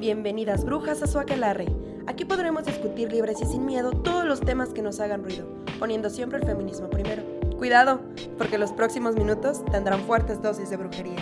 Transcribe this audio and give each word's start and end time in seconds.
Bienvenidas 0.00 0.64
brujas 0.64 1.02
a 1.02 1.06
su 1.06 1.18
aquelarre. 1.18 1.66
Aquí 2.06 2.24
podremos 2.24 2.64
discutir 2.64 3.12
libres 3.12 3.42
y 3.42 3.44
sin 3.44 3.66
miedo 3.66 3.90
todos 3.90 4.24
los 4.24 4.40
temas 4.40 4.70
que 4.70 4.80
nos 4.80 4.98
hagan 4.98 5.22
ruido, 5.22 5.46
poniendo 5.78 6.08
siempre 6.08 6.38
el 6.38 6.46
feminismo 6.46 6.88
primero. 6.88 7.22
Cuidado, 7.58 8.00
porque 8.38 8.56
los 8.56 8.72
próximos 8.72 9.14
minutos 9.14 9.62
tendrán 9.66 10.00
fuertes 10.06 10.40
dosis 10.40 10.70
de 10.70 10.78
brujería. 10.78 11.18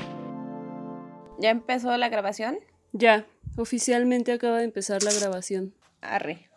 ¿Ya 1.40 1.50
empezó 1.50 1.96
la 1.96 2.08
grabación? 2.08 2.60
Ya, 2.92 3.26
oficialmente 3.56 4.30
acaba 4.30 4.58
de 4.58 4.64
empezar 4.66 5.02
la 5.02 5.12
grabación. 5.12 5.74
Arre. 6.00 6.48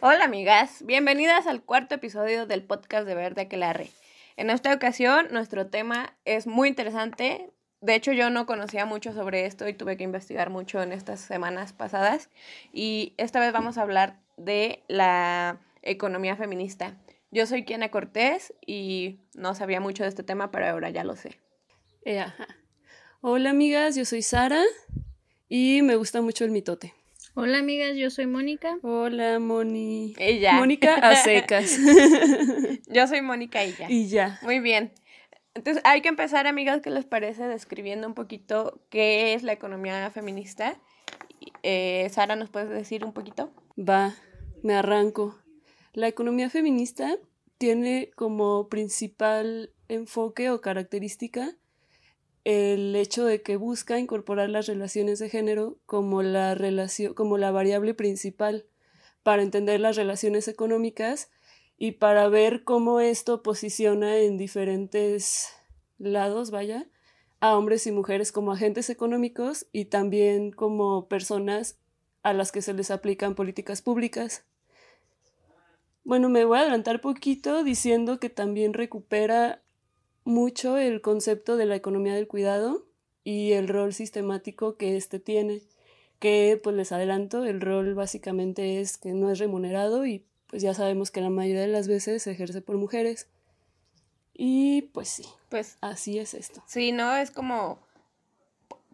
Hola 0.00 0.24
amigas, 0.24 0.82
bienvenidas 0.86 1.46
al 1.46 1.62
cuarto 1.62 1.96
episodio 1.96 2.46
del 2.46 2.62
podcast 2.62 3.06
de 3.06 3.14
Verde 3.14 3.42
Aquelarre. 3.42 3.90
En 4.38 4.48
esta 4.48 4.72
ocasión 4.72 5.26
nuestro 5.30 5.66
tema 5.66 6.16
es 6.24 6.46
muy 6.46 6.68
interesante, 6.68 7.50
de 7.82 7.96
hecho, 7.96 8.12
yo 8.12 8.30
no 8.30 8.46
conocía 8.46 8.86
mucho 8.86 9.12
sobre 9.12 9.44
esto 9.44 9.68
y 9.68 9.74
tuve 9.74 9.96
que 9.96 10.04
investigar 10.04 10.50
mucho 10.50 10.80
en 10.80 10.92
estas 10.92 11.18
semanas 11.20 11.72
pasadas. 11.72 12.30
Y 12.72 13.12
esta 13.16 13.40
vez 13.40 13.52
vamos 13.52 13.76
a 13.76 13.82
hablar 13.82 14.20
de 14.36 14.84
la 14.86 15.58
economía 15.82 16.36
feminista. 16.36 16.96
Yo 17.32 17.44
soy 17.44 17.64
Kiana 17.64 17.90
Cortés 17.90 18.54
y 18.64 19.18
no 19.34 19.56
sabía 19.56 19.80
mucho 19.80 20.04
de 20.04 20.10
este 20.10 20.22
tema, 20.22 20.52
pero 20.52 20.68
ahora 20.68 20.90
ya 20.90 21.02
lo 21.02 21.16
sé. 21.16 21.40
Eh, 22.04 22.24
Hola 23.20 23.50
amigas, 23.50 23.96
yo 23.96 24.04
soy 24.04 24.22
Sara 24.22 24.62
y 25.48 25.82
me 25.82 25.96
gusta 25.96 26.22
mucho 26.22 26.44
el 26.44 26.52
mitote. 26.52 26.94
Hola 27.34 27.58
amigas, 27.58 27.96
yo 27.96 28.10
soy 28.10 28.26
Mónica. 28.26 28.78
Hola 28.82 29.40
Moni. 29.40 30.14
Ella. 30.18 30.52
Mónica 30.52 30.94
a 30.94 31.16
secas. 31.16 31.78
yo 32.86 33.08
soy 33.08 33.22
Mónica 33.22 33.64
y 33.64 33.72
ya. 33.72 33.90
Y 33.90 34.06
ya. 34.06 34.38
Muy 34.42 34.60
bien. 34.60 34.92
Entonces 35.54 35.82
hay 35.84 36.00
que 36.00 36.08
empezar, 36.08 36.46
amigas, 36.46 36.80
¿qué 36.80 36.90
les 36.90 37.04
parece? 37.04 37.46
Describiendo 37.46 38.06
un 38.06 38.14
poquito 38.14 38.80
qué 38.88 39.34
es 39.34 39.42
la 39.42 39.52
economía 39.52 40.10
feminista. 40.10 40.80
Eh, 41.62 42.08
Sara, 42.10 42.36
¿nos 42.36 42.48
puedes 42.48 42.70
decir 42.70 43.04
un 43.04 43.12
poquito? 43.12 43.52
Va, 43.78 44.14
me 44.62 44.74
arranco. 44.74 45.38
La 45.92 46.08
economía 46.08 46.48
feminista 46.48 47.16
tiene 47.58 48.10
como 48.16 48.68
principal 48.68 49.70
enfoque 49.88 50.50
o 50.50 50.60
característica 50.60 51.54
el 52.44 52.96
hecho 52.96 53.24
de 53.24 53.42
que 53.42 53.56
busca 53.56 53.98
incorporar 53.98 54.48
las 54.48 54.66
relaciones 54.66 55.18
de 55.18 55.28
género 55.28 55.78
como 55.86 56.22
la, 56.22 56.54
relación, 56.54 57.14
como 57.14 57.38
la 57.38 57.50
variable 57.50 57.94
principal 57.94 58.66
para 59.22 59.42
entender 59.42 59.80
las 59.80 59.96
relaciones 59.96 60.48
económicas 60.48 61.30
y 61.82 61.90
para 61.90 62.28
ver 62.28 62.62
cómo 62.62 63.00
esto 63.00 63.42
posiciona 63.42 64.18
en 64.18 64.38
diferentes 64.38 65.48
lados, 65.98 66.52
vaya, 66.52 66.86
a 67.40 67.58
hombres 67.58 67.88
y 67.88 67.90
mujeres 67.90 68.30
como 68.30 68.52
agentes 68.52 68.88
económicos 68.88 69.66
y 69.72 69.86
también 69.86 70.52
como 70.52 71.08
personas 71.08 71.80
a 72.22 72.34
las 72.34 72.52
que 72.52 72.62
se 72.62 72.72
les 72.72 72.92
aplican 72.92 73.34
políticas 73.34 73.82
públicas. 73.82 74.44
Bueno, 76.04 76.28
me 76.28 76.44
voy 76.44 76.58
a 76.58 76.60
adelantar 76.60 77.00
poquito 77.00 77.64
diciendo 77.64 78.20
que 78.20 78.30
también 78.30 78.74
recupera 78.74 79.60
mucho 80.22 80.78
el 80.78 81.00
concepto 81.00 81.56
de 81.56 81.66
la 81.66 81.74
economía 81.74 82.14
del 82.14 82.28
cuidado 82.28 82.86
y 83.24 83.54
el 83.54 83.66
rol 83.66 83.92
sistemático 83.92 84.76
que 84.76 84.96
éste 84.96 85.18
tiene, 85.18 85.62
que 86.20 86.60
pues 86.62 86.76
les 86.76 86.92
adelanto, 86.92 87.44
el 87.44 87.60
rol 87.60 87.94
básicamente 87.94 88.80
es 88.80 88.98
que 88.98 89.14
no 89.14 89.32
es 89.32 89.40
remunerado 89.40 90.06
y 90.06 90.24
pues 90.52 90.62
ya 90.62 90.74
sabemos 90.74 91.10
que 91.10 91.22
la 91.22 91.30
mayoría 91.30 91.62
de 91.62 91.68
las 91.68 91.88
veces 91.88 92.24
se 92.24 92.30
ejerce 92.30 92.60
por 92.60 92.76
mujeres. 92.76 93.26
Y 94.34 94.82
pues 94.92 95.08
sí, 95.08 95.24
pues 95.48 95.78
así 95.80 96.18
es 96.18 96.34
esto. 96.34 96.62
Sí, 96.66 96.92
¿no? 96.92 97.16
Es 97.16 97.30
como 97.30 97.78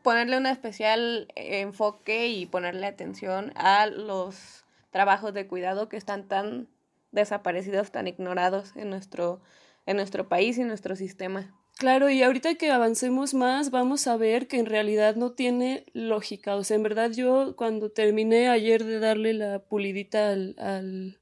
ponerle 0.04 0.38
un 0.38 0.46
especial 0.46 1.26
enfoque 1.34 2.28
y 2.28 2.46
ponerle 2.46 2.86
atención 2.86 3.50
a 3.56 3.88
los 3.88 4.64
trabajos 4.92 5.34
de 5.34 5.48
cuidado 5.48 5.88
que 5.88 5.96
están 5.96 6.28
tan 6.28 6.68
desaparecidos, 7.10 7.90
tan 7.90 8.06
ignorados 8.06 8.76
en 8.76 8.88
nuestro, 8.90 9.40
en 9.84 9.96
nuestro 9.96 10.28
país 10.28 10.58
y 10.58 10.60
en 10.60 10.68
nuestro 10.68 10.94
sistema. 10.94 11.52
Claro, 11.76 12.08
y 12.08 12.22
ahorita 12.22 12.54
que 12.54 12.70
avancemos 12.70 13.34
más, 13.34 13.72
vamos 13.72 14.06
a 14.06 14.16
ver 14.16 14.46
que 14.46 14.60
en 14.60 14.66
realidad 14.66 15.16
no 15.16 15.32
tiene 15.32 15.86
lógica. 15.92 16.54
O 16.54 16.62
sea, 16.62 16.76
en 16.76 16.84
verdad 16.84 17.10
yo 17.10 17.56
cuando 17.56 17.90
terminé 17.90 18.48
ayer 18.48 18.84
de 18.84 19.00
darle 19.00 19.34
la 19.34 19.58
pulidita 19.58 20.30
al, 20.30 20.54
al, 20.60 21.18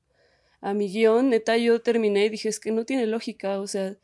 a 0.67 0.75
mi 0.75 0.89
guion, 0.89 1.31
neta, 1.31 1.57
yo 1.57 1.81
terminé 1.81 2.25
y 2.25 2.29
dije, 2.29 2.49
es 2.49 2.59
que 2.59 2.73
no 2.73 2.85
tiene 2.85 3.07
lógica, 3.07 3.61
o 3.61 3.69
sea, 3.69 3.97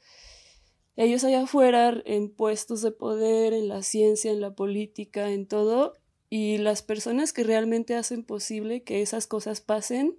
ellos 0.95 1.25
allá 1.25 1.43
afuera, 1.43 1.93
en 2.05 2.31
puestos 2.31 2.83
de 2.83 2.93
poder, 2.93 3.53
en 3.53 3.67
la 3.67 3.83
ciencia, 3.83 4.31
en 4.31 4.41
la 4.41 4.55
política, 4.55 5.31
en 5.31 5.47
todo, 5.47 5.95
y 6.31 6.59
las 6.59 6.83
personas 6.83 7.33
que 7.33 7.43
realmente 7.43 7.97
hacen 7.97 8.23
posible 8.23 8.85
que 8.85 9.03
esas 9.03 9.27
cosas 9.27 9.61
pasen, 9.61 10.17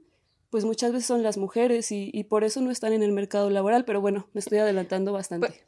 pues 0.50 0.66
muchas 0.66 0.92
veces 0.92 1.08
son 1.08 1.24
las 1.24 1.38
mujeres 1.38 1.94
y, 1.94 2.12
y 2.14 2.26
por 2.26 2.44
eso 2.44 2.59
no 2.59 2.72
están 2.72 2.92
en 2.92 3.03
el 3.03 3.14
mercado 3.14 3.50
laboral, 3.50 3.86
pero 3.86 4.02
bueno, 4.02 4.28
me 4.34 4.40
estoy 4.40 4.58
adelantando 4.58 5.14
bastante. 5.14 5.48
Pues, 5.48 5.62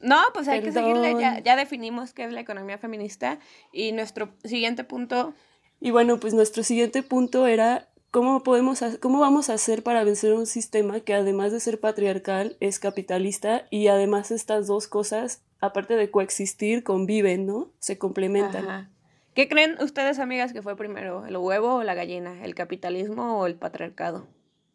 no, 0.00 0.18
pues 0.34 0.48
hay 0.48 0.62
que 0.62 0.72
seguirle, 0.72 1.14
ya, 1.20 1.40
ya 1.44 1.54
definimos 1.54 2.12
qué 2.12 2.24
es 2.24 2.32
la 2.32 2.40
economía 2.40 2.78
feminista 2.78 3.38
y 3.72 3.92
nuestro 3.92 4.30
siguiente 4.42 4.82
punto... 4.82 5.32
Y 5.80 5.92
bueno, 5.92 6.18
pues 6.18 6.34
nuestro 6.34 6.64
siguiente 6.64 7.04
punto 7.04 7.46
era 7.46 7.88
¿Cómo, 8.10 8.42
podemos, 8.42 8.82
¿Cómo 9.00 9.20
vamos 9.20 9.50
a 9.50 9.54
hacer 9.54 9.82
para 9.82 10.02
vencer 10.02 10.32
un 10.32 10.46
sistema 10.46 11.00
que 11.00 11.12
además 11.12 11.52
de 11.52 11.60
ser 11.60 11.78
patriarcal 11.78 12.56
es 12.58 12.78
capitalista 12.78 13.66
y 13.70 13.88
además 13.88 14.30
estas 14.30 14.66
dos 14.66 14.88
cosas, 14.88 15.42
aparte 15.60 15.94
de 15.94 16.10
coexistir, 16.10 16.84
conviven, 16.84 17.46
¿no? 17.46 17.70
Se 17.80 17.98
complementan. 17.98 18.90
¿Qué 19.34 19.46
creen 19.46 19.76
ustedes, 19.80 20.18
amigas, 20.18 20.54
que 20.54 20.62
fue 20.62 20.74
primero, 20.74 21.26
el 21.26 21.36
huevo 21.36 21.74
o 21.74 21.82
la 21.84 21.94
gallina, 21.94 22.44
el 22.44 22.54
capitalismo 22.54 23.38
o 23.38 23.46
el 23.46 23.56
patriarcado? 23.56 24.26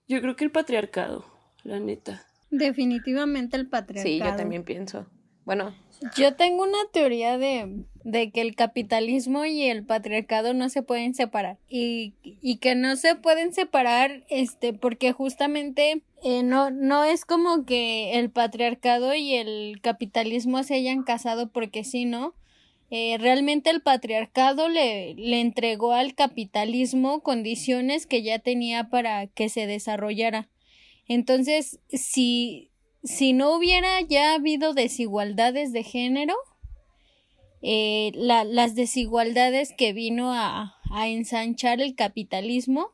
Yo 0.08 0.22
creo 0.22 0.36
que 0.36 0.46
el 0.46 0.52
patriarcado, 0.52 1.26
la 1.64 1.80
neta. 1.80 2.26
Definitivamente 2.52 3.58
el 3.58 3.68
patriarcado. 3.68 4.08
Sí, 4.08 4.20
yo 4.20 4.36
también 4.36 4.64
pienso. 4.64 5.08
Bueno. 5.46 5.76
Yo 6.18 6.36
tengo 6.36 6.64
una 6.64 6.80
teoría 6.92 7.38
de, 7.38 7.86
de 8.04 8.32
que 8.32 8.42
el 8.42 8.56
capitalismo 8.56 9.46
y 9.46 9.64
el 9.64 9.86
patriarcado 9.86 10.54
no 10.54 10.68
se 10.68 10.84
pueden 10.84 11.14
separar 11.14 11.58
y, 11.70 12.14
y 12.24 12.58
que 12.58 12.76
no 12.76 12.98
se 12.98 13.16
pueden 13.16 13.54
separar 13.54 14.26
este 14.30 14.74
porque 14.74 15.14
justamente 15.14 16.04
eh, 16.24 16.44
no, 16.44 16.72
no 16.72 17.06
es 17.06 17.24
como 17.24 17.66
que 17.66 18.18
el 18.20 18.30
patriarcado 18.30 19.16
y 19.16 19.36
el 19.36 19.80
capitalismo 19.82 20.64
se 20.64 20.76
hayan 20.76 21.04
casado 21.04 21.50
porque 21.50 21.84
sí, 21.86 22.04
¿no? 22.06 22.34
Eh, 22.92 23.18
realmente 23.18 23.70
el 23.70 23.82
patriarcado 23.82 24.70
le, 24.70 25.16
le 25.16 25.42
entregó 25.42 25.94
al 25.94 26.14
capitalismo 26.14 27.22
condiciones 27.22 28.06
que 28.06 28.22
ya 28.22 28.40
tenía 28.40 28.90
para 28.90 29.28
que 29.28 29.50
se 29.50 29.68
desarrollara. 29.68 30.48
Entonces, 31.08 31.80
si, 31.90 32.70
si 33.04 33.34
no 33.34 33.56
hubiera 33.56 34.02
ya 34.02 34.34
habido 34.34 34.74
desigualdades 34.74 35.74
de 35.74 35.84
género, 35.84 36.36
eh, 37.62 38.12
la, 38.16 38.44
las 38.44 38.76
desigualdades 38.76 39.74
que 39.78 39.94
vino 39.94 40.34
a, 40.34 40.76
ensanchar 41.08 41.82
el 41.82 41.96
capitalismo 41.96 42.92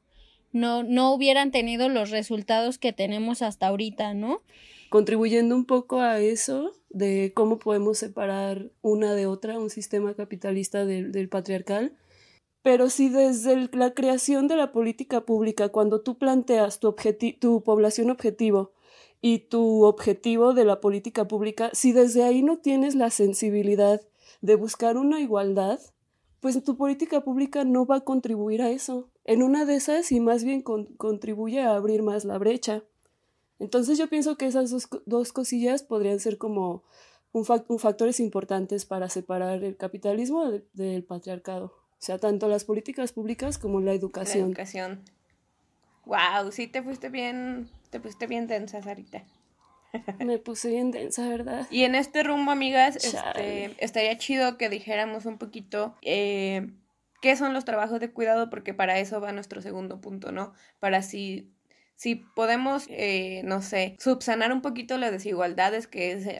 no, 0.53 0.83
no 0.83 1.13
hubieran 1.13 1.51
tenido 1.51 1.89
los 1.89 2.11
resultados 2.11 2.77
que 2.77 2.93
tenemos 2.93 3.41
hasta 3.41 3.67
ahorita, 3.67 4.13
¿no? 4.13 4.41
Contribuyendo 4.89 5.53
un 5.53 5.65
poco 5.65 5.99
a 5.99 6.19
eso 6.19 6.71
de 6.89 7.33
cómo 7.35 7.59
podemos 7.59 7.97
separar 7.97 8.71
una 8.81 9.15
de 9.15 9.25
otra, 9.25 9.59
un 9.59 9.69
sistema 9.69 10.13
capitalista 10.13 10.85
del, 10.85 11.11
del 11.11 11.27
patriarcal, 11.27 11.93
pero 12.63 12.89
si 12.89 13.09
desde 13.09 13.69
la 13.73 13.93
creación 13.93 14.47
de 14.47 14.55
la 14.55 14.71
política 14.71 15.25
pública, 15.25 15.69
cuando 15.69 16.01
tú 16.01 16.17
planteas 16.17 16.79
tu, 16.79 16.95
tu 17.39 17.63
población 17.63 18.09
objetivo, 18.09 18.71
y 19.21 19.39
tu 19.39 19.83
objetivo 19.83 20.53
de 20.53 20.65
la 20.65 20.79
política 20.79 21.27
pública, 21.27 21.69
si 21.73 21.91
desde 21.91 22.23
ahí 22.23 22.41
no 22.41 22.57
tienes 22.57 22.95
la 22.95 23.09
sensibilidad 23.09 24.01
de 24.41 24.55
buscar 24.55 24.97
una 24.97 25.19
igualdad, 25.19 25.79
pues 26.39 26.61
tu 26.63 26.77
política 26.77 27.21
pública 27.21 27.65
no 27.65 27.85
va 27.85 27.97
a 27.97 28.01
contribuir 28.01 28.61
a 28.61 28.69
eso. 28.69 29.09
En 29.25 29.43
una 29.43 29.65
de 29.65 29.75
esas 29.75 30.11
y 30.11 30.19
más 30.19 30.43
bien 30.43 30.61
contribuye 30.61 31.61
a 31.61 31.75
abrir 31.75 32.01
más 32.01 32.23
la 32.23 32.37
brecha. 32.37 32.83
Entonces 33.59 33.97
yo 33.97 34.07
pienso 34.07 34.37
que 34.37 34.47
esas 34.47 34.73
dos, 35.05 35.33
cosillas 35.33 35.83
podrían 35.83 36.19
ser 36.21 36.37
como 36.37 36.83
un, 37.33 37.45
factores 37.45 38.21
importantes 38.21 38.85
para 38.85 39.09
separar 39.09 39.63
el 39.63 39.75
capitalismo 39.75 40.49
del 40.73 41.03
patriarcado. 41.03 41.65
O 41.65 42.01
sea, 42.01 42.17
tanto 42.17 42.47
las 42.47 42.63
políticas 42.63 43.11
públicas 43.11 43.57
como 43.57 43.81
la 43.81 43.91
educación. 43.91 44.43
La 44.43 44.47
educación. 44.47 45.03
Wow, 46.05 46.53
sí 46.53 46.67
te 46.67 46.81
fuiste 46.81 47.09
bien 47.09 47.69
te 47.89 47.99
pusiste 47.99 48.27
bien 48.27 48.47
densa, 48.47 48.81
Sarita. 48.81 49.23
Me 50.19 50.37
puse 50.37 50.69
bien 50.69 50.91
densa, 50.91 51.27
¿verdad? 51.27 51.67
Y 51.71 51.83
en 51.83 51.95
este 51.95 52.23
rumbo, 52.23 52.51
amigas, 52.51 52.95
este, 52.95 53.75
estaría 53.83 54.17
chido 54.17 54.57
que 54.57 54.69
dijéramos 54.69 55.25
un 55.25 55.37
poquito 55.37 55.95
eh, 56.03 56.69
qué 57.21 57.35
son 57.35 57.53
los 57.53 57.65
trabajos 57.65 57.99
de 57.99 58.11
cuidado, 58.11 58.49
porque 58.49 58.73
para 58.73 58.99
eso 58.99 59.19
va 59.19 59.31
nuestro 59.31 59.61
segundo 59.61 59.99
punto, 59.99 60.31
¿no? 60.31 60.53
Para 60.79 61.01
si, 61.01 61.51
si 61.95 62.15
podemos, 62.15 62.85
eh, 62.89 63.41
no 63.45 63.61
sé, 63.61 63.95
subsanar 63.99 64.53
un 64.53 64.61
poquito 64.61 64.97
las 64.97 65.11
desigualdades 65.11 65.87
que 65.87 66.21
se 66.21 66.39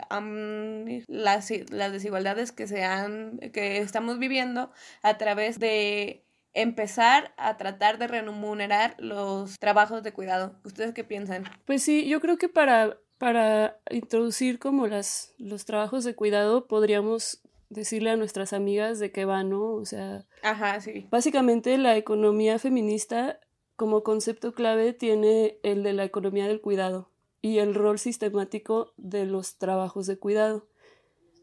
las, 1.08 1.52
las 1.72 1.92
desigualdades 1.92 2.52
que 2.52 2.68
se 2.68 2.84
han, 2.84 3.40
que 3.52 3.80
estamos 3.80 4.20
viviendo 4.20 4.72
a 5.02 5.18
través 5.18 5.60
de 5.60 6.24
empezar 6.54 7.34
a 7.38 7.58
tratar 7.58 7.98
de 7.98 8.08
remunerar 8.08 8.96
los 8.98 9.58
trabajos 9.60 10.04
de 10.04 10.14
cuidado. 10.14 10.56
¿Ustedes 10.64 10.94
qué 10.94 11.04
piensan? 11.04 11.44
Pues 11.66 11.84
sí, 11.84 12.08
yo 12.08 12.20
creo 12.20 12.38
que 12.38 12.50
para, 12.50 12.98
para 13.18 13.78
introducir 13.90 14.60
como 14.60 14.88
las, 14.88 15.34
los 15.38 15.66
trabajos 15.66 16.04
de 16.04 16.16
cuidado 16.16 16.68
podríamos 16.68 17.42
decirle 17.70 18.10
a 18.10 18.18
nuestras 18.18 18.54
amigas 18.54 19.00
de 19.00 19.12
qué 19.12 19.26
va, 19.26 19.44
¿no? 19.44 19.74
O 19.74 19.86
sea, 19.86 20.26
Ajá, 20.42 20.82
sí. 20.82 21.08
básicamente 21.12 21.78
la 21.78 21.96
economía 21.98 22.58
feminista 22.58 23.40
como 23.76 24.04
concepto 24.04 24.54
clave 24.54 24.94
tiene 24.94 25.58
el 25.64 25.84
de 25.84 25.94
la 25.94 26.04
economía 26.04 26.48
del 26.48 26.62
cuidado 26.62 27.10
y 27.42 27.60
el 27.60 27.76
rol 27.76 28.00
sistemático 28.00 28.94
de 28.98 29.26
los 29.26 29.58
trabajos 29.58 30.08
de 30.08 30.18
cuidado. 30.18 30.68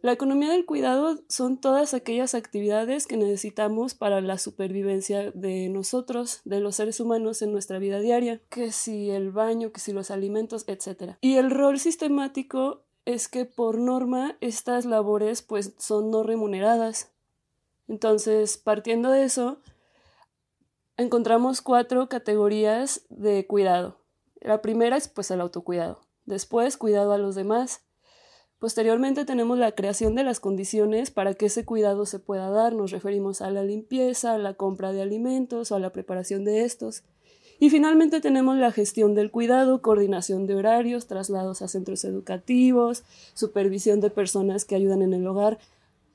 La 0.02 0.12
economía 0.12 0.50
del 0.50 0.66
cuidado 0.66 1.19
son 1.28 1.58
todas 1.58 1.94
aquellas 1.94 2.34
actividades 2.34 3.06
que 3.06 3.16
necesitamos 3.16 3.94
para 3.94 4.20
la 4.20 4.38
supervivencia 4.38 5.31
de 5.32 5.69
nosotros, 5.69 6.43
de 6.44 6.60
los 6.60 6.76
seres 6.76 7.00
humanos 7.00 7.43
en 7.43 7.50
nuestra 7.50 7.78
vida 7.78 7.98
diaria, 8.00 8.40
que 8.50 8.72
si 8.72 9.10
el 9.10 9.31
baño, 9.31 9.72
que 9.72 9.81
si 9.81 9.93
los 9.93 10.10
alimentos, 10.10 10.64
etc. 10.69 11.14
Y 11.20 11.37
el 11.37 11.50
rol 11.50 11.78
sistemático 11.78 12.84
es 13.04 13.28
que 13.28 13.46
por 13.46 13.78
norma 13.78 14.37
estas 14.40 14.84
labores 14.84 15.43
pues 15.43 15.72
son 15.78 16.10
no 16.10 16.22
remuneradas. 16.22 17.12
Entonces, 17.88 18.58
partiendo 18.58 19.10
de 19.10 19.25
eso, 19.25 19.60
encontramos 20.96 21.62
cuatro 21.62 22.08
categorías 22.08 23.06
de 23.08 23.46
cuidado. 23.46 23.99
La 24.40 24.60
primera 24.60 24.96
es 24.96 25.08
pues 25.08 25.31
el 25.31 25.40
autocuidado. 25.40 26.00
Después, 26.25 26.76
cuidado 26.76 27.12
a 27.12 27.19
los 27.19 27.34
demás. 27.34 27.86
Posteriormente 28.58 29.25
tenemos 29.25 29.58
la 29.58 29.73
creación 29.73 30.14
de 30.14 30.25
las 30.25 30.41
condiciones 30.41 31.11
para 31.11 31.35
que 31.35 31.47
ese 31.47 31.64
cuidado 31.64 32.06
se 32.06 32.19
pueda 32.19 32.49
dar. 32.50 32.75
Nos 32.75 32.91
referimos 32.91 33.43
a 33.43 33.50
la 33.50 33.62
limpieza, 33.62 34.32
a 34.35 34.38
la 34.38 34.55
compra 34.55 34.93
de 34.93 35.03
alimentos 35.03 35.70
o 35.70 35.76
a 35.76 35.81
la 35.81 35.91
preparación 35.91 36.44
de 36.44 36.64
estos. 36.64 37.03
Y 37.58 37.70
finalmente 37.70 38.20
tenemos 38.20 38.56
la 38.56 38.73
gestión 38.73 39.14
del 39.14 39.31
cuidado, 39.31 39.82
coordinación 39.82 40.47
de 40.47 40.56
horarios, 40.56 41.06
traslados 41.06 41.62
a 41.62 41.69
centros 41.69 42.05
educativos, 42.05 43.05
supervisión 43.35 44.00
de 44.00 44.11
personas 44.11 44.64
que 44.64 44.75
ayudan 44.75 45.02
en 45.02 45.14
el 45.14 45.26
hogar. 45.26 45.59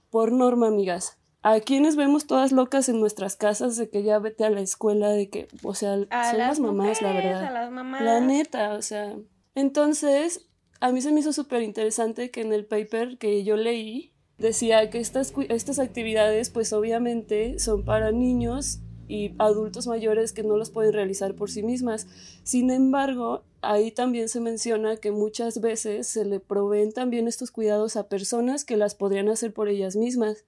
Por 0.09 0.31
norma, 0.31 0.67
amigas, 0.67 1.17
a 1.41 1.59
quienes 1.59 1.95
vemos 1.95 2.27
todas 2.27 2.51
locas 2.51 2.89
en 2.89 2.99
nuestras 2.99 3.35
casas 3.35 3.77
de 3.77 3.89
que 3.89 4.03
ya 4.03 4.19
vete 4.19 4.45
a 4.45 4.49
la 4.49 4.61
escuela, 4.61 5.09
de 5.09 5.29
que, 5.29 5.47
o 5.63 5.73
sea, 5.73 5.93
A 5.93 6.29
son 6.29 6.37
las 6.37 6.37
las 6.37 6.59
mamás, 6.59 7.01
la 7.01 7.13
verdad. 7.13 7.45
A 7.45 7.51
las 7.51 7.71
mamás. 7.71 8.01
La 8.03 8.19
neta, 8.19 8.73
o 8.73 8.81
sea. 8.81 9.15
Entonces, 9.55 10.47
a 10.81 10.91
mí 10.91 11.01
se 11.01 11.11
me 11.11 11.19
hizo 11.19 11.31
súper 11.31 11.61
interesante 11.61 12.31
que 12.31 12.41
en 12.41 12.51
el 12.51 12.65
paper 12.65 13.17
que 13.19 13.43
yo 13.43 13.55
leí 13.55 14.11
decía 14.39 14.89
que 14.89 14.99
estas, 14.99 15.31
estas 15.49 15.77
actividades, 15.77 16.49
pues 16.49 16.73
obviamente 16.73 17.59
son 17.59 17.85
para 17.85 18.11
niños 18.11 18.79
y 19.07 19.35
adultos 19.37 19.85
mayores 19.85 20.33
que 20.33 20.41
no 20.41 20.57
los 20.57 20.71
pueden 20.71 20.93
realizar 20.93 21.35
por 21.35 21.51
sí 21.51 21.61
mismas. 21.61 22.07
Sin 22.43 22.71
embargo, 22.71 23.43
ahí 23.61 23.91
también 23.91 24.27
se 24.27 24.39
menciona 24.39 24.97
que 24.97 25.11
muchas 25.11 25.61
veces 25.61 26.07
se 26.07 26.25
le 26.25 26.39
proveen 26.39 26.91
también 26.93 27.27
estos 27.27 27.51
cuidados 27.51 27.95
a 27.95 28.09
personas 28.09 28.65
que 28.65 28.75
las 28.75 28.95
podrían 28.95 29.29
hacer 29.29 29.53
por 29.53 29.69
ellas 29.69 29.95
mismas. 29.95 30.45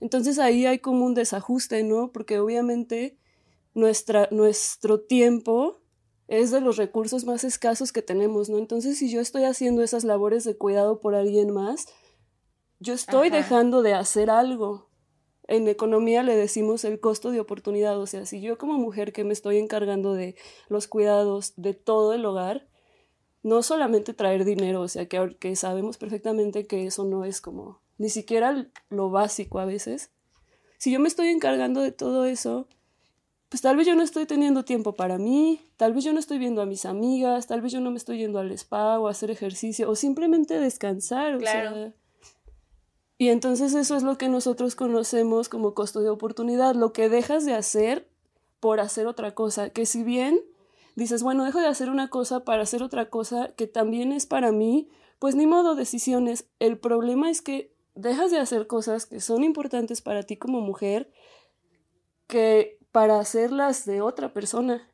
Entonces 0.00 0.38
ahí 0.38 0.64
hay 0.64 0.78
como 0.78 1.04
un 1.04 1.14
desajuste, 1.14 1.82
¿no? 1.82 2.12
Porque 2.12 2.38
obviamente 2.38 3.18
nuestra, 3.74 4.28
nuestro 4.30 5.00
tiempo 5.00 5.82
es 6.28 6.50
de 6.50 6.60
los 6.60 6.76
recursos 6.76 7.24
más 7.24 7.44
escasos 7.44 7.92
que 7.92 8.02
tenemos, 8.02 8.48
¿no? 8.48 8.58
Entonces, 8.58 8.98
si 8.98 9.10
yo 9.10 9.20
estoy 9.20 9.44
haciendo 9.44 9.82
esas 9.82 10.04
labores 10.04 10.44
de 10.44 10.56
cuidado 10.56 11.00
por 11.00 11.14
alguien 11.14 11.52
más, 11.52 11.86
yo 12.80 12.94
estoy 12.94 13.28
Ajá. 13.28 13.36
dejando 13.36 13.82
de 13.82 13.94
hacer 13.94 14.30
algo. 14.30 14.88
En 15.48 15.68
economía 15.68 16.22
le 16.24 16.36
decimos 16.36 16.84
el 16.84 16.98
costo 16.98 17.30
de 17.30 17.38
oportunidad, 17.38 17.98
o 18.00 18.06
sea, 18.06 18.26
si 18.26 18.40
yo 18.40 18.58
como 18.58 18.74
mujer 18.74 19.12
que 19.12 19.22
me 19.22 19.32
estoy 19.32 19.58
encargando 19.58 20.14
de 20.14 20.34
los 20.68 20.88
cuidados 20.88 21.54
de 21.56 21.72
todo 21.74 22.12
el 22.12 22.24
hogar, 22.24 22.68
no 23.44 23.62
solamente 23.62 24.12
traer 24.12 24.44
dinero, 24.44 24.80
o 24.80 24.88
sea, 24.88 25.06
que, 25.06 25.36
que 25.38 25.54
sabemos 25.54 25.98
perfectamente 25.98 26.66
que 26.66 26.86
eso 26.86 27.04
no 27.04 27.24
es 27.24 27.40
como 27.40 27.80
ni 27.96 28.10
siquiera 28.10 28.68
lo 28.90 29.10
básico 29.10 29.60
a 29.60 29.64
veces. 29.64 30.10
Si 30.78 30.92
yo 30.92 31.00
me 31.00 31.08
estoy 31.08 31.28
encargando 31.28 31.80
de 31.80 31.92
todo 31.92 32.26
eso, 32.26 32.68
pues 33.48 33.62
tal 33.62 33.76
vez 33.76 33.86
yo 33.86 33.94
no 33.94 34.02
estoy 34.02 34.26
teniendo 34.26 34.64
tiempo 34.64 34.94
para 34.94 35.18
mí, 35.18 35.60
tal 35.76 35.92
vez 35.94 36.04
yo 36.04 36.12
no 36.12 36.18
estoy 36.18 36.38
viendo 36.38 36.62
a 36.62 36.66
mis 36.66 36.84
amigas, 36.84 37.46
tal 37.46 37.60
vez 37.60 37.72
yo 37.72 37.80
no 37.80 37.90
me 37.90 37.96
estoy 37.96 38.18
yendo 38.18 38.38
al 38.38 38.50
spa 38.52 38.98
o 38.98 39.06
a 39.06 39.12
hacer 39.12 39.30
ejercicio 39.30 39.88
o 39.88 39.94
simplemente 39.94 40.58
descansar, 40.58 41.34
o 41.36 41.38
Claro. 41.38 41.74
sea. 41.74 41.92
Y 43.18 43.28
entonces 43.28 43.72
eso 43.74 43.96
es 43.96 44.02
lo 44.02 44.18
que 44.18 44.28
nosotros 44.28 44.74
conocemos 44.74 45.48
como 45.48 45.74
costo 45.74 46.02
de 46.02 46.10
oportunidad, 46.10 46.74
lo 46.74 46.92
que 46.92 47.08
dejas 47.08 47.44
de 47.46 47.54
hacer 47.54 48.08
por 48.60 48.80
hacer 48.80 49.06
otra 49.06 49.34
cosa, 49.34 49.70
que 49.70 49.86
si 49.86 50.02
bien 50.02 50.40
dices, 50.96 51.22
bueno, 51.22 51.44
dejo 51.44 51.60
de 51.60 51.66
hacer 51.66 51.88
una 51.88 52.08
cosa 52.10 52.44
para 52.44 52.62
hacer 52.62 52.82
otra 52.82 53.08
cosa 53.08 53.54
que 53.56 53.66
también 53.66 54.12
es 54.12 54.26
para 54.26 54.50
mí, 54.52 54.88
pues 55.18 55.34
ni 55.34 55.46
modo, 55.46 55.74
decisiones. 55.76 56.46
El 56.58 56.78
problema 56.78 57.30
es 57.30 57.40
que 57.42 57.72
dejas 57.94 58.30
de 58.30 58.38
hacer 58.38 58.66
cosas 58.66 59.06
que 59.06 59.20
son 59.20 59.44
importantes 59.44 60.02
para 60.02 60.22
ti 60.24 60.36
como 60.36 60.60
mujer 60.60 61.10
que 62.26 62.75
para 62.96 63.20
hacerlas 63.20 63.84
de 63.84 64.00
otra 64.00 64.32
persona. 64.32 64.88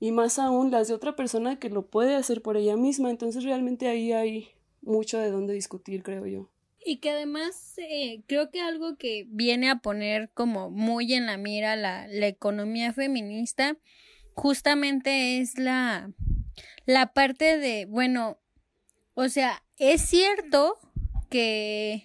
Y 0.00 0.10
más 0.10 0.40
aún 0.40 0.72
las 0.72 0.88
de 0.88 0.94
otra 0.94 1.14
persona 1.14 1.60
que 1.60 1.70
lo 1.70 1.86
puede 1.86 2.16
hacer 2.16 2.42
por 2.42 2.56
ella 2.56 2.76
misma. 2.76 3.08
Entonces 3.08 3.44
realmente 3.44 3.86
ahí 3.86 4.10
hay 4.10 4.48
mucho 4.82 5.16
de 5.16 5.30
dónde 5.30 5.54
discutir, 5.54 6.02
creo 6.02 6.26
yo. 6.26 6.50
Y 6.84 6.96
que 6.96 7.10
además 7.10 7.78
eh, 7.78 8.24
creo 8.26 8.50
que 8.50 8.60
algo 8.60 8.96
que 8.96 9.28
viene 9.28 9.70
a 9.70 9.76
poner 9.78 10.30
como 10.34 10.70
muy 10.70 11.14
en 11.14 11.26
la 11.26 11.36
mira 11.36 11.76
la, 11.76 12.08
la 12.08 12.26
economía 12.26 12.92
feminista 12.92 13.76
justamente 14.34 15.38
es 15.38 15.56
la, 15.56 16.10
la 16.84 17.12
parte 17.12 17.58
de, 17.58 17.86
bueno, 17.86 18.40
o 19.14 19.28
sea, 19.28 19.62
es 19.78 20.00
cierto 20.00 20.80
que, 21.30 22.02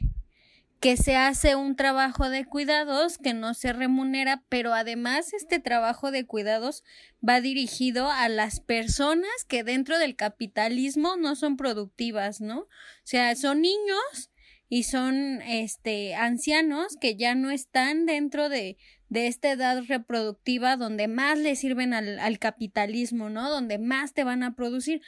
que 0.85 0.97
se 0.97 1.15
hace 1.15 1.55
un 1.55 1.75
trabajo 1.75 2.29
de 2.29 2.45
cuidados 2.45 3.17
que 3.17 3.33
no 3.33 3.55
se 3.55 3.73
remunera, 3.73 4.43
pero 4.49 4.71
además 4.75 5.33
este 5.33 5.57
trabajo 5.57 6.11
de 6.11 6.27
cuidados 6.27 6.83
va 7.27 7.41
dirigido 7.41 8.11
a 8.11 8.29
las 8.29 8.59
personas 8.59 9.31
que 9.47 9.63
dentro 9.63 9.97
del 9.97 10.15
capitalismo 10.15 11.17
no 11.17 11.35
son 11.35 11.57
productivas, 11.57 12.39
¿no? 12.39 12.59
O 12.59 12.67
sea, 13.03 13.35
son 13.35 13.61
niños 13.61 14.29
y 14.69 14.83
son 14.83 15.41
este 15.41 16.13
ancianos 16.13 16.97
que 17.01 17.15
ya 17.15 17.33
no 17.33 17.49
están 17.49 18.05
dentro 18.05 18.47
de, 18.47 18.77
de 19.09 19.25
esta 19.25 19.49
edad 19.53 19.83
reproductiva 19.87 20.77
donde 20.77 21.07
más 21.07 21.39
le 21.39 21.55
sirven 21.55 21.95
al, 21.95 22.19
al 22.19 22.37
capitalismo, 22.37 23.31
¿no? 23.31 23.49
Donde 23.49 23.79
más 23.79 24.13
te 24.13 24.23
van 24.23 24.43
a 24.43 24.53
producir. 24.53 25.01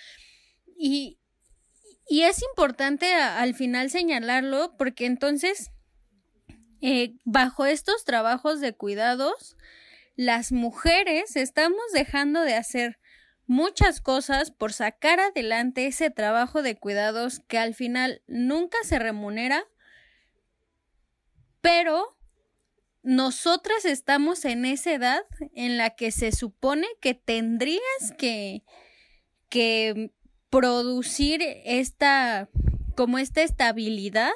Y, 0.75 1.19
y 2.09 2.23
es 2.23 2.41
importante 2.43 3.13
al 3.13 3.53
final 3.53 3.89
señalarlo 3.89 4.75
porque 4.77 5.05
entonces, 5.05 5.71
eh, 6.81 7.15
bajo 7.25 7.65
estos 7.65 8.05
trabajos 8.05 8.61
de 8.61 8.73
cuidados, 8.73 9.57
las 10.15 10.51
mujeres 10.51 11.35
estamos 11.35 11.81
dejando 11.93 12.41
de 12.41 12.55
hacer 12.55 12.99
muchas 13.45 14.01
cosas 14.01 14.51
por 14.51 14.73
sacar 14.73 15.19
adelante 15.19 15.87
ese 15.87 16.09
trabajo 16.09 16.61
de 16.61 16.77
cuidados 16.77 17.39
que 17.47 17.57
al 17.57 17.73
final 17.73 18.21
nunca 18.27 18.77
se 18.83 18.99
remunera, 18.99 19.65
pero 21.61 22.17
nosotras 23.03 23.85
estamos 23.85 24.43
en 24.43 24.65
esa 24.65 24.91
edad 24.91 25.23
en 25.55 25.77
la 25.77 25.91
que 25.91 26.11
se 26.11 26.31
supone 26.33 26.87
que 26.99 27.13
tendrías 27.13 27.81
que, 28.17 28.63
que 29.49 30.11
producir 30.49 31.41
esta, 31.65 32.49
como 32.95 33.19
esta 33.19 33.41
estabilidad 33.43 34.31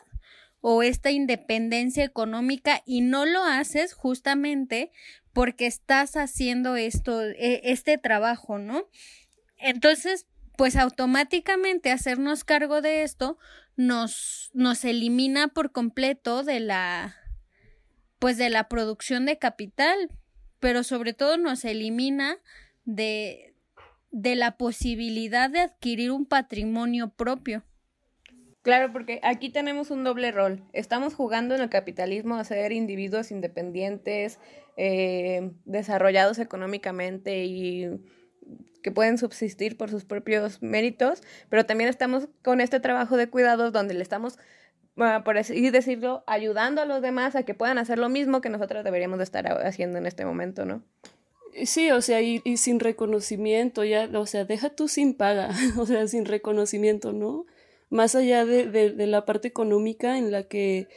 o 0.60 0.84
esta 0.84 1.12
independencia 1.12 2.04
económica 2.04 2.82
y 2.86 3.02
no 3.02 3.26
lo 3.26 3.44
haces 3.44 3.94
justamente 3.94 4.92
porque 5.34 5.66
estás 5.66 6.16
haciendo 6.16 6.76
esto, 6.76 7.22
e- 7.22 7.62
este 7.64 7.98
trabajo, 7.98 8.60
¿no? 8.60 8.88
Entonces, 9.58 10.28
pues 10.58 10.76
automáticamente 10.76 11.92
hacernos 11.92 12.44
cargo 12.44 12.82
de 12.82 13.04
esto 13.04 13.38
nos, 13.76 14.52
nos 14.54 14.84
elimina 14.86 15.48
por 15.48 15.72
completo 15.72 16.44
de 16.44 16.60
la, 16.60 17.16
pues 18.20 18.38
de 18.38 18.50
la 18.50 18.68
producción 18.68 19.26
de 19.26 19.40
capital, 19.40 19.98
pero 20.60 20.84
sobre 20.84 21.14
todo 21.14 21.38
nos 21.38 21.66
elimina 21.66 22.38
de, 22.86 23.51
de 24.12 24.36
la 24.36 24.58
posibilidad 24.58 25.50
de 25.50 25.62
adquirir 25.62 26.12
un 26.12 26.26
patrimonio 26.26 27.10
propio. 27.10 27.64
Claro, 28.62 28.94
porque 28.94 29.20
aquí 29.24 29.50
tenemos 29.50 29.90
un 29.90 30.04
doble 30.04 30.32
rol. 30.32 30.64
Estamos 30.72 31.16
jugando 31.16 31.56
en 31.56 31.62
el 31.62 31.70
capitalismo 31.70 32.36
a 32.36 32.44
ser 32.44 32.72
individuos 32.72 33.32
independientes, 33.32 34.40
eh, 34.78 35.52
desarrollados 35.66 36.38
económicamente 36.38 37.44
y 37.46 37.90
que 38.84 38.92
pueden 38.92 39.18
subsistir 39.18 39.78
por 39.78 39.90
sus 39.90 40.06
propios 40.06 40.62
méritos, 40.62 41.22
pero 41.50 41.66
también 41.66 41.90
estamos 41.90 42.28
con 42.44 42.62
este 42.62 42.80
trabajo 42.80 43.18
de 43.18 43.30
cuidados 43.30 43.72
donde 43.72 43.94
le 43.94 44.02
estamos 44.02 44.38
ah, 44.98 45.22
por 45.24 45.38
así 45.38 45.70
decirlo, 45.70 46.24
ayudando 46.28 46.82
a 46.82 46.86
los 46.86 47.02
demás 47.02 47.36
a 47.36 47.44
que 47.44 47.54
puedan 47.54 47.78
hacer 47.78 47.98
lo 47.98 48.10
mismo 48.10 48.42
que 48.42 48.50
nosotros 48.50 48.84
deberíamos 48.84 49.18
de 49.18 49.24
estar 49.24 49.48
haciendo 49.66 49.98
en 49.98 50.06
este 50.06 50.26
momento, 50.26 50.66
¿no? 50.66 50.84
Sí, 51.66 51.92
o 51.92 52.02
sea, 52.02 52.22
y, 52.22 52.42
y, 52.44 52.58
sin 52.58 52.80
reconocimiento, 52.80 53.84
ya, 53.84 54.10
o 54.14 54.26
sea, 54.26 54.46
deja 54.46 54.70
tú 54.70 54.88
sin 54.88 55.14
paga, 55.14 55.50
o 55.78 55.86
sea, 55.86 56.08
sin 56.08 56.26
reconocimiento, 56.26 57.12
¿no? 57.14 57.46
Más 57.90 58.16
allá 58.16 58.46
de, 58.46 58.68
de, 58.68 58.92
de, 58.92 59.08
la 59.08 59.26
parte 59.26 59.50
económica 59.50 60.18
en 60.18 60.32
la 60.32 60.44
que 60.44 60.88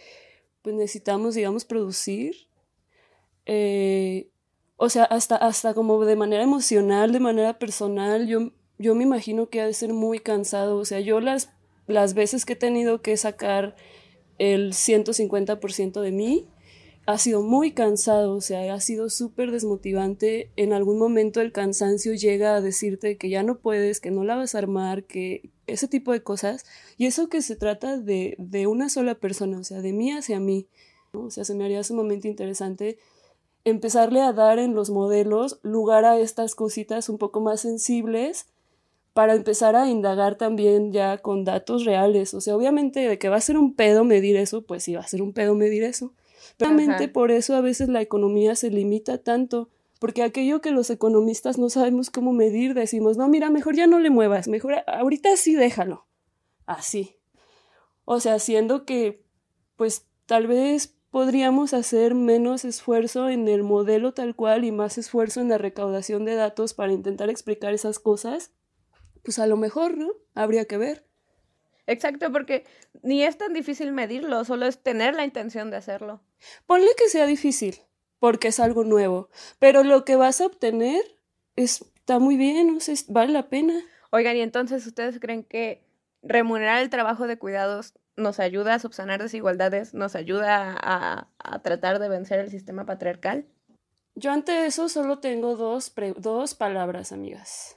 pues 0.62 0.74
necesitamos, 0.76 1.34
digamos, 1.34 1.64
producir, 1.64 2.46
eh, 3.46 4.28
o 4.76 4.88
sea, 4.88 5.04
hasta, 5.04 5.36
hasta 5.36 5.74
como 5.74 6.04
de 6.04 6.16
manera 6.16 6.42
emocional, 6.42 7.12
de 7.12 7.20
manera 7.20 7.58
personal, 7.58 8.26
yo, 8.26 8.52
yo 8.78 8.94
me 8.94 9.04
imagino 9.04 9.48
que 9.48 9.60
ha 9.60 9.66
de 9.66 9.74
ser 9.74 9.92
muy 9.92 10.18
cansado, 10.18 10.76
o 10.76 10.84
sea, 10.84 11.00
yo 11.00 11.20
las, 11.20 11.50
las 11.86 12.14
veces 12.14 12.44
que 12.44 12.54
he 12.54 12.56
tenido 12.56 13.02
que 13.02 13.16
sacar 13.16 13.76
el 14.38 14.72
150% 14.72 16.00
de 16.00 16.12
mí, 16.12 16.48
ha 17.06 17.18
sido 17.18 17.42
muy 17.42 17.72
cansado, 17.72 18.34
o 18.34 18.40
sea, 18.40 18.72
ha 18.72 18.80
sido 18.80 19.10
súper 19.10 19.50
desmotivante. 19.50 20.50
En 20.56 20.72
algún 20.72 20.98
momento 20.98 21.40
el 21.40 21.52
cansancio 21.52 22.14
llega 22.14 22.56
a 22.56 22.60
decirte 22.60 23.18
que 23.18 23.28
ya 23.28 23.42
no 23.42 23.58
puedes, 23.58 24.00
que 24.00 24.10
no 24.10 24.24
la 24.24 24.36
vas 24.36 24.54
a 24.54 24.58
armar, 24.58 25.04
que 25.04 25.50
ese 25.66 25.86
tipo 25.86 26.12
de 26.12 26.22
cosas. 26.22 26.64
Y 26.96 27.06
eso 27.06 27.28
que 27.28 27.42
se 27.42 27.56
trata 27.56 27.98
de, 27.98 28.36
de 28.38 28.66
una 28.66 28.88
sola 28.88 29.16
persona, 29.16 29.58
o 29.58 29.64
sea, 29.64 29.82
de 29.82 29.92
mí 29.92 30.12
hacia 30.12 30.40
mí. 30.40 30.66
O 31.12 31.30
sea, 31.30 31.44
se 31.44 31.54
me 31.54 31.64
haría 31.64 31.84
sumamente 31.84 32.26
interesante 32.26 32.98
empezarle 33.64 34.20
a 34.20 34.32
dar 34.32 34.58
en 34.58 34.74
los 34.74 34.90
modelos 34.90 35.58
lugar 35.62 36.04
a 36.04 36.18
estas 36.18 36.54
cositas 36.54 37.08
un 37.08 37.18
poco 37.18 37.40
más 37.40 37.60
sensibles 37.60 38.46
para 39.12 39.34
empezar 39.34 39.76
a 39.76 39.88
indagar 39.88 40.36
también 40.36 40.92
ya 40.92 41.18
con 41.18 41.44
datos 41.44 41.84
reales. 41.84 42.34
O 42.34 42.40
sea, 42.40 42.56
obviamente 42.56 43.00
de 43.00 43.18
que 43.18 43.28
va 43.28 43.36
a 43.36 43.40
ser 43.42 43.58
un 43.58 43.74
pedo 43.74 44.04
medir 44.04 44.36
eso, 44.36 44.62
pues 44.62 44.84
sí 44.84 44.94
va 44.94 45.02
a 45.02 45.06
ser 45.06 45.22
un 45.22 45.34
pedo 45.34 45.54
medir 45.54 45.84
eso 45.84 46.12
Realmente 46.58 47.08
por 47.08 47.30
eso 47.30 47.56
a 47.56 47.60
veces 47.60 47.88
la 47.88 48.00
economía 48.00 48.54
se 48.54 48.70
limita 48.70 49.18
tanto, 49.18 49.70
porque 49.98 50.22
aquello 50.22 50.60
que 50.60 50.70
los 50.70 50.90
economistas 50.90 51.58
no 51.58 51.68
sabemos 51.70 52.10
cómo 52.10 52.32
medir, 52.32 52.74
decimos, 52.74 53.16
no, 53.16 53.28
mira, 53.28 53.50
mejor 53.50 53.74
ya 53.74 53.86
no 53.86 53.98
le 53.98 54.10
muevas, 54.10 54.48
mejor 54.48 54.84
ahorita 54.86 55.36
sí 55.36 55.54
déjalo. 55.54 56.06
Así. 56.66 57.16
O 58.04 58.20
sea, 58.20 58.38
siendo 58.38 58.84
que, 58.84 59.24
pues 59.76 60.06
tal 60.26 60.46
vez 60.46 60.94
podríamos 61.10 61.74
hacer 61.74 62.14
menos 62.14 62.64
esfuerzo 62.64 63.28
en 63.28 63.46
el 63.48 63.62
modelo 63.62 64.12
tal 64.14 64.34
cual 64.34 64.64
y 64.64 64.72
más 64.72 64.98
esfuerzo 64.98 65.40
en 65.40 65.48
la 65.48 65.58
recaudación 65.58 66.24
de 66.24 66.34
datos 66.34 66.74
para 66.74 66.92
intentar 66.92 67.30
explicar 67.30 67.72
esas 67.72 67.98
cosas, 67.98 68.52
pues 69.22 69.38
a 69.38 69.46
lo 69.46 69.56
mejor, 69.56 69.96
¿no? 69.96 70.10
Habría 70.34 70.64
que 70.66 70.76
ver. 70.76 71.06
Exacto, 71.86 72.32
porque 72.32 72.64
ni 73.02 73.22
es 73.22 73.38
tan 73.38 73.52
difícil 73.52 73.92
medirlo, 73.92 74.44
solo 74.44 74.66
es 74.66 74.82
tener 74.82 75.14
la 75.14 75.24
intención 75.24 75.70
de 75.70 75.76
hacerlo. 75.76 76.20
Ponle 76.66 76.88
que 76.96 77.08
sea 77.08 77.26
difícil, 77.26 77.80
porque 78.18 78.48
es 78.48 78.60
algo 78.60 78.84
nuevo, 78.84 79.28
pero 79.58 79.82
lo 79.82 80.04
que 80.04 80.16
vas 80.16 80.40
a 80.40 80.46
obtener 80.46 81.02
está 81.56 82.18
muy 82.18 82.36
bien, 82.36 82.76
o 82.76 82.80
sea, 82.80 82.94
vale 83.08 83.32
la 83.32 83.48
pena. 83.48 83.74
Oigan, 84.10 84.36
y 84.36 84.40
entonces, 84.40 84.86
¿ustedes 84.86 85.18
creen 85.20 85.44
que 85.44 85.84
remunerar 86.22 86.82
el 86.82 86.90
trabajo 86.90 87.26
de 87.26 87.38
cuidados 87.38 87.94
nos 88.16 88.38
ayuda 88.40 88.74
a 88.74 88.78
subsanar 88.78 89.20
desigualdades, 89.20 89.92
nos 89.94 90.14
ayuda 90.14 90.76
a, 90.80 91.28
a 91.38 91.62
tratar 91.62 91.98
de 91.98 92.08
vencer 92.08 92.38
el 92.38 92.50
sistema 92.50 92.86
patriarcal? 92.86 93.46
Yo 94.14 94.30
ante 94.30 94.66
eso 94.66 94.88
solo 94.88 95.18
tengo 95.18 95.56
dos, 95.56 95.92
dos 96.18 96.54
palabras, 96.54 97.10
amigas 97.10 97.76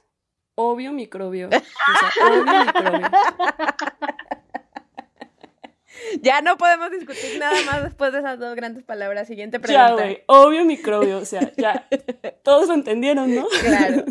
obvio 0.58 0.92
microbio. 0.92 1.48
O 1.48 1.50
sea, 1.50 2.26
obvio 2.26 2.64
microbio. 2.64 3.08
Ya 6.22 6.40
no 6.40 6.56
podemos 6.56 6.90
discutir 6.90 7.38
nada 7.38 7.62
más 7.64 7.84
después 7.84 8.12
de 8.12 8.18
esas 8.20 8.38
dos 8.38 8.54
grandes 8.54 8.84
palabras. 8.84 9.26
Siguiente 9.28 9.58
pregunta. 9.60 9.88
Ya, 9.88 9.94
güey, 9.94 10.22
obvio 10.26 10.64
microbio. 10.64 11.18
O 11.18 11.24
sea, 11.24 11.52
ya. 11.56 11.88
Todos 12.42 12.68
lo 12.68 12.74
entendieron, 12.74 13.34
¿no? 13.34 13.46
Claro. 13.60 14.04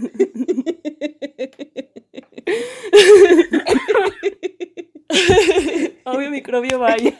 obvio 6.05 6.29
microbio, 6.31 6.79
vaya. 6.79 7.13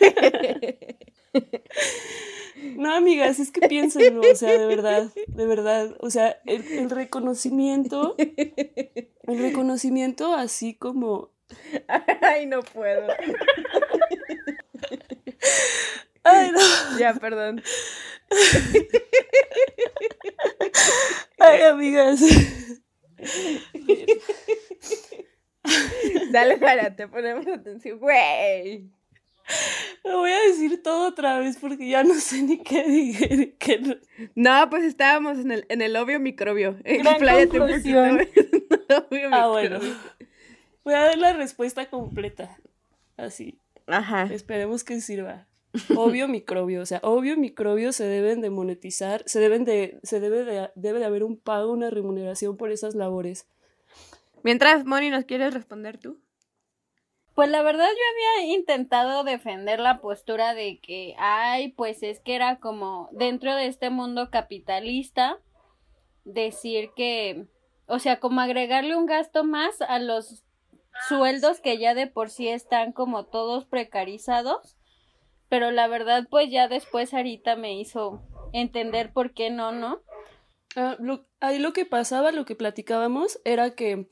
No, 2.76 2.94
amigas, 2.94 3.40
es 3.40 3.52
que 3.52 3.68
piénsenlo, 3.68 4.22
o 4.22 4.36
sea, 4.36 4.52
de 4.52 4.66
verdad, 4.66 5.12
de 5.28 5.46
verdad, 5.46 5.96
o 6.00 6.10
sea, 6.10 6.38
el, 6.46 6.90
reconocimiento, 6.90 8.16
el 8.18 9.40
reconocimiento 9.40 10.34
así 10.34 10.76
como... 10.76 11.37
Ay, 12.22 12.46
no 12.46 12.62
puedo. 12.62 13.08
Ay, 16.24 16.52
no. 16.52 17.00
Ya, 17.00 17.14
perdón. 17.14 17.64
Ay, 21.40 21.62
amigas. 21.62 22.22
Dale, 26.32 26.58
para, 26.58 26.96
te 26.96 27.08
ponemos 27.08 27.48
atención, 27.48 28.00
güey. 28.00 28.90
Lo 30.04 30.20
voy 30.20 30.32
a 30.32 30.42
decir 30.48 30.82
todo 30.84 31.08
otra 31.08 31.40
vez 31.40 31.58
porque 31.58 31.88
ya 31.88 32.04
no 32.04 32.14
sé 32.16 32.42
ni 32.44 32.58
qué 32.60 32.84
dije. 32.84 33.56
Qué... 33.58 34.00
No, 34.36 34.70
pues 34.70 34.84
estábamos 34.84 35.40
en 35.40 35.52
el, 35.52 35.66
en 35.70 35.82
el 35.82 35.96
obvio 35.96 36.20
microbio. 36.20 36.78
Expláyate 36.84 37.60
un 37.60 37.68
poquito. 37.68 38.00
obvio 39.10 39.30
ah, 39.32 39.48
bueno. 39.48 39.80
Voy 40.88 40.94
a 40.94 41.02
dar 41.02 41.18
la 41.18 41.34
respuesta 41.34 41.90
completa. 41.90 42.58
Así. 43.18 43.60
Ajá. 43.88 44.30
Esperemos 44.32 44.86
que 44.86 45.02
sirva. 45.02 45.46
Obvio 45.98 46.28
microbio, 46.30 46.82
o 46.82 46.86
sea, 46.86 47.02
obvio 47.04 47.36
microbio 47.36 47.92
se 47.92 48.06
deben 48.06 48.40
de 48.40 48.50
monetizar, 48.50 49.22
se 49.26 49.42
deben 49.42 49.66
de, 49.66 50.00
se 50.04 50.22
debe 50.22 50.46
de, 50.46 50.72
debe 50.76 51.00
de 51.00 51.06
haber 51.06 51.26
un 51.26 51.38
pago, 51.38 51.74
una 51.74 51.90
remuneración 51.90 52.56
por 52.56 52.72
esas 52.72 52.96
labores. 52.96 53.50
Mientras, 54.44 54.86
Moni, 54.86 55.10
¿nos 55.10 55.26
quieres 55.26 55.54
responder 55.54 55.98
tú? 55.98 56.22
Pues 57.36 57.50
la 57.50 57.64
verdad 57.64 57.90
yo 57.90 58.38
había 58.40 58.56
intentado 58.56 59.26
defender 59.26 59.82
la 59.82 60.00
postura 60.00 60.54
de 60.54 60.80
que, 60.80 61.16
ay, 61.20 61.74
pues 61.74 62.02
es 62.02 62.22
que 62.22 62.34
era 62.34 62.62
como 62.62 63.10
dentro 63.12 63.54
de 63.56 63.68
este 63.68 63.90
mundo 63.90 64.30
capitalista, 64.32 65.38
decir 66.24 66.92
que, 66.96 67.46
o 67.88 68.00
sea, 68.00 68.22
como 68.22 68.40
agregarle 68.40 68.96
un 68.96 69.06
gasto 69.06 69.44
más 69.44 69.82
a 69.82 70.00
los 70.00 70.47
sueldos 71.08 71.60
que 71.60 71.78
ya 71.78 71.94
de 71.94 72.08
por 72.08 72.30
sí 72.30 72.48
están 72.48 72.92
como 72.92 73.26
todos 73.26 73.66
precarizados, 73.66 74.78
pero 75.50 75.72
la 75.72 75.88
verdad 75.88 76.28
pues 76.30 76.50
ya 76.50 76.68
después 76.68 77.14
Arita 77.14 77.56
me 77.56 77.80
hizo 77.80 78.22
entender 78.54 79.14
por 79.14 79.34
qué 79.34 79.50
no, 79.50 79.72
¿no? 79.72 80.02
Ah, 80.76 80.98
ahí 81.40 81.60
lo 81.60 81.74
que 81.74 81.86
pasaba, 81.86 82.32
lo 82.32 82.46
que 82.46 82.56
platicábamos, 82.56 83.40
era 83.46 83.72
que 83.72 84.08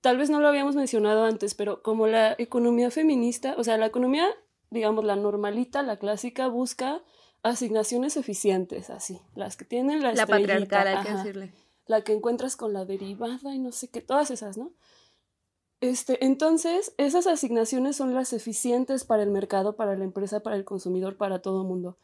tal 0.00 0.18
vez 0.18 0.28
no 0.28 0.40
lo 0.40 0.48
habíamos 0.48 0.74
mencionado 0.74 1.24
antes, 1.24 1.54
pero 1.54 1.82
como 1.82 2.06
la 2.06 2.34
economía 2.38 2.90
feminista, 2.90 3.54
o 3.56 3.64
sea, 3.64 3.78
la 3.78 3.86
economía, 3.86 4.26
digamos, 4.70 5.04
la 5.04 5.16
normalita, 5.16 5.82
la 5.82 5.98
clásica, 5.98 6.48
busca 6.48 7.02
asignaciones 7.42 8.16
eficientes, 8.16 8.90
así, 8.90 9.20
las 9.34 9.56
que 9.56 9.64
tienen 9.64 10.02
la 10.02 10.12
La 10.12 10.26
patriarcal, 10.26 10.88
hay 10.88 11.04
que 11.04 11.12
decirle. 11.12 11.52
La 11.86 12.02
que 12.02 12.12
encuentras 12.12 12.56
con 12.56 12.72
la 12.72 12.84
derivada 12.84 13.54
y 13.54 13.58
no 13.58 13.70
sé 13.70 13.88
qué, 13.88 14.00
todas 14.00 14.30
esas, 14.30 14.56
¿no? 14.56 14.72
Este, 15.84 16.24
entonces, 16.24 16.94
esas 16.96 17.26
asignaciones 17.26 17.96
son 17.96 18.14
las 18.14 18.32
eficientes 18.32 19.04
para 19.04 19.22
el 19.22 19.30
mercado, 19.30 19.76
para 19.76 19.94
la 19.96 20.04
empresa, 20.04 20.40
para 20.40 20.56
el 20.56 20.64
consumidor, 20.64 21.18
para 21.18 21.42
todo 21.42 21.60
el 21.60 21.68
mundo 21.68 21.98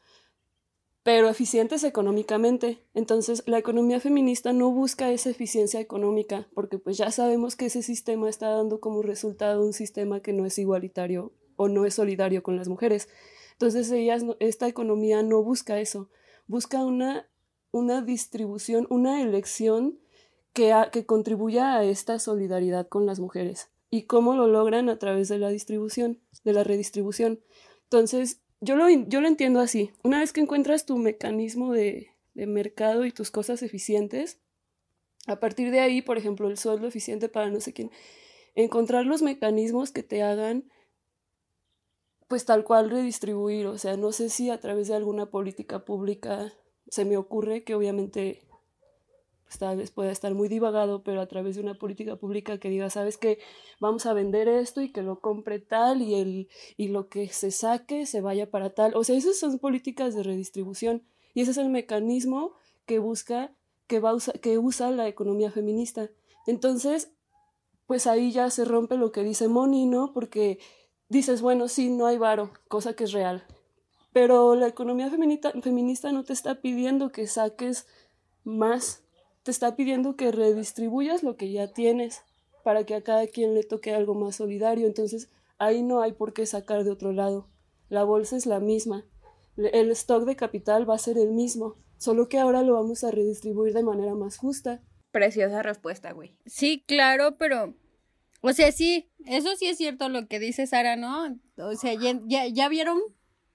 pero 1.02 1.30
eficientes 1.30 1.82
económicamente. 1.84 2.84
Entonces, 2.94 3.42
la 3.46 3.58
economía 3.58 4.00
feminista 4.00 4.52
no 4.52 4.70
busca 4.70 5.10
esa 5.10 5.30
eficiencia 5.30 5.80
económica, 5.80 6.46
porque 6.54 6.78
pues 6.78 6.98
ya 6.98 7.10
sabemos 7.10 7.56
que 7.56 7.66
ese 7.66 7.82
sistema 7.82 8.28
está 8.28 8.50
dando 8.50 8.80
como 8.80 9.00
resultado 9.00 9.64
un 9.64 9.72
sistema 9.72 10.20
que 10.20 10.32
no 10.32 10.44
es 10.44 10.58
igualitario 10.58 11.32
o 11.56 11.68
no 11.68 11.86
es 11.86 11.94
solidario 11.94 12.42
con 12.42 12.56
las 12.56 12.68
mujeres. 12.68 13.08
Entonces, 13.52 13.90
ellas, 13.90 14.24
esta 14.40 14.68
economía 14.68 15.22
no 15.22 15.42
busca 15.42 15.80
eso, 15.80 16.10
busca 16.46 16.84
una, 16.84 17.28
una 17.70 18.02
distribución, 18.02 18.86
una 18.90 19.22
elección 19.22 19.98
que, 20.52 21.06
contribuya 21.06 21.76
a 21.76 21.84
esta 21.84 22.18
solidaridad 22.18 22.88
con 22.88 23.06
las 23.06 23.20
mujeres. 23.20 23.70
¿Y 23.90 24.02
cómo 24.02 24.34
lo 24.34 24.46
logran? 24.46 24.88
A 24.88 24.98
través 24.98 25.28
de 25.28 25.38
la 25.38 25.48
distribución, 25.48 26.20
de 26.44 26.52
la 26.52 26.64
redistribución. 26.64 27.40
Entonces, 27.84 28.40
yo 28.60 28.76
lo, 28.76 28.88
yo 28.88 29.20
lo 29.20 29.28
entiendo 29.28 29.60
así. 29.60 29.90
Una 30.02 30.20
vez 30.20 30.32
que 30.32 30.40
encuentras 30.40 30.86
tu 30.86 30.96
mecanismo 30.96 31.72
de, 31.72 32.10
de 32.34 32.46
mercado 32.46 33.04
y 33.04 33.12
tus 33.12 33.30
cosas 33.30 33.62
eficientes, 33.62 34.38
a 35.26 35.40
partir 35.40 35.70
de 35.70 35.80
ahí, 35.80 36.02
por 36.02 36.18
ejemplo, 36.18 36.48
el 36.48 36.58
sueldo 36.58 36.86
eficiente 36.86 37.28
para 37.28 37.50
no 37.50 37.60
sé 37.60 37.72
quién, 37.72 37.90
encontrar 38.54 39.06
los 39.06 39.22
mecanismos 39.22 39.90
que 39.90 40.02
te 40.02 40.22
hagan 40.22 40.70
pues 42.30 42.44
tal 42.44 42.62
cual 42.62 42.90
redistribuir, 42.90 43.66
o 43.66 43.76
sea, 43.76 43.96
no 43.96 44.12
sé 44.12 44.28
si 44.28 44.50
a 44.50 44.60
través 44.60 44.86
de 44.86 44.94
alguna 44.94 45.32
política 45.32 45.84
pública 45.84 46.52
se 46.88 47.04
me 47.04 47.16
ocurre 47.16 47.64
que 47.64 47.74
obviamente 47.74 48.46
vez 49.76 49.90
pueda 49.90 50.10
estar 50.10 50.34
muy 50.34 50.48
divagado, 50.48 51.02
pero 51.02 51.20
a 51.20 51.26
través 51.26 51.56
de 51.56 51.62
una 51.62 51.74
política 51.74 52.16
pública 52.16 52.58
que 52.58 52.70
diga, 52.70 52.90
sabes 52.90 53.18
que 53.18 53.38
vamos 53.80 54.06
a 54.06 54.12
vender 54.12 54.48
esto 54.48 54.80
y 54.80 54.90
que 54.90 55.02
lo 55.02 55.20
compre 55.20 55.58
tal 55.58 56.02
y, 56.02 56.14
el, 56.14 56.48
y 56.76 56.88
lo 56.88 57.08
que 57.08 57.28
se 57.28 57.50
saque 57.50 58.06
se 58.06 58.20
vaya 58.20 58.50
para 58.50 58.70
tal. 58.70 58.94
O 58.94 59.04
sea, 59.04 59.16
esas 59.16 59.38
son 59.38 59.58
políticas 59.58 60.14
de 60.14 60.22
redistribución 60.22 61.02
y 61.34 61.42
ese 61.42 61.52
es 61.52 61.58
el 61.58 61.68
mecanismo 61.68 62.52
que 62.86 62.98
busca, 62.98 63.52
que, 63.86 64.00
va 64.00 64.16
que 64.40 64.58
usa 64.58 64.90
la 64.90 65.08
economía 65.08 65.50
feminista. 65.50 66.10
Entonces, 66.46 67.12
pues 67.86 68.06
ahí 68.06 68.32
ya 68.32 68.50
se 68.50 68.64
rompe 68.64 68.96
lo 68.96 69.12
que 69.12 69.24
dice 69.24 69.48
Moni, 69.48 69.86
¿no? 69.86 70.12
Porque 70.12 70.58
dices, 71.08 71.42
bueno, 71.42 71.68
sí, 71.68 71.90
no 71.90 72.06
hay 72.06 72.18
varo, 72.18 72.52
cosa 72.68 72.94
que 72.94 73.04
es 73.04 73.12
real. 73.12 73.44
Pero 74.12 74.54
la 74.54 74.68
economía 74.68 75.10
feminista, 75.10 75.52
feminista 75.60 76.12
no 76.12 76.24
te 76.24 76.32
está 76.32 76.60
pidiendo 76.60 77.10
que 77.10 77.26
saques 77.26 77.86
más, 78.44 79.04
te 79.42 79.50
está 79.50 79.76
pidiendo 79.76 80.16
que 80.16 80.32
redistribuyas 80.32 81.22
lo 81.22 81.36
que 81.36 81.50
ya 81.50 81.72
tienes 81.72 82.22
para 82.62 82.84
que 82.84 82.94
a 82.94 83.02
cada 83.02 83.26
quien 83.26 83.54
le 83.54 83.62
toque 83.62 83.94
algo 83.94 84.14
más 84.14 84.36
solidario. 84.36 84.86
Entonces, 84.86 85.30
ahí 85.58 85.82
no 85.82 86.02
hay 86.02 86.12
por 86.12 86.32
qué 86.32 86.46
sacar 86.46 86.84
de 86.84 86.90
otro 86.90 87.12
lado. 87.12 87.48
La 87.88 88.04
bolsa 88.04 88.36
es 88.36 88.46
la 88.46 88.60
misma. 88.60 89.04
El 89.56 89.90
stock 89.90 90.24
de 90.24 90.36
capital 90.36 90.88
va 90.88 90.94
a 90.94 90.98
ser 90.98 91.18
el 91.18 91.32
mismo, 91.32 91.76
solo 91.98 92.28
que 92.28 92.38
ahora 92.38 92.62
lo 92.62 92.74
vamos 92.74 93.04
a 93.04 93.10
redistribuir 93.10 93.74
de 93.74 93.82
manera 93.82 94.14
más 94.14 94.38
justa. 94.38 94.80
Preciosa 95.10 95.62
respuesta, 95.62 96.12
güey. 96.12 96.36
Sí, 96.46 96.84
claro, 96.86 97.36
pero 97.36 97.74
o 98.42 98.52
sea, 98.52 98.72
sí, 98.72 99.10
eso 99.26 99.54
sí 99.56 99.66
es 99.66 99.76
cierto 99.76 100.08
lo 100.08 100.26
que 100.26 100.38
dice 100.38 100.66
Sara, 100.66 100.96
¿no? 100.96 101.38
O 101.56 101.74
sea, 101.74 101.92
ya, 101.94 102.46
ya, 102.46 102.68
vieron 102.68 102.98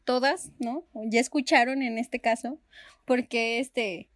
todas, 0.03 0.51
¿no? 0.59 0.85
Ya 0.93 1.19
escucharon 1.19 1.81
en 1.81 1.97
este 1.97 2.21
caso, 2.21 2.59
porque 3.05 3.59
este, 3.59 4.09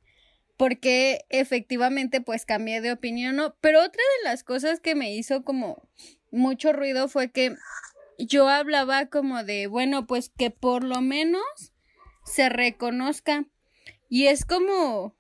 porque 0.60 1.26
efectivamente 1.30 2.20
pues 2.20 2.46
cambié 2.46 2.82
de 2.82 2.92
opinión, 2.92 3.38
¿no? 3.38 3.56
Pero 3.62 3.80
otra 3.80 4.04
de 4.18 4.30
las 4.30 4.44
cosas 4.44 4.82
que 4.82 4.94
me 4.94 5.16
hizo 5.16 5.46
como 5.46 5.90
mucho 6.32 6.74
ruido 6.74 7.08
fue 7.08 7.32
que 7.32 7.56
yo 8.18 8.50
hablaba 8.50 9.06
como 9.06 9.46
de, 9.46 9.68
bueno, 9.68 10.06
pues 10.06 10.34
que 10.38 10.52
por 10.52 10.84
lo 10.84 11.00
menos 11.00 11.42
se 12.26 12.50
reconozca. 12.50 13.46
Y 14.10 14.28
es 14.28 14.44
como, 14.44 15.16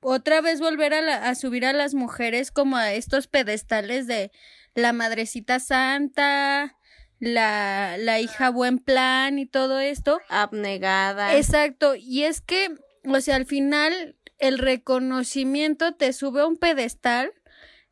otra 0.00 0.42
vez 0.42 0.60
volver 0.60 0.92
a, 0.92 1.34
subir 1.34 1.64
a 1.64 1.72
las 1.72 1.94
mujeres 1.94 2.50
como 2.50 2.76
a 2.76 2.92
estos 2.92 3.28
pedestales 3.28 4.06
de 4.06 4.30
la 4.74 4.92
madrecita 4.92 5.58
santa, 5.58 6.76
la, 7.18 7.96
la 7.98 8.20
hija 8.20 8.50
buen 8.50 8.78
plan 8.78 9.38
y 9.38 9.46
todo 9.46 9.80
esto. 9.80 10.20
Abnegada. 10.28 11.34
Exacto. 11.34 11.94
Y 11.96 12.24
es 12.24 12.42
que, 12.42 12.74
o 13.06 13.20
sea, 13.20 13.36
al 13.36 13.46
final 13.46 14.17
el 14.38 14.58
reconocimiento 14.58 15.94
te 15.94 16.12
sube 16.12 16.42
a 16.42 16.46
un 16.46 16.56
pedestal 16.56 17.32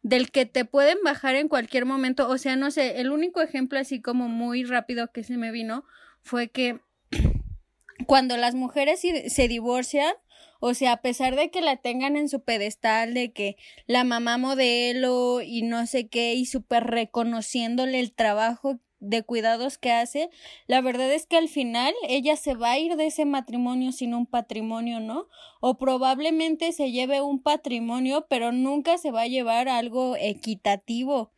del 0.03 0.31
que 0.31 0.47
te 0.47 0.65
pueden 0.65 0.99
bajar 1.05 1.35
en 1.35 1.49
cualquier 1.49 1.85
momento. 1.85 2.29
O 2.29 2.39
sea, 2.39 2.57
no 2.57 2.71
sé, 2.71 3.01
el 3.01 3.11
único 3.11 3.41
ejemplo 3.41 3.79
así 3.79 4.01
como 4.01 4.29
muy 4.29 4.65
rápido 4.65 5.11
que 5.13 5.25
se 5.25 5.37
me 5.37 5.51
vino 5.51 5.85
fue 6.23 6.49
que 6.49 6.81
cuando 8.07 8.37
las 8.37 8.55
mujeres 8.55 9.01
se 9.01 9.49
divorcian, 9.49 10.15
o 10.61 10.75
sea, 10.75 10.93
a 10.93 11.03
pesar 11.03 11.37
de 11.37 11.51
que 11.51 11.61
la 11.61 11.77
tengan 11.77 12.17
en 12.17 12.29
su 12.29 12.43
pedestal, 12.43 13.15
de 13.15 13.33
que 13.33 13.57
la 13.87 14.05
mamá 14.05 14.39
modelo 14.39 15.41
y 15.43 15.63
no 15.63 15.87
sé 15.87 16.09
qué, 16.09 16.35
y 16.35 16.47
súper 16.47 16.85
reconociéndole 16.85 18.01
el 18.01 18.13
trabajo 18.13 18.81
de 19.01 19.23
cuidados 19.23 19.79
que 19.79 19.93
hace, 19.93 20.31
la 20.67 20.81
verdad 20.81 21.13
es 21.13 21.27
que 21.27 21.37
al 21.37 21.49
final 21.49 21.95
ella 22.09 22.37
se 22.37 22.55
va 22.55 22.73
a 22.73 22.79
ir 22.79 22.97
de 22.97 23.07
ese 23.07 23.25
matrimonio 23.25 23.93
sin 23.93 24.15
un 24.15 24.27
patrimonio, 24.27 25.01
¿no? 25.01 25.29
O 25.61 25.79
probablemente 25.79 26.73
se 26.73 26.91
lleve 26.91 27.21
un 27.21 27.43
patrimonio, 27.43 28.27
pero 28.29 28.53
nunca 28.53 28.99
se 28.99 29.11
va 29.11 29.23
a 29.23 29.29
llevar 29.29 29.69
algo 29.69 30.17
equitativo. 30.17 31.33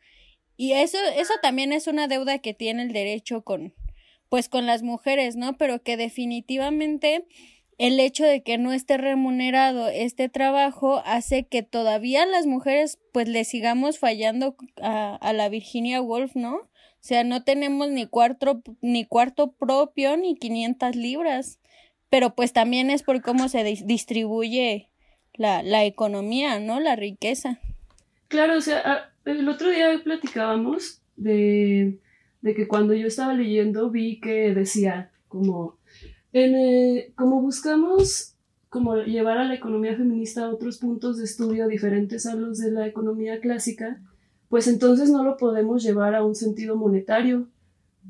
Y 0.57 0.73
eso, 0.73 0.99
eso 1.17 1.35
también 1.43 1.73
es 1.73 1.87
una 1.87 2.09
deuda 2.09 2.39
que 2.39 2.55
tiene 2.55 2.83
el 2.83 2.93
derecho 2.93 3.43
con, 3.43 3.75
pues 4.29 4.49
con 4.49 4.67
las 4.67 4.83
mujeres, 4.83 5.37
¿no? 5.37 5.57
Pero 5.57 5.83
que 5.83 5.97
definitivamente 5.97 7.27
el 7.79 8.01
hecho 8.01 8.25
de 8.25 8.43
que 8.43 8.59
no 8.59 8.73
esté 8.73 8.97
remunerado 8.97 9.89
este 9.89 10.29
trabajo 10.29 11.01
hace 11.07 11.45
que 11.45 11.63
todavía 11.63 12.27
las 12.27 12.47
mujeres 12.47 12.99
pues 13.13 13.29
le 13.29 13.45
sigamos 13.45 14.01
fallando 14.01 14.57
a, 14.83 15.15
a 15.15 15.33
la 15.33 15.49
Virginia 15.49 16.03
Woolf, 16.03 16.35
¿no? 16.35 16.68
O 17.01 17.05
sea, 17.09 17.25
no 17.25 17.45
tenemos 17.45 17.89
ni 17.91 18.07
cuarto, 18.07 18.63
ni 18.81 19.05
cuarto 19.05 19.53
propio 19.53 20.17
ni 20.17 20.37
500 20.37 20.97
libras, 20.97 21.61
pero 22.11 22.35
pues 22.35 22.53
también 22.53 22.91
es 22.91 23.03
por 23.03 23.23
cómo 23.23 23.49
se 23.49 23.63
distribuye 23.65 24.91
la, 25.35 25.63
la 25.63 25.85
economía, 25.85 26.59
¿no? 26.59 26.81
La 26.81 26.97
riqueza. 26.97 27.61
Claro, 28.29 28.59
o 28.59 28.61
sea, 28.61 29.13
el 29.25 29.49
otro 29.49 29.71
día 29.71 29.89
platicábamos 30.03 31.01
de, 31.17 31.99
de 32.43 32.55
que 32.55 32.69
cuando 32.69 32.95
yo 32.95 33.07
estaba 33.07 33.33
leyendo 33.33 33.91
vi 33.91 34.21
que 34.21 34.55
decía 34.55 35.11
como 35.29 35.79
en, 36.33 36.55
eh, 36.55 37.13
como 37.15 37.41
buscamos 37.41 38.35
como 38.69 38.97
llevar 38.97 39.39
a 39.39 39.45
la 39.45 39.55
economía 39.55 39.97
feminista 39.97 40.45
a 40.45 40.51
otros 40.51 40.79
puntos 40.79 41.17
de 41.17 41.25
estudio 41.25 41.69
diferentes 41.69 42.27
a 42.27 42.35
los 42.35 42.59
de 42.59 42.71
la 42.71 42.87
economía 42.87 43.41
clásica, 43.41 44.01
pues 44.49 44.67
entonces 44.67 45.11
no 45.11 45.25
lo 45.25 45.37
podemos 45.37 45.83
llevar 45.83 46.15
a 46.15 46.25
un 46.25 46.35
sentido 46.35 46.77
monetario, 46.77 47.49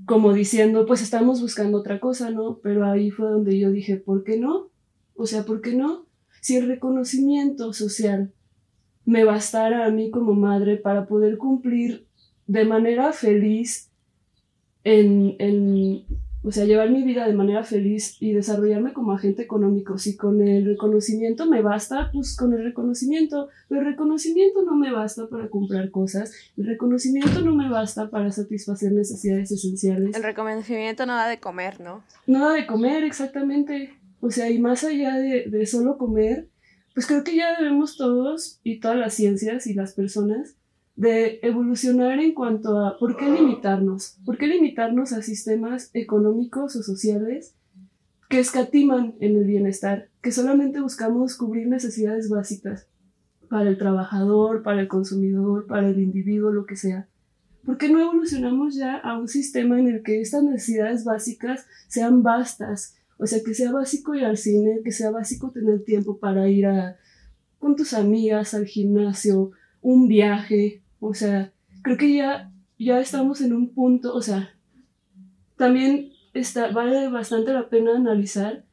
como 0.06 0.32
diciendo, 0.32 0.86
pues 0.86 1.02
estamos 1.02 1.40
buscando 1.40 1.78
otra 1.78 1.98
cosa, 1.98 2.30
¿no? 2.30 2.58
Pero 2.62 2.86
ahí 2.86 3.10
fue 3.10 3.28
donde 3.28 3.58
yo 3.58 3.70
dije, 3.70 3.96
¿por 3.96 4.22
qué 4.22 4.38
no? 4.38 4.68
O 5.16 5.26
sea, 5.26 5.44
¿por 5.44 5.60
qué 5.60 5.74
no? 5.74 6.06
Si 6.40 6.56
el 6.56 6.68
reconocimiento 6.68 7.72
social 7.72 8.32
me 9.04 9.24
bastara 9.24 9.86
a 9.86 9.90
mí 9.90 10.10
como 10.10 10.34
madre 10.34 10.76
para 10.76 11.06
poder 11.06 11.38
cumplir 11.38 12.06
de 12.46 12.64
manera 12.64 13.12
feliz 13.12 13.90
en, 14.84 15.34
en 15.38 16.04
o 16.48 16.50
sea, 16.50 16.64
llevar 16.64 16.88
mi 16.88 17.02
vida 17.02 17.26
de 17.26 17.34
manera 17.34 17.62
feliz 17.62 18.16
y 18.20 18.32
desarrollarme 18.32 18.94
como 18.94 19.12
agente 19.12 19.42
económico. 19.42 19.98
Si 19.98 20.16
con 20.16 20.40
el 20.40 20.64
reconocimiento 20.64 21.44
me 21.44 21.60
basta, 21.60 22.08
pues 22.10 22.34
con 22.34 22.54
el 22.54 22.64
reconocimiento. 22.64 23.50
Pero 23.68 23.82
el 23.82 23.88
reconocimiento 23.88 24.62
no 24.62 24.74
me 24.74 24.90
basta 24.90 25.28
para 25.28 25.50
comprar 25.50 25.90
cosas. 25.90 26.32
El 26.56 26.64
reconocimiento 26.64 27.42
no 27.42 27.54
me 27.54 27.68
basta 27.68 28.08
para 28.08 28.32
satisfacer 28.32 28.92
necesidades 28.92 29.52
esenciales. 29.52 30.16
El 30.16 30.22
reconocimiento 30.22 31.04
no 31.04 31.16
da 31.16 31.28
de 31.28 31.38
comer, 31.38 31.82
¿no? 31.82 32.02
No 32.26 32.48
da 32.48 32.54
de 32.54 32.66
comer, 32.66 33.04
exactamente. 33.04 33.92
O 34.22 34.30
sea, 34.30 34.48
y 34.50 34.58
más 34.58 34.84
allá 34.84 35.18
de, 35.18 35.50
de 35.50 35.66
solo 35.66 35.98
comer, 35.98 36.48
pues 36.94 37.06
creo 37.06 37.24
que 37.24 37.36
ya 37.36 37.58
debemos 37.58 37.98
todos 37.98 38.58
y 38.64 38.80
todas 38.80 38.96
las 38.96 39.12
ciencias 39.12 39.66
y 39.66 39.74
las 39.74 39.92
personas 39.92 40.56
de 40.98 41.38
evolucionar 41.42 42.18
en 42.18 42.34
cuanto 42.34 42.76
a 42.76 42.98
por 42.98 43.16
qué 43.16 43.30
limitarnos, 43.30 44.18
por 44.24 44.36
qué 44.36 44.48
limitarnos 44.48 45.12
a 45.12 45.22
sistemas 45.22 45.90
económicos 45.94 46.74
o 46.74 46.82
sociales 46.82 47.54
que 48.28 48.40
escatiman 48.40 49.14
en 49.20 49.36
el 49.36 49.44
bienestar, 49.44 50.08
que 50.20 50.32
solamente 50.32 50.80
buscamos 50.80 51.36
cubrir 51.36 51.68
necesidades 51.68 52.28
básicas 52.28 52.88
para 53.48 53.70
el 53.70 53.78
trabajador, 53.78 54.64
para 54.64 54.80
el 54.80 54.88
consumidor, 54.88 55.68
para 55.68 55.88
el 55.88 56.00
individuo, 56.00 56.50
lo 56.50 56.66
que 56.66 56.74
sea. 56.74 57.08
¿Por 57.64 57.78
qué 57.78 57.88
no 57.88 58.00
evolucionamos 58.00 58.74
ya 58.74 58.96
a 58.96 59.16
un 59.16 59.28
sistema 59.28 59.78
en 59.78 59.86
el 59.86 60.02
que 60.02 60.20
estas 60.20 60.42
necesidades 60.42 61.04
básicas 61.04 61.64
sean 61.86 62.24
vastas? 62.24 62.96
O 63.18 63.26
sea, 63.28 63.38
que 63.44 63.54
sea 63.54 63.70
básico 63.70 64.16
ir 64.16 64.24
al 64.24 64.36
cine, 64.36 64.80
que 64.82 64.90
sea 64.90 65.12
básico 65.12 65.52
tener 65.52 65.84
tiempo 65.84 66.18
para 66.18 66.48
ir 66.48 66.66
a, 66.66 66.96
con 67.60 67.76
tus 67.76 67.94
amigas 67.94 68.52
al 68.52 68.66
gimnasio, 68.66 69.52
un 69.80 70.08
viaje, 70.08 70.82
o 71.00 71.14
sea, 71.14 71.52
creo 71.82 71.96
que 71.96 72.14
ya, 72.14 72.52
ya 72.78 73.00
estamos 73.00 73.40
en 73.40 73.54
un 73.54 73.70
punto, 73.74 74.14
o 74.14 74.22
sea, 74.22 74.54
también 75.56 76.12
está, 76.34 76.70
vale 76.70 77.08
bastante 77.08 77.52
la 77.52 77.68
pena 77.68 77.96
analizar 77.96 78.64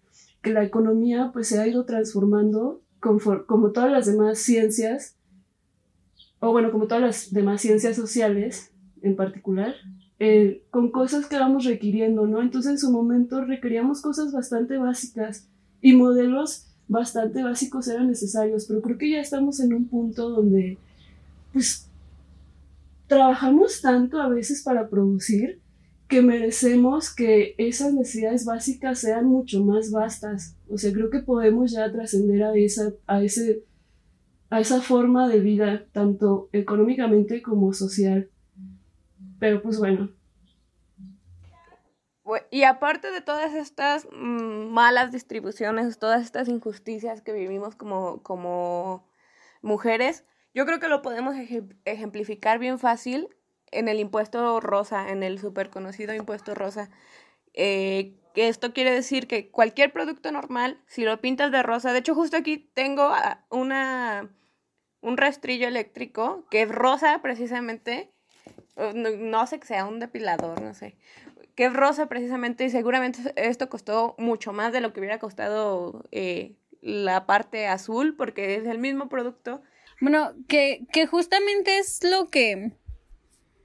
que 0.41 0.53
la 0.53 0.63
economía 0.63 1.31
pues 1.33 1.47
se 1.47 1.59
ha 1.59 1.67
ido 1.67 1.85
transformando 1.85 2.81
como 2.99 3.71
todas 3.71 3.91
las 3.91 4.05
demás 4.05 4.39
ciencias, 4.39 5.15
o 6.39 6.51
bueno, 6.51 6.71
como 6.71 6.87
todas 6.87 7.03
las 7.03 7.33
demás 7.33 7.61
ciencias 7.61 7.95
sociales 7.95 8.71
en 9.01 9.15
particular, 9.15 9.75
eh, 10.19 10.63
con 10.71 10.91
cosas 10.91 11.27
que 11.27 11.37
vamos 11.37 11.65
requiriendo, 11.65 12.25
¿no? 12.25 12.41
Entonces 12.41 12.71
en 12.71 12.79
su 12.79 12.91
momento 12.91 13.43
requeríamos 13.43 14.01
cosas 14.01 14.31
bastante 14.31 14.77
básicas 14.77 15.47
y 15.81 15.93
modelos 15.93 16.67
bastante 16.87 17.43
básicos 17.43 17.87
eran 17.87 18.07
necesarios, 18.07 18.65
pero 18.65 18.81
creo 18.81 18.97
que 18.97 19.11
ya 19.11 19.19
estamos 19.19 19.59
en 19.59 19.73
un 19.73 19.87
punto 19.87 20.29
donde 20.29 20.77
pues 21.51 21.84
trabajamos 23.07 23.81
tanto 23.81 24.21
a 24.21 24.29
veces 24.29 24.63
para 24.63 24.89
producir 24.89 25.61
que 26.07 26.21
merecemos 26.21 27.13
que 27.13 27.55
esas 27.57 27.93
necesidades 27.93 28.45
básicas 28.45 28.99
sean 28.99 29.25
mucho 29.25 29.63
más 29.63 29.91
vastas. 29.91 30.55
O 30.69 30.77
sea, 30.77 30.93
creo 30.93 31.09
que 31.09 31.19
podemos 31.19 31.71
ya 31.71 31.91
trascender 31.91 32.43
a 32.43 32.55
esa, 32.55 32.93
a, 33.07 33.23
ese, 33.23 33.63
a 34.49 34.59
esa 34.59 34.81
forma 34.81 35.27
de 35.27 35.39
vida, 35.39 35.85
tanto 35.91 36.49
económicamente 36.51 37.41
como 37.41 37.73
social. 37.73 38.29
Pero 39.39 39.61
pues 39.61 39.79
bueno. 39.79 40.11
Y 42.49 42.63
aparte 42.63 43.11
de 43.11 43.21
todas 43.21 43.53
estas 43.53 44.07
mm, 44.11 44.69
malas 44.71 45.11
distribuciones, 45.11 45.99
todas 45.99 46.23
estas 46.23 46.47
injusticias 46.47 47.21
que 47.21 47.33
vivimos 47.33 47.75
como, 47.75 48.21
como 48.23 49.07
mujeres, 49.61 50.23
yo 50.55 50.65
creo 50.65 50.79
que 50.79 50.87
lo 50.87 51.01
podemos 51.01 51.35
ejemplificar 51.83 52.57
bien 52.57 52.79
fácil 52.79 53.27
en 53.71 53.89
el 53.89 53.99
impuesto 53.99 54.59
rosa, 54.61 55.09
en 55.09 55.21
el 55.21 55.37
súper 55.37 55.69
conocido 55.69 56.15
impuesto 56.15 56.55
rosa. 56.55 56.89
Eh, 57.53 58.15
que 58.33 58.47
esto 58.47 58.73
quiere 58.73 58.91
decir 58.91 59.27
que 59.27 59.49
cualquier 59.49 59.91
producto 59.91 60.31
normal, 60.31 60.81
si 60.87 61.03
lo 61.03 61.19
pintas 61.21 61.51
de 61.51 61.61
rosa, 61.61 61.93
de 61.93 61.99
hecho 61.99 62.15
justo 62.15 62.37
aquí 62.37 62.57
tengo 62.73 63.11
una, 63.49 64.29
un 65.01 65.17
rastrillo 65.17 65.67
eléctrico 65.67 66.45
que 66.49 66.63
es 66.63 66.69
rosa 66.69 67.21
precisamente, 67.21 68.11
no, 68.93 69.47
sé 69.47 69.59
que 69.59 69.67
sea 69.67 69.85
un 69.85 69.99
depilador, 69.99 70.61
no 70.61 70.73
sé, 70.73 70.97
que 71.55 71.65
es 71.65 71.73
rosa 71.73 72.07
precisamente 72.07 72.65
y 72.65 72.69
seguramente 72.69 73.33
esto 73.37 73.69
costó 73.69 74.15
mucho 74.17 74.51
más 74.51 74.73
de 74.73 74.81
lo 74.81 74.91
que 74.91 74.99
hubiera 74.99 75.19
costado 75.19 76.03
eh, 76.11 76.55
la 76.81 77.25
parte 77.25 77.67
azul 77.67 78.15
porque 78.17 78.55
es 78.55 78.67
el 78.67 78.79
mismo 78.79 79.07
producto. 79.07 79.61
Bueno, 80.01 80.33
que, 80.47 80.85
que 80.91 81.07
justamente 81.07 81.77
es 81.77 82.03
lo 82.03 82.29
que 82.29 82.71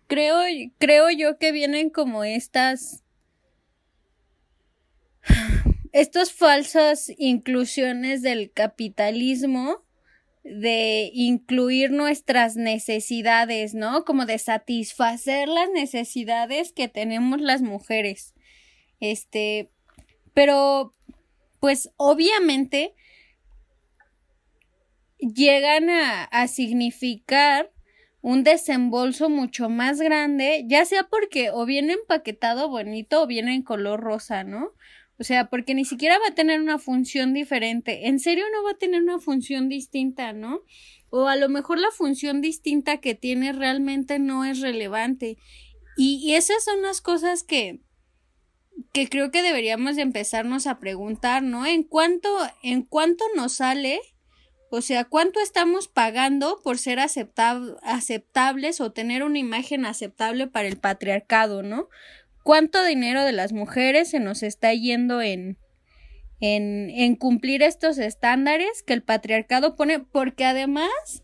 creo, 0.06 0.40
creo 0.78 1.10
yo 1.10 1.38
que 1.38 1.52
vienen 1.52 1.90
como 1.90 2.24
estas 2.24 3.02
estas 5.92 6.32
falsas 6.32 7.12
inclusiones 7.18 8.22
del 8.22 8.52
capitalismo 8.52 9.84
de 10.42 11.10
incluir 11.12 11.90
nuestras 11.90 12.56
necesidades, 12.56 13.74
¿no? 13.74 14.04
Como 14.04 14.24
de 14.24 14.38
satisfacer 14.38 15.48
las 15.48 15.68
necesidades 15.70 16.72
que 16.72 16.88
tenemos 16.88 17.40
las 17.40 17.60
mujeres. 17.60 18.34
Este, 19.00 19.70
pero, 20.32 20.92
pues 21.60 21.90
obviamente 21.96 22.94
llegan 25.20 25.90
a, 25.90 26.24
a 26.24 26.48
significar 26.48 27.70
un 28.22 28.44
desembolso 28.44 29.30
mucho 29.30 29.68
más 29.68 30.00
grande, 30.00 30.64
ya 30.66 30.84
sea 30.84 31.04
porque 31.04 31.50
o 31.50 31.64
viene 31.64 31.94
empaquetado 31.94 32.68
bonito 32.68 33.22
o 33.22 33.26
viene 33.26 33.54
en 33.54 33.62
color 33.62 34.00
rosa, 34.00 34.44
¿no? 34.44 34.72
O 35.20 35.24
sea, 35.24 35.50
porque 35.50 35.74
ni 35.74 35.84
siquiera 35.84 36.18
va 36.18 36.28
a 36.28 36.34
tener 36.34 36.60
una 36.60 36.78
función 36.78 37.34
diferente. 37.34 38.08
En 38.08 38.18
serio 38.18 38.44
no 38.54 38.64
va 38.64 38.70
a 38.72 38.78
tener 38.78 39.02
una 39.02 39.18
función 39.18 39.68
distinta, 39.68 40.32
¿no? 40.32 40.62
O 41.10 41.28
a 41.28 41.36
lo 41.36 41.50
mejor 41.50 41.78
la 41.78 41.90
función 41.90 42.40
distinta 42.40 43.02
que 43.02 43.14
tiene 43.14 43.52
realmente 43.52 44.18
no 44.18 44.46
es 44.46 44.60
relevante. 44.60 45.36
Y, 45.96 46.32
esas 46.34 46.64
son 46.64 46.80
las 46.80 47.02
cosas 47.02 47.42
que, 47.42 47.80
que 48.94 49.10
creo 49.10 49.30
que 49.30 49.42
deberíamos 49.42 49.98
empezarnos 49.98 50.66
a 50.66 50.78
preguntar, 50.78 51.42
¿no? 51.42 51.66
En 51.66 51.82
cuánto, 51.82 52.30
en 52.62 52.82
cuánto 52.82 53.24
nos 53.36 53.52
sale, 53.52 54.00
o 54.70 54.80
sea, 54.82 55.04
cuánto 55.04 55.40
estamos 55.40 55.88
pagando 55.88 56.60
por 56.62 56.78
ser 56.78 57.00
aceptables 57.00 58.80
o 58.80 58.92
tener 58.92 59.22
una 59.24 59.38
imagen 59.38 59.84
aceptable 59.84 60.46
para 60.46 60.68
el 60.68 60.76
patriarcado, 60.78 61.62
¿no? 61.62 61.88
cuánto 62.42 62.84
dinero 62.84 63.24
de 63.24 63.32
las 63.32 63.52
mujeres 63.52 64.10
se 64.10 64.20
nos 64.20 64.42
está 64.42 64.72
yendo 64.72 65.20
en, 65.22 65.58
en, 66.40 66.90
en 66.90 67.16
cumplir 67.16 67.62
estos 67.62 67.98
estándares 67.98 68.82
que 68.82 68.92
el 68.92 69.02
patriarcado 69.02 69.76
pone, 69.76 70.00
porque 70.00 70.44
además, 70.44 71.22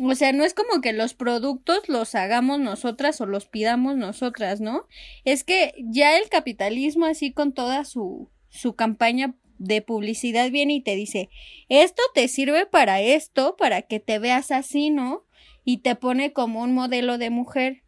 o 0.00 0.14
sea, 0.14 0.32
no 0.32 0.44
es 0.44 0.54
como 0.54 0.80
que 0.80 0.92
los 0.92 1.14
productos 1.14 1.88
los 1.88 2.14
hagamos 2.14 2.60
nosotras 2.60 3.20
o 3.20 3.26
los 3.26 3.46
pidamos 3.46 3.96
nosotras, 3.96 4.60
¿no? 4.60 4.86
Es 5.24 5.44
que 5.44 5.74
ya 5.78 6.16
el 6.18 6.28
capitalismo 6.28 7.06
así 7.06 7.32
con 7.32 7.52
toda 7.52 7.84
su, 7.84 8.30
su 8.48 8.74
campaña 8.74 9.34
de 9.58 9.82
publicidad 9.82 10.50
viene 10.50 10.74
y 10.74 10.80
te 10.82 10.96
dice, 10.96 11.30
esto 11.68 12.02
te 12.14 12.28
sirve 12.28 12.66
para 12.66 13.00
esto, 13.00 13.56
para 13.56 13.82
que 13.82 14.00
te 14.00 14.18
veas 14.18 14.50
así, 14.50 14.90
¿no? 14.90 15.24
Y 15.64 15.78
te 15.78 15.94
pone 15.94 16.32
como 16.32 16.62
un 16.62 16.74
modelo 16.74 17.18
de 17.18 17.30
mujer 17.30 17.82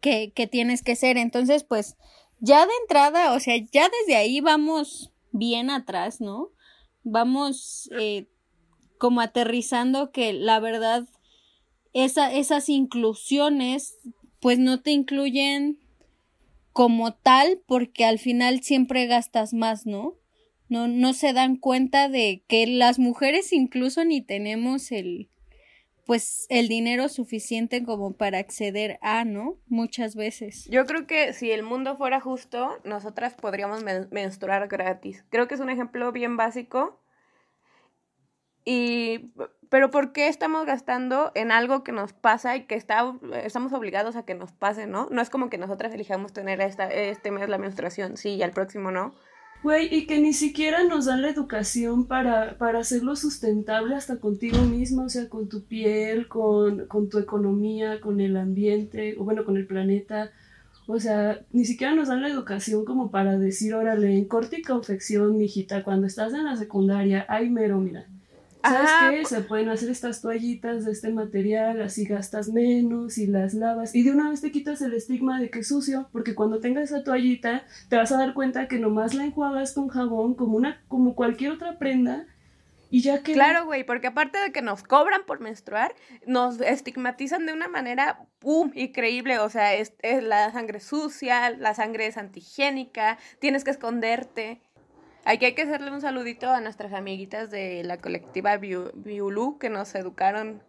que, 0.00 0.32
que 0.32 0.46
tienes 0.46 0.82
que 0.82 0.96
ser. 0.96 1.16
Entonces, 1.16 1.64
pues, 1.64 1.96
ya 2.40 2.66
de 2.66 2.72
entrada, 2.82 3.32
o 3.32 3.40
sea, 3.40 3.54
ya 3.72 3.88
desde 4.00 4.16
ahí 4.16 4.40
vamos 4.40 5.12
bien 5.30 5.70
atrás, 5.70 6.20
¿no? 6.20 6.50
Vamos 7.04 7.88
eh, 7.98 8.26
como 8.98 9.20
aterrizando 9.20 10.12
que 10.12 10.32
la 10.32 10.60
verdad, 10.60 11.08
esa, 11.92 12.32
esas 12.32 12.68
inclusiones, 12.68 13.96
pues 14.40 14.58
no 14.58 14.80
te 14.80 14.90
incluyen 14.90 15.78
como 16.72 17.14
tal, 17.14 17.60
porque 17.66 18.04
al 18.04 18.18
final 18.18 18.62
siempre 18.62 19.06
gastas 19.06 19.52
más, 19.52 19.86
¿no? 19.86 20.14
No, 20.72 20.88
no 20.88 21.12
se 21.12 21.34
dan 21.34 21.56
cuenta 21.56 22.08
de 22.08 22.44
que 22.48 22.66
las 22.66 22.98
mujeres 22.98 23.52
incluso 23.52 24.06
ni 24.06 24.22
tenemos 24.22 24.90
el, 24.90 25.28
pues 26.06 26.46
el 26.48 26.66
dinero 26.68 27.10
suficiente 27.10 27.84
como 27.84 28.14
para 28.14 28.38
acceder 28.38 28.98
a, 29.02 29.26
¿no? 29.26 29.58
Muchas 29.66 30.16
veces. 30.16 30.66
Yo 30.70 30.86
creo 30.86 31.06
que 31.06 31.34
si 31.34 31.50
el 31.50 31.62
mundo 31.62 31.98
fuera 31.98 32.20
justo, 32.20 32.78
nosotras 32.84 33.34
podríamos 33.34 33.84
menstruar 34.10 34.66
gratis. 34.66 35.26
Creo 35.28 35.46
que 35.46 35.56
es 35.56 35.60
un 35.60 35.68
ejemplo 35.68 36.10
bien 36.10 36.38
básico. 36.38 36.98
Y 38.64 39.32
pero 39.68 39.90
¿por 39.90 40.12
qué 40.12 40.28
estamos 40.28 40.64
gastando 40.64 41.32
en 41.34 41.50
algo 41.50 41.82
que 41.82 41.92
nos 41.92 42.12
pasa 42.12 42.56
y 42.56 42.64
que 42.64 42.76
está, 42.76 43.14
estamos 43.42 43.72
obligados 43.74 44.16
a 44.16 44.24
que 44.24 44.34
nos 44.34 44.52
pase, 44.52 44.86
¿no? 44.86 45.08
No 45.10 45.20
es 45.20 45.28
como 45.28 45.50
que 45.50 45.58
nosotras 45.58 45.92
elijamos 45.92 46.32
tener 46.32 46.62
esta, 46.62 46.88
este 46.88 47.30
mes 47.30 47.48
la 47.50 47.58
menstruación, 47.58 48.16
sí, 48.16 48.36
y 48.36 48.42
al 48.42 48.52
próximo 48.52 48.90
no. 48.90 49.14
Güey, 49.62 49.94
y 49.94 50.06
que 50.06 50.18
ni 50.20 50.32
siquiera 50.32 50.82
nos 50.84 51.04
dan 51.04 51.22
la 51.22 51.30
educación 51.30 52.06
para, 52.06 52.58
para 52.58 52.80
hacerlo 52.80 53.14
sustentable 53.14 53.94
hasta 53.94 54.16
contigo 54.18 54.58
mismo, 54.62 55.04
o 55.04 55.08
sea, 55.08 55.28
con 55.28 55.48
tu 55.48 55.62
piel, 55.62 56.26
con, 56.26 56.86
con 56.86 57.08
tu 57.08 57.18
economía, 57.18 58.00
con 58.00 58.20
el 58.20 58.36
ambiente, 58.36 59.14
o 59.18 59.24
bueno, 59.24 59.44
con 59.44 59.56
el 59.56 59.66
planeta. 59.66 60.32
O 60.88 60.98
sea, 60.98 61.40
ni 61.52 61.64
siquiera 61.64 61.94
nos 61.94 62.08
dan 62.08 62.22
la 62.22 62.28
educación 62.28 62.84
como 62.84 63.12
para 63.12 63.38
decir, 63.38 63.74
órale, 63.74 64.16
en 64.18 64.24
corte 64.24 64.58
y 64.58 64.62
confección, 64.62 65.38
mijita, 65.38 65.84
cuando 65.84 66.08
estás 66.08 66.34
en 66.34 66.44
la 66.44 66.56
secundaria, 66.56 67.24
ay, 67.28 67.48
mero, 67.48 67.78
mira, 67.78 68.06
¿Sabes 68.62 68.90
qué? 69.10 69.24
Se 69.24 69.42
pueden 69.42 69.68
hacer 69.68 69.90
estas 69.90 70.22
toallitas 70.22 70.84
de 70.84 70.92
este 70.92 71.10
material, 71.10 71.80
así 71.82 72.04
gastas 72.04 72.48
menos 72.48 73.18
y 73.18 73.26
las 73.26 73.54
lavas. 73.54 73.94
Y 73.94 74.02
de 74.02 74.12
una 74.12 74.30
vez 74.30 74.40
te 74.40 74.52
quitas 74.52 74.80
el 74.82 74.94
estigma 74.94 75.40
de 75.40 75.50
que 75.50 75.60
es 75.60 75.68
sucio, 75.68 76.08
porque 76.12 76.34
cuando 76.34 76.60
tengas 76.60 76.90
esa 76.90 77.02
toallita 77.02 77.64
te 77.88 77.96
vas 77.96 78.12
a 78.12 78.18
dar 78.18 78.34
cuenta 78.34 78.68
que 78.68 78.78
nomás 78.78 79.14
la 79.14 79.24
enjuagas 79.24 79.72
con 79.72 79.88
jabón 79.88 80.34
como, 80.34 80.56
una, 80.56 80.82
como 80.88 81.14
cualquier 81.14 81.52
otra 81.52 81.78
prenda. 81.78 82.26
Y 82.90 83.00
ya 83.00 83.22
que... 83.22 83.32
Claro, 83.32 83.64
güey, 83.64 83.84
porque 83.84 84.08
aparte 84.08 84.38
de 84.38 84.52
que 84.52 84.60
nos 84.60 84.82
cobran 84.82 85.22
por 85.26 85.40
menstruar, 85.40 85.94
nos 86.26 86.60
estigmatizan 86.60 87.46
de 87.46 87.54
una 87.54 87.66
manera, 87.66 88.26
¡pum!, 88.38 88.70
increíble. 88.74 89.38
O 89.38 89.48
sea, 89.48 89.74
es, 89.74 89.94
es 90.02 90.22
la 90.22 90.52
sangre 90.52 90.78
sucia, 90.78 91.48
la 91.50 91.72
sangre 91.72 92.06
es 92.06 92.18
antigénica, 92.18 93.18
tienes 93.38 93.64
que 93.64 93.70
esconderte. 93.70 94.60
Aquí 95.24 95.44
hay 95.44 95.54
que 95.54 95.62
hacerle 95.62 95.92
un 95.92 96.00
saludito 96.00 96.50
a 96.50 96.60
nuestras 96.60 96.92
amiguitas 96.92 97.50
de 97.50 97.84
la 97.84 98.00
colectiva 98.00 98.56
Biulú 98.56 99.58
que 99.58 99.70
nos 99.70 99.94
educaron 99.94 100.62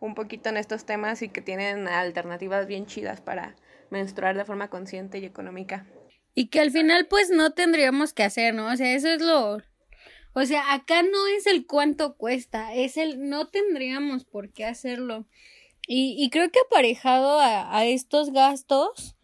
un 0.00 0.14
poquito 0.16 0.48
en 0.48 0.56
estos 0.56 0.84
temas 0.84 1.22
y 1.22 1.28
que 1.28 1.40
tienen 1.40 1.86
alternativas 1.86 2.66
bien 2.66 2.86
chidas 2.86 3.20
para 3.20 3.54
menstruar 3.90 4.36
de 4.36 4.44
forma 4.44 4.68
consciente 4.68 5.18
y 5.18 5.24
económica. 5.24 5.86
Y 6.34 6.48
que 6.48 6.60
al 6.60 6.72
final 6.72 7.06
pues 7.06 7.30
no 7.30 7.52
tendríamos 7.52 8.12
que 8.12 8.24
hacer, 8.24 8.54
¿no? 8.54 8.66
O 8.66 8.76
sea, 8.76 8.92
eso 8.92 9.08
es 9.08 9.22
lo... 9.22 9.58
O 10.34 10.44
sea, 10.46 10.72
acá 10.72 11.02
no 11.02 11.26
es 11.36 11.46
el 11.46 11.66
cuánto 11.66 12.16
cuesta, 12.16 12.74
es 12.74 12.96
el 12.96 13.28
no 13.28 13.48
tendríamos 13.48 14.24
por 14.24 14.50
qué 14.50 14.64
hacerlo. 14.64 15.26
Y, 15.86 16.16
y 16.18 16.30
creo 16.30 16.50
que 16.50 16.58
aparejado 16.66 17.38
a, 17.38 17.76
a 17.76 17.84
estos 17.84 18.32
gastos, 18.32 19.14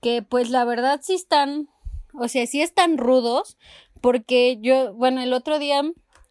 que 0.00 0.22
pues 0.22 0.50
la 0.50 0.64
verdad 0.64 1.00
sí 1.02 1.14
están, 1.14 1.68
o 2.14 2.26
sea, 2.26 2.46
sí 2.46 2.62
están 2.62 2.96
rudos, 2.96 3.58
porque 4.00 4.58
yo, 4.60 4.94
bueno, 4.94 5.20
el 5.22 5.32
otro 5.32 5.58
día 5.58 5.82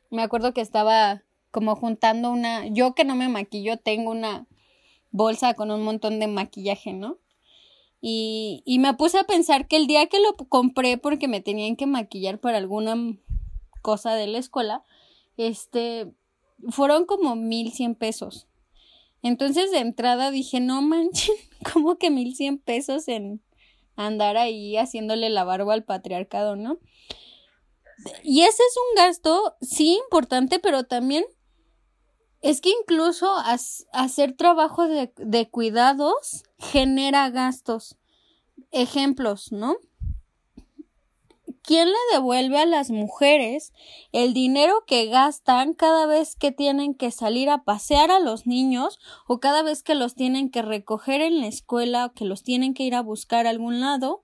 me 0.10 0.22
acuerdo 0.22 0.54
que 0.54 0.62
estaba 0.62 1.24
como 1.52 1.76
juntando 1.76 2.32
una, 2.32 2.68
yo 2.68 2.94
que 2.94 3.04
no 3.04 3.16
me 3.16 3.30
maquillo, 3.30 3.78
tengo 3.78 4.12
una 4.12 4.48
bolsa 5.12 5.54
con 5.54 5.72
un 5.72 5.84
montón 5.84 6.20
de 6.20 6.28
maquillaje, 6.28 6.94
¿no? 6.94 7.18
Y, 8.02 8.64
y 8.66 8.80
me 8.80 8.94
puse 8.94 9.20
a 9.20 9.26
pensar 9.26 9.68
que 9.68 9.76
el 9.76 9.88
día 9.88 10.08
que 10.08 10.20
lo 10.20 10.36
compré 10.48 10.98
porque 10.98 11.28
me 11.28 11.42
tenían 11.42 11.76
que 11.76 11.86
maquillar 11.86 12.40
para 12.40 12.58
alguna 12.58 12.96
cosa 13.82 14.14
de 14.14 14.28
la 14.28 14.38
escuela, 14.38 14.84
este, 15.38 16.12
fueron 16.70 17.06
como 17.06 17.36
mil 17.36 17.72
cien 17.72 17.96
pesos. 17.96 18.48
Entonces 19.22 19.72
de 19.72 19.80
entrada 19.80 20.32
dije, 20.32 20.60
no 20.60 20.82
manches, 20.82 21.32
¿cómo 21.74 21.98
que 21.98 22.10
mil 22.10 22.36
cien 22.36 22.58
pesos 22.58 23.08
en 23.08 23.42
andar 23.96 24.38
ahí 24.38 24.78
haciéndole 24.78 25.30
la 25.30 25.44
barba 25.44 25.74
al 25.74 25.84
patriarcado, 25.84 26.56
¿no? 26.56 26.80
Y 28.24 28.42
ese 28.42 28.64
es 28.64 28.76
un 28.78 28.96
gasto, 28.96 29.56
sí, 29.62 30.00
importante, 30.04 30.60
pero 30.60 30.84
también 30.84 31.26
es 32.42 32.62
que 32.62 32.70
incluso 32.70 33.34
hacer 33.92 34.36
trabajo 34.36 34.88
de, 34.88 35.12
de 35.18 35.50
cuidados 35.50 36.44
genera 36.58 37.30
gastos. 37.30 37.98
Ejemplos, 38.72 39.52
¿no? 39.52 39.78
¿quién 41.70 41.88
le 41.88 41.98
devuelve 42.14 42.58
a 42.58 42.66
las 42.66 42.90
mujeres 42.90 43.74
el 44.12 44.34
dinero 44.34 44.86
que 44.88 45.06
gastan 45.06 45.76
cada 45.76 46.08
vez 46.08 46.36
que 46.36 46.52
tienen 46.52 46.96
que 46.96 47.12
salir 47.12 47.48
a 47.48 47.64
pasear 47.64 48.10
a 48.10 48.20
los 48.20 48.48
niños 48.48 48.98
o 49.28 49.40
cada 49.40 49.62
vez 49.62 49.84
que 49.84 49.94
los 49.94 50.16
tienen 50.16 50.50
que 50.50 50.64
recoger 50.64 51.22
en 51.22 51.42
la 51.42 51.46
escuela 51.46 52.08
o 52.08 52.14
que 52.14 52.26
los 52.26 52.42
tienen 52.42 52.74
que 52.74 52.82
ir 52.82 52.96
a 52.96 53.04
buscar 53.04 53.46
a 53.46 53.52
algún 53.52 53.82
lado? 53.82 54.24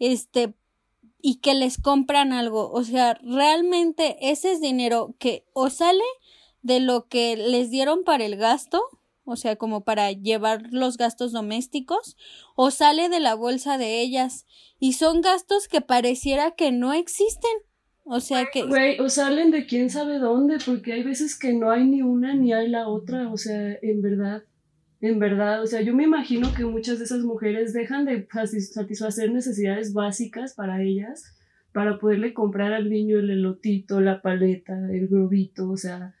Este, 0.00 0.52
y 1.22 1.36
que 1.36 1.54
les 1.54 1.78
compran 1.78 2.32
algo. 2.32 2.70
O 2.70 2.82
sea, 2.84 3.14
realmente 3.22 4.16
ese 4.20 4.52
es 4.52 4.60
dinero 4.60 5.14
que 5.18 5.46
o 5.54 5.70
sale 5.70 6.04
de 6.62 6.80
lo 6.80 7.06
que 7.08 7.36
les 7.36 7.70
dieron 7.70 8.04
para 8.04 8.24
el 8.24 8.36
gasto, 8.36 8.82
o 9.24 9.36
sea, 9.36 9.56
como 9.56 9.84
para 9.84 10.10
llevar 10.10 10.64
los 10.72 10.96
gastos 10.96 11.32
domésticos, 11.32 12.16
o 12.56 12.72
sale 12.72 13.08
de 13.08 13.20
la 13.20 13.34
bolsa 13.34 13.78
de 13.78 14.00
ellas. 14.00 14.46
Y 14.80 14.94
son 14.94 15.20
gastos 15.20 15.68
que 15.68 15.80
pareciera 15.80 16.50
que 16.50 16.72
no 16.72 16.92
existen. 16.92 17.52
O 18.04 18.18
sea 18.18 18.46
que... 18.52 18.64
Güey, 18.64 18.98
o 18.98 19.08
salen 19.08 19.52
de 19.52 19.66
quién 19.66 19.90
sabe 19.90 20.18
dónde, 20.18 20.58
porque 20.64 20.92
hay 20.92 21.04
veces 21.04 21.38
que 21.38 21.52
no 21.52 21.70
hay 21.70 21.84
ni 21.84 22.02
una 22.02 22.34
ni 22.34 22.52
hay 22.52 22.68
la 22.68 22.88
otra, 22.88 23.32
o 23.32 23.36
sea, 23.36 23.78
en 23.80 24.02
verdad. 24.02 24.42
En 25.02 25.18
verdad, 25.18 25.60
o 25.62 25.66
sea, 25.66 25.82
yo 25.82 25.94
me 25.94 26.04
imagino 26.04 26.54
que 26.54 26.64
muchas 26.64 26.98
de 27.00 27.06
esas 27.06 27.24
mujeres 27.24 27.72
dejan 27.72 28.04
de 28.04 28.28
satisfacer 28.60 29.32
necesidades 29.32 29.92
básicas 29.92 30.54
para 30.54 30.80
ellas 30.80 31.34
para 31.72 31.98
poderle 31.98 32.32
comprar 32.32 32.72
al 32.72 32.88
niño 32.88 33.18
el 33.18 33.30
elotito, 33.30 34.00
la 34.00 34.22
paleta, 34.22 34.74
el 34.92 35.08
globito, 35.08 35.68
o 35.70 35.76
sea, 35.76 36.14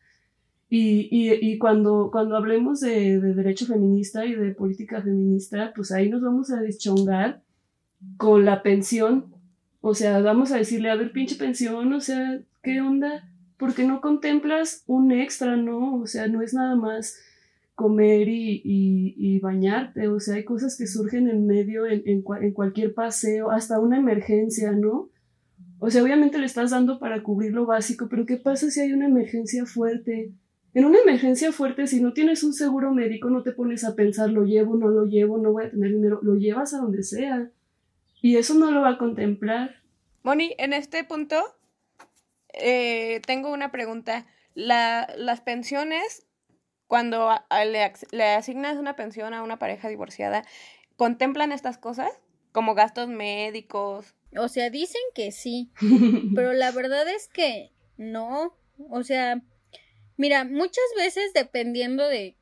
y, 0.68 1.06
y, 1.12 1.32
y 1.40 1.58
cuando, 1.58 2.08
cuando 2.10 2.36
hablemos 2.36 2.80
de, 2.80 3.20
de, 3.20 3.34
derecho 3.34 3.66
feminista 3.66 4.24
y 4.24 4.34
de 4.34 4.52
política 4.52 5.00
feminista, 5.00 5.72
pues 5.76 5.92
ahí 5.92 6.08
nos 6.08 6.22
vamos 6.22 6.50
a 6.50 6.60
deschongar 6.60 7.40
con 8.16 8.44
la 8.44 8.64
pensión, 8.64 9.26
o 9.80 9.94
sea, 9.94 10.20
vamos 10.22 10.50
a 10.50 10.56
decirle, 10.56 10.90
a 10.90 10.96
ver, 10.96 11.12
pinche 11.12 11.36
pensión, 11.36 11.92
o 11.92 12.00
sea, 12.00 12.40
¿qué 12.64 12.80
onda? 12.80 13.28
¿Por 13.58 13.74
qué 13.74 13.86
no 13.86 14.00
contemplas 14.00 14.82
un 14.88 15.12
extra, 15.12 15.56
no? 15.56 16.00
O 16.00 16.06
sea, 16.08 16.26
no 16.26 16.42
es 16.42 16.52
nada 16.52 16.74
más 16.74 17.16
comer 17.82 18.28
y, 18.28 18.62
y, 18.64 19.14
y, 19.18 19.40
bañarte, 19.40 20.06
o 20.06 20.20
sea, 20.20 20.36
hay 20.36 20.44
cosas 20.44 20.78
que 20.78 20.86
surgen 20.86 21.28
en 21.28 21.48
medio, 21.48 21.84
en, 21.86 22.02
en, 22.06 22.22
en, 22.40 22.52
cualquier 22.52 22.94
paseo, 22.94 23.50
hasta 23.50 23.80
una 23.80 23.98
emergencia, 23.98 24.70
¿no? 24.70 25.10
O 25.80 25.90
sea, 25.90 26.04
obviamente 26.04 26.38
le 26.38 26.46
estás 26.46 26.70
dando 26.70 27.00
para 27.00 27.24
cubrir 27.24 27.52
lo 27.52 27.66
básico, 27.66 28.06
pero 28.08 28.24
¿qué 28.24 28.36
pasa 28.36 28.70
si 28.70 28.78
hay 28.78 28.92
una 28.92 29.06
emergencia 29.06 29.66
fuerte? 29.66 30.32
En 30.74 30.84
una 30.84 31.00
emergencia 31.00 31.50
fuerte, 31.50 31.88
si 31.88 32.00
no 32.00 32.12
tienes 32.12 32.44
un 32.44 32.52
seguro 32.52 32.94
médico, 32.94 33.30
no 33.30 33.42
te 33.42 33.50
pones 33.50 33.82
a 33.82 33.96
pensar, 33.96 34.30
lo 34.30 34.44
llevo, 34.44 34.76
no 34.76 34.86
lo 34.86 35.06
llevo, 35.06 35.38
no 35.38 35.50
voy 35.50 35.64
a 35.64 35.70
tener 35.70 35.90
dinero, 35.90 36.20
lo 36.22 36.36
llevas 36.36 36.72
a 36.72 36.78
donde 36.78 37.02
sea. 37.02 37.50
Y 38.20 38.36
eso 38.36 38.54
no 38.54 38.70
lo 38.70 38.82
va 38.82 38.90
a 38.90 38.98
contemplar. 38.98 39.74
Moni, 40.22 40.54
en 40.58 40.72
este 40.72 41.02
punto, 41.02 41.42
eh, 42.52 43.20
tengo 43.26 43.52
una 43.52 43.72
pregunta. 43.72 44.24
La, 44.54 45.12
las 45.16 45.40
pensiones 45.40 46.26
cuando 46.92 47.30
le, 47.50 47.90
le 48.10 48.24
asignas 48.34 48.76
una 48.76 48.96
pensión 48.96 49.32
a 49.32 49.42
una 49.42 49.58
pareja 49.58 49.88
divorciada, 49.88 50.44
¿contemplan 50.98 51.50
estas 51.50 51.78
cosas? 51.78 52.12
Como 52.52 52.74
gastos 52.74 53.08
médicos. 53.08 54.14
O 54.36 54.48
sea, 54.48 54.68
dicen 54.68 55.00
que 55.14 55.32
sí, 55.32 55.70
pero 56.34 56.52
la 56.52 56.70
verdad 56.70 57.08
es 57.08 57.28
que 57.28 57.72
no. 57.96 58.54
O 58.90 59.04
sea, 59.04 59.40
mira, 60.18 60.44
muchas 60.44 60.84
veces 60.94 61.32
dependiendo 61.32 62.06
de 62.06 62.36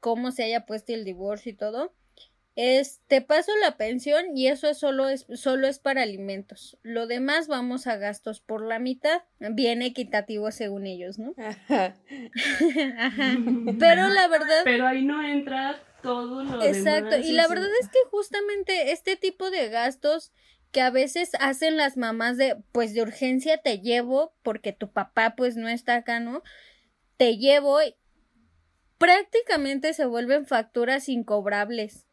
cómo 0.00 0.30
se 0.30 0.44
haya 0.44 0.64
puesto 0.64 0.94
el 0.94 1.04
divorcio 1.04 1.52
y 1.52 1.56
todo, 1.56 1.92
es, 2.54 3.00
te 3.06 3.22
paso 3.22 3.50
la 3.62 3.76
pensión 3.76 4.36
y 4.36 4.48
eso 4.48 4.68
es 4.68 4.78
solo, 4.78 5.08
es 5.08 5.26
solo 5.34 5.66
es 5.66 5.78
para 5.78 6.02
alimentos. 6.02 6.78
Lo 6.82 7.06
demás 7.06 7.48
vamos 7.48 7.86
a 7.86 7.96
gastos 7.96 8.40
por 8.40 8.62
la 8.62 8.78
mitad, 8.78 9.22
bien 9.38 9.80
equitativo 9.80 10.50
según 10.50 10.86
ellos, 10.86 11.18
¿no? 11.18 11.34
Ajá. 11.38 11.94
Pero 13.78 14.08
la 14.08 14.28
verdad. 14.28 14.62
Pero 14.64 14.86
ahí 14.86 15.02
no 15.04 15.26
entra 15.26 15.80
todo 16.02 16.44
lo 16.44 16.62
Exacto, 16.62 17.16
y 17.16 17.32
la 17.32 17.48
verdad 17.48 17.70
es 17.80 17.88
que 17.88 17.98
justamente 18.10 18.92
este 18.92 19.16
tipo 19.16 19.50
de 19.50 19.68
gastos 19.68 20.32
que 20.72 20.80
a 20.80 20.90
veces 20.90 21.32
hacen 21.38 21.76
las 21.76 21.96
mamás 21.96 22.36
de, 22.38 22.56
pues 22.72 22.92
de 22.94 23.02
urgencia 23.02 23.58
te 23.58 23.78
llevo 23.80 24.34
porque 24.42 24.72
tu 24.72 24.90
papá 24.90 25.34
pues 25.36 25.56
no 25.56 25.68
está 25.68 25.96
acá, 25.96 26.18
¿no? 26.18 26.42
Te 27.18 27.36
llevo 27.36 27.82
y 27.82 27.94
prácticamente 28.98 29.92
se 29.94 30.06
vuelven 30.06 30.46
facturas 30.46 31.08
incobrables. 31.08 32.06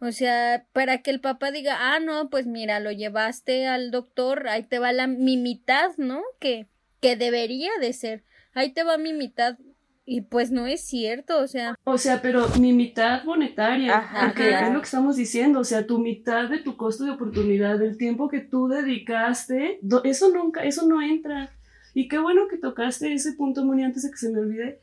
O 0.00 0.12
sea, 0.12 0.66
para 0.72 1.02
que 1.02 1.10
el 1.10 1.20
papá 1.20 1.50
diga, 1.50 1.76
ah, 1.78 2.00
no, 2.00 2.30
pues 2.30 2.46
mira, 2.46 2.80
lo 2.80 2.90
llevaste 2.90 3.66
al 3.66 3.90
doctor, 3.90 4.48
ahí 4.48 4.62
te 4.62 4.78
va 4.78 4.92
la 4.92 5.06
mi 5.06 5.36
mitad, 5.36 5.90
¿no? 5.98 6.22
Que, 6.38 6.68
que 7.00 7.16
debería 7.16 7.70
de 7.80 7.92
ser. 7.92 8.24
Ahí 8.54 8.72
te 8.72 8.82
va 8.82 8.96
mi 8.96 9.12
mitad. 9.12 9.58
Y 10.06 10.22
pues 10.22 10.50
no 10.50 10.66
es 10.66 10.80
cierto, 10.80 11.38
o 11.38 11.46
sea. 11.46 11.74
O 11.84 11.98
sea, 11.98 12.22
pero 12.22 12.48
mi 12.58 12.72
mitad 12.72 13.22
monetaria, 13.24 13.98
Ajá, 13.98 14.26
porque 14.28 14.50
es 14.50 14.72
lo 14.72 14.80
que 14.80 14.86
estamos 14.86 15.16
diciendo, 15.16 15.60
o 15.60 15.64
sea, 15.64 15.86
tu 15.86 15.98
mitad 15.98 16.48
de 16.48 16.58
tu 16.58 16.76
costo 16.76 17.04
de 17.04 17.12
oportunidad, 17.12 17.78
del 17.78 17.96
tiempo 17.96 18.28
que 18.28 18.40
tú 18.40 18.68
dedicaste, 18.68 19.78
eso 20.02 20.30
nunca, 20.30 20.64
eso 20.64 20.86
no 20.86 21.00
entra. 21.02 21.52
Y 21.94 22.08
qué 22.08 22.18
bueno 22.18 22.48
que 22.48 22.56
tocaste 22.56 23.12
ese 23.12 23.34
punto, 23.34 23.64
Moni, 23.64 23.84
antes 23.84 24.02
de 24.02 24.10
que 24.10 24.16
se 24.16 24.30
me 24.30 24.40
olvide, 24.40 24.80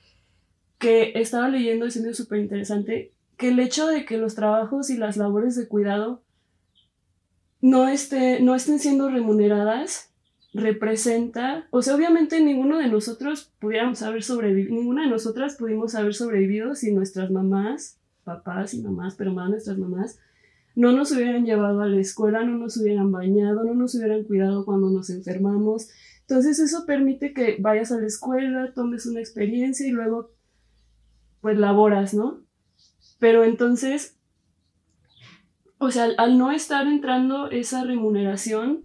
que 0.78 1.14
estaba 1.16 1.50
leyendo 1.50 1.88
y 1.88 1.92
se 1.92 2.02
me 2.02 2.14
súper 2.14 2.40
interesante, 2.40 3.12
que 3.38 3.50
el 3.50 3.60
hecho 3.60 3.88
de 3.88 4.06
que 4.06 4.18
los 4.18 4.36
trabajos 4.36 4.90
y 4.90 4.98
las 4.98 5.16
labores 5.16 5.56
de 5.56 5.68
cuidado 5.68 6.24
no, 7.62 7.88
esté, 7.88 8.42
no 8.42 8.56
estén 8.56 8.80
siendo 8.80 9.10
remuneradas 9.10 10.12
representa, 10.54 11.68
o 11.70 11.82
sea, 11.82 11.96
obviamente 11.96 12.42
ninguno 12.42 12.80
de 12.80 12.88
nosotros 12.88 13.52
pudiéramos 13.60 14.02
haber 14.02 14.24
sobrevivido, 14.24 14.76
ninguna 14.76 15.04
de 15.04 15.10
nosotras 15.10 15.56
pudimos 15.56 15.94
haber 15.94 16.16
sobrevivido 16.16 16.74
si 16.74 16.92
nuestras 16.92 17.30
mamás, 17.30 18.00
papás 18.24 18.74
y 18.74 18.82
mamás, 18.82 19.16
pero 19.16 19.34
más 19.34 19.50
nuestras 19.50 19.78
mamás, 19.78 20.20
no 20.76 20.92
nos 20.92 21.12
hubieran 21.12 21.46
llevado 21.46 21.82
a 21.82 21.88
la 21.88 22.00
escuela, 22.00 22.44
no 22.44 22.58
nos 22.58 22.78
hubieran 22.78 23.12
bañado, 23.12 23.64
no 23.64 23.74
nos 23.74 23.96
hubieran 23.96 24.24
cuidado 24.24 24.66
cuando 24.66 24.90
nos 24.90 25.10
enfermamos. 25.10 25.90
Entonces 26.22 26.60
eso 26.60 26.86
permite 26.86 27.34
que 27.34 27.58
vayas 27.60 27.92
a 27.92 28.00
la 28.00 28.06
escuela, 28.06 28.74
tomes 28.74 29.06
una 29.06 29.20
experiencia 29.20 29.88
y 29.88 29.92
luego 29.92 30.32
pues 31.42 31.58
laboras, 31.58 32.14
¿no? 32.14 32.47
Pero 33.20 33.44
entonces, 33.44 34.18
o 35.78 35.92
sea, 35.92 36.10
al 36.18 36.38
no 36.38 36.52
estar 36.52 36.88
entrando 36.88 37.50
esa 37.50 37.84
remuneración, 37.84 38.84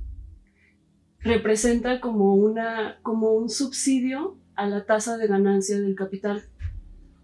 representa 1.20 2.00
como, 2.00 2.34
una, 2.34 2.98
como 3.02 3.32
un 3.32 3.48
subsidio 3.48 4.36
a 4.54 4.66
la 4.66 4.84
tasa 4.84 5.16
de 5.16 5.26
ganancia 5.26 5.80
del 5.80 5.94
capital. 5.94 6.42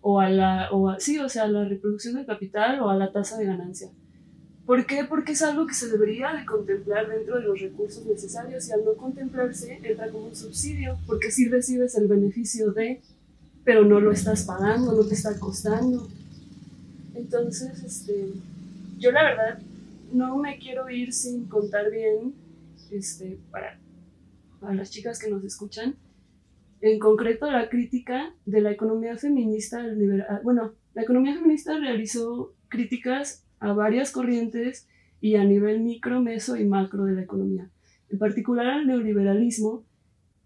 O 0.01 0.21
a 0.21 0.31
la, 0.31 0.69
o 0.71 0.99
sí, 1.01 1.19
o 1.19 1.29
sea, 1.29 1.45
a 1.45 1.49
la 1.49 1.65
reproducción 1.65 2.15
del 2.15 2.27
capital 2.27 2.81
o 2.81 2.89
a 2.89 2.97
la 2.97 3.13
tasa 3.13 3.37
de 3.37 3.47
ganancia. 3.47 3.91
¿Por 4.65 4.87
qué? 4.87 5.05
Porque 5.09 5.33
es 5.33 5.43
algo 5.43 5.67
que 5.67 5.75
se 5.75 5.89
debería 5.89 6.33
de 6.35 6.45
contemplar 6.45 7.09
dentro 7.09 7.37
de 7.37 7.43
los 7.43 7.59
recursos 7.59 8.05
necesarios 8.05 8.69
y 8.69 8.73
al 8.73 8.85
no 8.85 8.95
contemplarse 8.95 9.81
entra 9.83 10.11
como 10.11 10.27
un 10.27 10.37
subsidio, 10.37 10.99
porque 11.07 11.31
si 11.31 11.49
recibes 11.49 11.97
el 11.97 12.07
beneficio 12.07 12.71
de, 12.73 13.01
pero 13.65 13.85
no 13.85 13.99
lo 13.99 14.13
estás 14.13 14.45
pagando, 14.45 14.93
no 14.93 15.05
te 15.05 15.15
está 15.15 15.39
costando. 15.39 16.07
Entonces, 17.19 17.83
este, 17.83 18.31
yo 18.99 19.11
la 19.11 19.25
verdad 19.25 19.59
no 20.13 20.37
me 20.37 20.59
quiero 20.59 20.89
ir 20.89 21.13
sin 21.13 21.47
contar 21.49 21.91
bien, 21.91 22.33
este, 22.93 23.39
para, 23.51 23.79
para 24.61 24.75
las 24.75 24.91
chicas 24.91 25.19
que 25.19 25.29
nos 25.29 25.45
escuchan, 25.45 25.97
en 26.81 27.01
concreto 27.01 27.51
la 27.51 27.69
crítica 27.69 28.33
de 28.47 28.61
la 28.61 28.71
economía 28.71 29.17
feminista, 29.17 29.85
ah, 30.29 30.41
bueno, 30.45 30.75
la 30.95 31.03
economía 31.03 31.35
feminista 31.35 31.77
realizó 31.77 32.55
críticas 32.69 33.45
a 33.59 33.73
varias 33.73 34.13
corrientes 34.13 34.87
y 35.21 35.35
a 35.35 35.45
nivel 35.45 35.81
micro, 35.81 36.23
meso 36.23 36.57
y 36.57 36.65
macro 36.65 37.05
de 37.05 37.15
la 37.15 37.23
economía. 37.23 37.69
En 38.11 38.19
particular 38.19 38.67
al 38.69 38.87
neoliberalismo, 38.87 39.85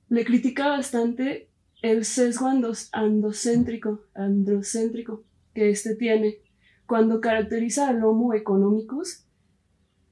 le 0.09 0.25
critica 0.25 0.69
bastante 0.69 1.49
el 1.83 2.07
sesgo 2.07 2.49
andocéntrico, 2.93 4.01
androcéntrico 4.15 5.23
que 5.55 5.69
éste 5.69 5.97
tiene 5.97 6.39
cuando 6.87 7.21
caracteriza 7.21 7.88
al 7.88 8.05
Homo 8.05 8.35
economicus, 8.35 9.25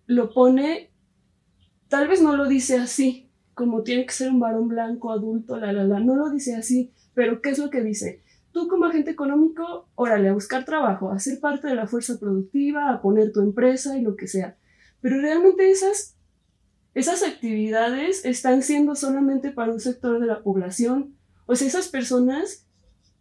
lo 0.06 0.32
pone, 0.32 0.90
tal 1.88 2.08
vez 2.08 2.22
no 2.22 2.36
lo 2.36 2.48
dice 2.48 2.78
así, 2.78 3.30
como 3.54 3.82
tiene 3.82 4.06
que 4.06 4.12
ser 4.12 4.30
un 4.30 4.40
varón 4.40 4.68
blanco, 4.68 5.12
adulto, 5.12 5.56
la, 5.56 5.72
la, 5.72 5.84
la, 5.84 6.00
no 6.00 6.16
lo 6.16 6.30
dice 6.30 6.56
así, 6.56 6.92
pero 7.14 7.42
¿qué 7.42 7.50
es 7.50 7.58
lo 7.58 7.70
que 7.70 7.82
dice? 7.82 8.22
Tú 8.52 8.66
como 8.68 8.86
agente 8.86 9.10
económico, 9.10 9.88
órale, 9.94 10.28
a 10.28 10.32
buscar 10.32 10.64
trabajo, 10.64 11.10
a 11.10 11.18
ser 11.18 11.38
parte 11.40 11.68
de 11.68 11.74
la 11.74 11.86
fuerza 11.86 12.18
productiva, 12.18 12.90
a 12.90 13.00
poner 13.00 13.32
tu 13.32 13.40
empresa 13.40 13.96
y 13.96 14.02
lo 14.02 14.16
que 14.16 14.26
sea. 14.26 14.56
Pero 15.00 15.20
realmente 15.20 15.70
esas, 15.70 16.16
esas 16.94 17.22
actividades 17.22 18.24
están 18.24 18.62
siendo 18.62 18.96
solamente 18.96 19.50
para 19.52 19.72
un 19.72 19.80
sector 19.80 20.18
de 20.20 20.26
la 20.26 20.42
población. 20.42 21.14
O 21.46 21.54
sea, 21.54 21.68
esas 21.68 21.88
personas, 21.88 22.66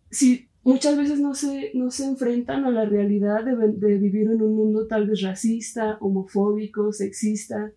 si 0.10 0.49
muchas 0.70 0.98
veces 0.98 1.20
no 1.20 1.34
se, 1.34 1.72
no 1.74 1.92
se 1.92 2.06
enfrentan 2.06 2.66
a 2.66 2.72
la 2.72 2.86
realidad 2.86 3.44
de, 3.44 3.56
de, 3.56 3.98
vivir 3.98 4.30
en 4.30 4.42
un 4.42 4.56
mundo 4.56 4.88
tal 4.88 5.08
vez 5.08 5.22
racista, 5.22 5.98
homofóbico, 6.00 6.94
sexista. 6.94 7.72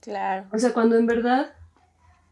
Claro. 0.00 0.46
O 0.52 0.58
sea, 0.58 0.72
cuando 0.72 0.96
en 0.96 1.06
verdad 1.06 1.46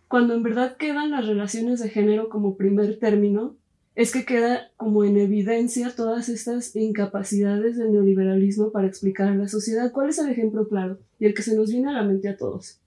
cuando 0.08 0.34
en 0.34 0.44
verdad 0.44 0.76
quedan 0.76 1.10
las 1.10 1.26
relaciones 1.26 1.80
de 1.80 1.88
género 1.88 2.28
como 2.28 2.56
primer 2.56 3.00
término, 3.00 3.56
es 3.96 4.12
que 4.12 4.24
queda 4.24 4.70
como 4.76 5.02
en 5.02 5.16
evidencia 5.16 5.92
todas 5.94 6.28
estas 6.28 6.76
incapacidades 6.76 7.76
del 7.76 7.92
neoliberalismo 7.92 8.70
para 8.70 8.86
explicar 8.86 9.28
a 9.28 9.34
la 9.34 9.48
sociedad. 9.48 9.90
¿Cuál 9.92 10.10
es 10.10 10.18
el 10.18 10.30
ejemplo 10.30 10.68
claro? 10.68 10.98
Y 11.18 11.26
el 11.26 11.34
que 11.34 11.42
se 11.42 11.56
nos 11.56 11.70
viene 11.70 11.88
a 11.88 11.94
la 11.94 12.02
mente 12.02 12.28
a 12.28 12.36
todos. 12.36 12.80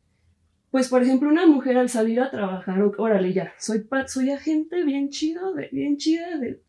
Pues, 0.72 0.90
por 0.90 1.02
ejemplo, 1.02 1.30
una 1.30 1.48
mujer 1.48 1.78
al 1.78 1.90
salir 1.90 2.22
a 2.22 2.30
trabajar, 2.32 2.82
órale 2.98 3.34
ya, 3.34 3.54
soy, 3.58 3.86
soy 4.08 4.32
agente 4.32 4.84
bien 4.84 5.10
chido, 5.10 5.54
de, 5.54 5.70
bien 5.72 5.98
chida 5.98 6.38
del 6.38 6.62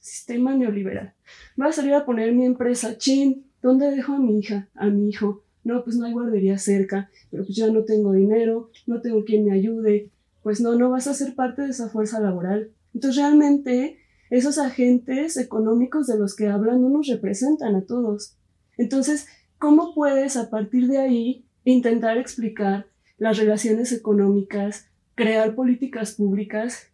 sistema 0.00 0.54
neoliberal. 0.54 1.14
Va 1.60 1.66
a 1.66 1.72
salir 1.72 1.94
a 1.94 2.04
poner 2.04 2.32
mi 2.32 2.44
empresa, 2.44 2.98
chin, 2.98 3.46
¿dónde 3.62 3.90
dejo 3.90 4.14
a 4.14 4.18
mi 4.18 4.38
hija, 4.38 4.68
a 4.74 4.86
mi 4.86 5.08
hijo? 5.08 5.42
No, 5.62 5.84
pues 5.84 5.96
no 5.96 6.06
hay 6.06 6.12
guardería 6.12 6.58
cerca, 6.58 7.10
pero 7.30 7.44
pues 7.44 7.56
ya 7.56 7.68
no 7.68 7.84
tengo 7.84 8.12
dinero, 8.12 8.70
no 8.86 9.00
tengo 9.00 9.24
quien 9.24 9.44
me 9.44 9.52
ayude. 9.52 10.10
Pues 10.42 10.60
no, 10.60 10.74
no 10.74 10.90
vas 10.90 11.06
a 11.06 11.14
ser 11.14 11.34
parte 11.34 11.62
de 11.62 11.70
esa 11.70 11.90
fuerza 11.90 12.18
laboral. 12.18 12.70
Entonces 12.94 13.22
realmente 13.22 13.98
esos 14.30 14.58
agentes 14.58 15.36
económicos 15.36 16.06
de 16.06 16.18
los 16.18 16.34
que 16.34 16.48
hablan 16.48 16.80
no 16.80 16.88
nos 16.88 17.08
representan 17.08 17.74
a 17.74 17.82
todos. 17.82 18.36
Entonces, 18.78 19.26
¿cómo 19.58 19.94
puedes 19.94 20.36
a 20.36 20.48
partir 20.48 20.88
de 20.88 20.98
ahí 20.98 21.44
intentar 21.64 22.16
explicar 22.16 22.86
las 23.18 23.36
relaciones 23.36 23.92
económicas, 23.92 24.88
crear 25.14 25.54
políticas 25.54 26.14
públicas 26.14 26.88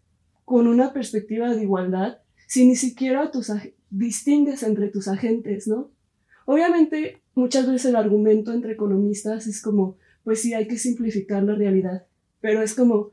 con 0.44 0.66
una 0.66 0.92
perspectiva 0.92 1.54
de 1.54 1.62
igualdad 1.62 2.18
si 2.46 2.66
ni 2.66 2.76
siquiera 2.76 3.30
distingues 3.90 4.62
entre 4.62 4.88
tus 4.88 5.08
agentes, 5.08 5.68
¿no? 5.68 5.90
Obviamente, 6.44 7.22
muchas 7.34 7.66
veces 7.66 7.86
el 7.86 7.96
argumento 7.96 8.52
entre 8.52 8.72
economistas 8.72 9.46
es 9.46 9.60
como, 9.60 9.96
pues 10.24 10.40
sí, 10.40 10.54
hay 10.54 10.68
que 10.68 10.78
simplificar 10.78 11.42
la 11.42 11.54
realidad, 11.54 12.06
pero 12.40 12.62
es 12.62 12.74
como, 12.74 13.10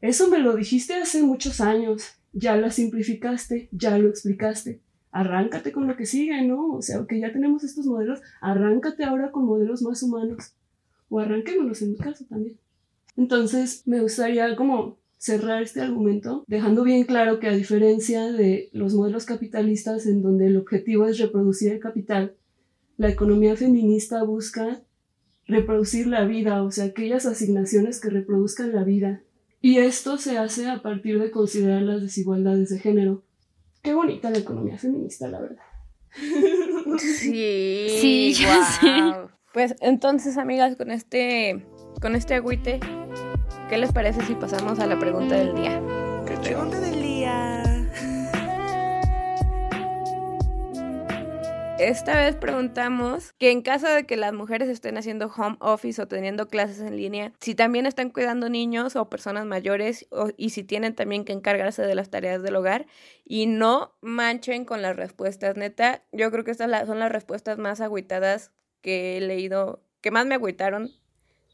eso 0.00 0.28
me 0.28 0.38
lo 0.38 0.56
dijiste 0.56 0.94
hace 0.94 1.22
muchos 1.22 1.60
años, 1.60 2.02
ya 2.32 2.56
la 2.56 2.70
simplificaste, 2.70 3.68
ya 3.72 3.98
lo 3.98 4.08
explicaste. 4.08 4.80
Arráncate 5.10 5.72
con 5.72 5.86
lo 5.86 5.96
que 5.96 6.06
sigue, 6.06 6.42
¿no? 6.42 6.72
O 6.72 6.82
sea, 6.82 7.04
que 7.06 7.20
ya 7.20 7.32
tenemos 7.32 7.62
estos 7.64 7.84
modelos, 7.84 8.22
arráncate 8.40 9.04
ahora 9.04 9.30
con 9.30 9.44
modelos 9.44 9.82
más 9.82 10.02
humanos. 10.02 10.54
O 11.10 11.20
arranquémonos 11.20 11.82
en 11.82 11.92
mi 11.92 11.98
caso 11.98 12.24
también. 12.24 12.58
Entonces, 13.16 13.86
me 13.86 14.00
gustaría 14.00 14.56
como 14.56 14.96
cerrar 15.22 15.62
este 15.62 15.80
argumento 15.80 16.44
dejando 16.48 16.82
bien 16.82 17.04
claro 17.04 17.38
que 17.38 17.46
a 17.46 17.52
diferencia 17.52 18.32
de 18.32 18.70
los 18.72 18.92
modelos 18.94 19.24
capitalistas 19.24 20.04
en 20.06 20.20
donde 20.20 20.48
el 20.48 20.56
objetivo 20.56 21.06
es 21.06 21.20
reproducir 21.20 21.70
el 21.70 21.78
capital, 21.78 22.34
la 22.96 23.08
economía 23.08 23.54
feminista 23.54 24.24
busca 24.24 24.82
reproducir 25.46 26.08
la 26.08 26.24
vida, 26.24 26.64
o 26.64 26.72
sea, 26.72 26.86
aquellas 26.86 27.24
asignaciones 27.24 28.00
que 28.00 28.10
reproduzcan 28.10 28.72
la 28.72 28.82
vida, 28.82 29.22
y 29.60 29.78
esto 29.78 30.18
se 30.18 30.38
hace 30.38 30.68
a 30.68 30.82
partir 30.82 31.20
de 31.20 31.30
considerar 31.30 31.82
las 31.82 32.02
desigualdades 32.02 32.70
de 32.70 32.80
género. 32.80 33.22
Qué 33.80 33.94
bonita 33.94 34.28
la 34.28 34.38
economía 34.38 34.76
feminista, 34.76 35.28
la 35.28 35.40
verdad. 35.40 35.64
Sí, 36.98 37.86
sí, 38.00 38.34
ya 38.34 39.30
Pues 39.54 39.76
entonces, 39.80 40.36
amigas, 40.36 40.76
con 40.76 40.90
este, 40.90 41.64
con 42.00 42.16
este 42.16 42.34
agüite, 42.34 42.80
¿qué 43.72 43.78
les 43.78 43.90
parece 43.90 44.20
si 44.26 44.34
pasamos 44.34 44.78
a 44.80 44.86
la 44.86 44.98
pregunta 44.98 45.34
del 45.34 45.54
día? 45.54 45.80
¿Qué 46.26 46.36
pregunta 46.36 46.78
del 46.78 47.00
día? 47.00 47.62
Esta 51.78 52.14
vez 52.16 52.36
preguntamos 52.36 53.32
que 53.38 53.50
en 53.50 53.62
caso 53.62 53.88
de 53.88 54.04
que 54.04 54.18
las 54.18 54.34
mujeres 54.34 54.68
estén 54.68 54.98
haciendo 54.98 55.32
home 55.34 55.56
office 55.60 56.02
o 56.02 56.06
teniendo 56.06 56.48
clases 56.48 56.80
en 56.80 56.98
línea, 56.98 57.32
si 57.40 57.54
también 57.54 57.86
están 57.86 58.10
cuidando 58.10 58.50
niños 58.50 58.94
o 58.94 59.08
personas 59.08 59.46
mayores 59.46 60.06
y 60.36 60.50
si 60.50 60.64
tienen 60.64 60.94
también 60.94 61.24
que 61.24 61.32
encargarse 61.32 61.80
de 61.80 61.94
las 61.94 62.10
tareas 62.10 62.42
del 62.42 62.56
hogar 62.56 62.84
y 63.24 63.46
no 63.46 63.94
manchen 64.02 64.66
con 64.66 64.82
las 64.82 64.96
respuestas. 64.96 65.56
Neta, 65.56 66.04
yo 66.12 66.30
creo 66.30 66.44
que 66.44 66.50
estas 66.50 66.86
son 66.86 66.98
las 66.98 67.10
respuestas 67.10 67.56
más 67.56 67.80
agüitadas 67.80 68.52
que 68.82 69.16
he 69.16 69.20
leído, 69.22 69.82
que 70.02 70.10
más 70.10 70.26
me 70.26 70.34
agüitaron 70.34 70.90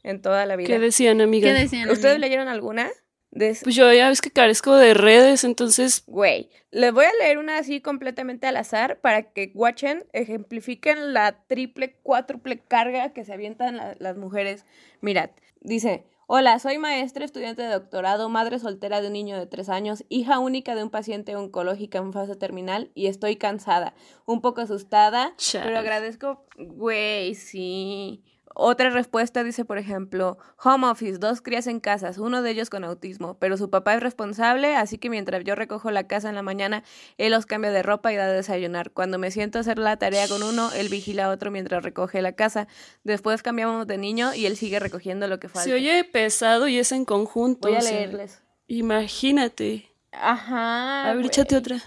en 0.03 0.21
toda 0.21 0.45
la 0.45 0.55
vida. 0.55 0.67
¿Qué 0.67 0.79
decían, 0.79 1.21
amiga? 1.21 1.51
¿Qué 1.51 1.59
decían, 1.59 1.89
¿Ustedes 1.89 2.19
leyeron 2.19 2.47
alguna? 2.47 2.89
Pues 3.31 3.75
yo 3.75 3.91
ya 3.93 4.09
ves 4.09 4.21
que 4.21 4.31
carezco 4.31 4.75
de 4.75 4.95
redes, 4.95 5.43
entonces... 5.43 6.03
Güey, 6.07 6.49
les 6.71 6.91
voy 6.91 7.05
a 7.05 7.13
leer 7.23 7.37
una 7.37 7.59
así 7.59 7.79
completamente 7.79 8.47
al 8.47 8.57
azar 8.57 8.99
para 9.01 9.31
que 9.31 9.51
watchen, 9.53 10.05
ejemplifiquen 10.13 11.13
la 11.13 11.43
triple, 11.45 11.95
cuádruple 12.01 12.59
carga 12.59 13.13
que 13.13 13.23
se 13.23 13.33
avientan 13.33 13.79
las 13.99 14.17
mujeres. 14.17 14.65
Mirad, 15.01 15.29
dice, 15.61 16.05
hola, 16.25 16.57
soy 16.57 16.79
maestra, 16.79 17.23
estudiante 17.23 17.61
de 17.61 17.69
doctorado, 17.69 18.29
madre 18.29 18.57
soltera 18.57 18.99
de 18.99 19.07
un 19.07 19.13
niño 19.13 19.37
de 19.37 19.45
tres 19.45 19.69
años, 19.69 20.03
hija 20.09 20.39
única 20.39 20.73
de 20.73 20.83
un 20.83 20.89
paciente 20.89 21.35
oncológica 21.35 21.99
en 21.99 22.13
fase 22.13 22.35
terminal 22.35 22.89
y 22.95 23.07
estoy 23.07 23.35
cansada, 23.35 23.93
un 24.25 24.41
poco 24.41 24.61
asustada, 24.61 25.35
pero 25.53 25.77
agradezco, 25.77 26.45
güey, 26.57 27.35
sí. 27.35 28.23
Otra 28.61 28.89
respuesta 28.89 29.41
dice, 29.41 29.63
por 29.63 29.77
ejemplo, 29.77 30.37
home 30.61 30.87
office, 30.87 31.17
dos 31.17 31.39
crías 31.39 31.65
en 31.65 31.79
casas, 31.79 32.17
uno 32.17 32.41
de 32.41 32.51
ellos 32.51 32.69
con 32.69 32.83
autismo, 32.83 33.37
pero 33.39 33.55
su 33.55 33.69
papá 33.69 33.93
es 33.93 34.03
responsable, 34.03 34.75
así 34.75 34.97
que 34.97 35.09
mientras 35.09 35.45
yo 35.45 35.55
recojo 35.55 35.91
la 35.91 36.07
casa 36.07 36.27
en 36.27 36.35
la 36.35 36.41
mañana, 36.41 36.83
él 37.17 37.31
los 37.31 37.45
cambia 37.45 37.71
de 37.71 37.83
ropa 37.83 38.11
y 38.11 38.17
da 38.17 38.27
de 38.27 38.33
desayunar. 38.33 38.91
Cuando 38.91 39.17
me 39.17 39.31
siento 39.31 39.59
a 39.59 39.61
hacer 39.61 39.79
la 39.79 39.95
tarea 39.95 40.27
con 40.27 40.43
uno, 40.43 40.73
él 40.73 40.89
vigila 40.89 41.27
a 41.27 41.29
otro 41.29 41.51
mientras 41.51 41.83
recoge 41.83 42.21
la 42.21 42.33
casa. 42.33 42.67
Después 43.05 43.41
cambiamos 43.43 43.87
de 43.87 43.97
niño 43.97 44.33
y 44.33 44.45
él 44.45 44.57
sigue 44.57 44.79
recogiendo 44.79 45.27
lo 45.27 45.39
que 45.39 45.47
falta. 45.47 45.63
Se 45.63 45.73
oye 45.73 46.03
pesado 46.03 46.67
y 46.67 46.79
es 46.79 46.91
en 46.91 47.05
conjunto. 47.05 47.69
Voy 47.69 47.77
a 47.77 47.81
leerles. 47.81 48.43
Imagínate. 48.67 49.89
Ajá. 50.11 51.09
A 51.09 51.13
ver, 51.13 51.25
échate 51.25 51.55
otra. 51.55 51.77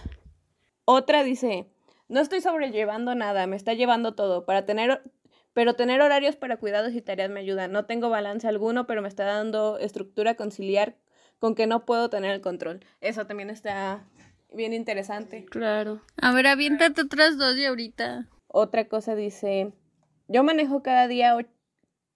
Otra 0.87 1.23
dice, 1.23 1.67
no 2.09 2.21
estoy 2.21 2.41
sobrellevando 2.41 3.15
nada, 3.15 3.47
me 3.47 3.57
está 3.57 3.75
llevando 3.75 4.15
todo. 4.15 4.47
Para 4.47 4.65
tener 4.65 5.03
pero 5.53 5.75
tener 5.75 6.01
horarios 6.01 6.37
para 6.37 6.57
cuidados 6.57 6.95
y 6.95 7.03
tareas 7.03 7.31
me 7.31 7.41
ayuda. 7.41 7.69
No 7.69 7.85
tengo 7.85 8.09
balance 8.11 8.49
alguno, 8.49 8.87
pero 8.87 9.03
me 9.03 9.09
está 9.09 9.25
dando 9.25 9.79
estructura 9.79 10.35
conciliar 10.35 10.97
con 11.38 11.55
que 11.55 11.67
no 11.67 11.85
puedo 11.85 12.09
tener 12.09 12.33
el 12.33 12.41
control. 12.41 12.85
Eso 13.01 13.27
también 13.27 13.51
está 13.51 14.05
bien 14.53 14.73
interesante. 14.73 15.45
Claro. 15.47 16.01
A 16.21 16.33
ver, 16.33 16.47
aviéntate 16.47 17.03
otras 17.03 17.38
dos 17.38 17.57
y 17.57 17.65
ahorita. 17.65 18.29
Otra 18.49 18.87
cosa 18.87 19.15
dice, 19.15 19.73
yo 20.29 20.45
manejo 20.45 20.83
cada 20.83 21.09
día, 21.09 21.37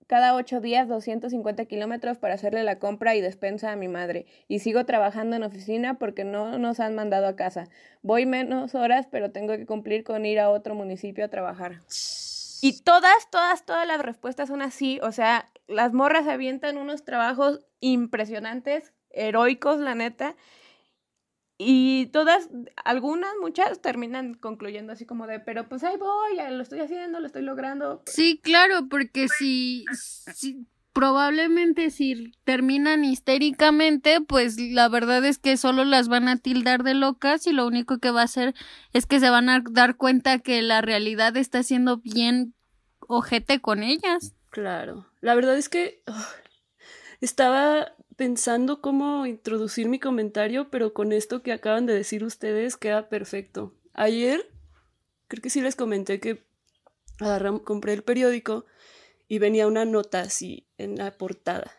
cada 0.07 0.35
ocho 0.35 0.61
días 0.61 0.89
250 0.89 1.65
kilómetros 1.65 2.19
para 2.19 2.35
hacerle 2.35 2.63
la 2.63 2.79
compra 2.79 3.17
y 3.17 3.21
despensa 3.21 3.73
a 3.73 3.77
mi 3.77 3.89
madre. 3.89 4.27
Y 4.49 4.61
sigo 4.61 4.85
trabajando 4.85 5.37
en 5.37 5.43
oficina 5.43 5.99
porque 5.99 6.25
no 6.25 6.59
nos 6.59 6.79
han 6.79 6.95
mandado 6.95 7.27
a 7.27 7.37
casa. 7.37 7.69
Voy 8.03 8.27
menos 8.27 8.75
horas, 8.75 9.09
pero 9.11 9.33
tengo 9.33 9.57
que 9.57 9.67
cumplir 9.67 10.05
con 10.05 10.25
ir 10.27 10.39
a 10.39 10.51
otro 10.51 10.75
municipio 10.75 11.25
a 11.25 11.29
trabajar. 11.29 11.81
Y 12.63 12.83
todas, 12.83 13.31
todas, 13.31 13.65
todas 13.65 13.87
las 13.87 14.01
respuestas 14.01 14.49
son 14.49 14.63
así. 14.63 14.99
O 15.03 15.13
sea, 15.13 15.51
las 15.67 15.93
morras 15.93 16.27
avientan 16.27 16.79
unos 16.79 17.05
trabajos 17.05 17.61
impresionantes, 17.81 18.93
heroicos, 19.11 19.79
la 19.79 19.95
neta. 19.95 20.37
Y 21.59 22.07
todas, 22.07 22.51
algunas, 22.85 23.33
muchas 23.41 23.81
terminan 23.81 24.35
concluyendo 24.35 24.93
así 24.93 25.07
como 25.07 25.27
de, 25.27 25.41
pero 25.41 25.69
pues 25.69 25.85
ahí 25.85 25.97
voy, 25.97 26.37
lo 26.51 26.63
estoy 26.63 26.81
haciendo, 26.81 27.19
lo 27.19 27.27
estoy 27.27 27.43
logrando. 27.43 28.03
Sí, 28.05 28.39
claro, 28.43 28.89
porque 28.91 29.29
si, 29.29 29.87
probablemente 30.97 31.91
si 31.91 32.33
terminan 32.45 33.05
histéricamente, 33.05 34.23
pues 34.23 34.59
la 34.59 34.89
verdad 34.89 35.23
es 35.27 35.37
que 35.37 35.59
solo 35.59 35.85
las 35.85 36.09
van 36.09 36.27
a 36.27 36.39
tildar 36.39 36.85
de 36.85 36.95
locas 36.95 37.47
y 37.47 37.53
lo 37.53 37.67
único 37.67 37.99
que 37.99 38.11
va 38.11 38.23
a 38.23 38.25
hacer 38.25 38.55
es 38.95 39.05
que 39.05 39.21
se 39.21 39.29
van 39.29 39.51
a 39.51 39.63
dar 39.71 39.99
cuenta 39.99 40.39
que 40.39 40.63
la 40.63 40.81
realidad 40.81 41.37
está 41.37 41.63
siendo 41.63 41.99
bien 41.99 42.55
ojete 43.01 43.61
con 43.61 43.83
ellas. 43.83 44.35
Claro. 44.49 45.07
La 45.21 45.35
verdad 45.35 45.59
es 45.59 45.69
que 45.69 46.03
estaba 47.21 47.93
pensando 48.17 48.81
cómo 48.81 49.27
introducir 49.27 49.91
mi 49.91 49.99
comentario, 49.99 50.71
pero 50.71 50.95
con 50.95 51.13
esto 51.13 51.43
que 51.43 51.53
acaban 51.53 51.85
de 51.85 51.93
decir 51.93 52.25
ustedes 52.25 52.79
queda 52.79 53.11
perfecto. 53.11 53.75
Ayer, 53.93 54.51
creo 55.29 55.43
que 55.43 55.51
sí 55.51 55.61
les 55.61 55.77
comenté 55.77 56.21
que 56.21 56.47
compré 57.65 57.93
el 57.93 58.03
periódico 58.03 58.65
y 59.29 59.39
venía 59.39 59.67
una 59.67 59.85
nota 59.85 60.21
así 60.21 60.67
en 60.79 60.97
la 60.97 61.17
portada. 61.17 61.73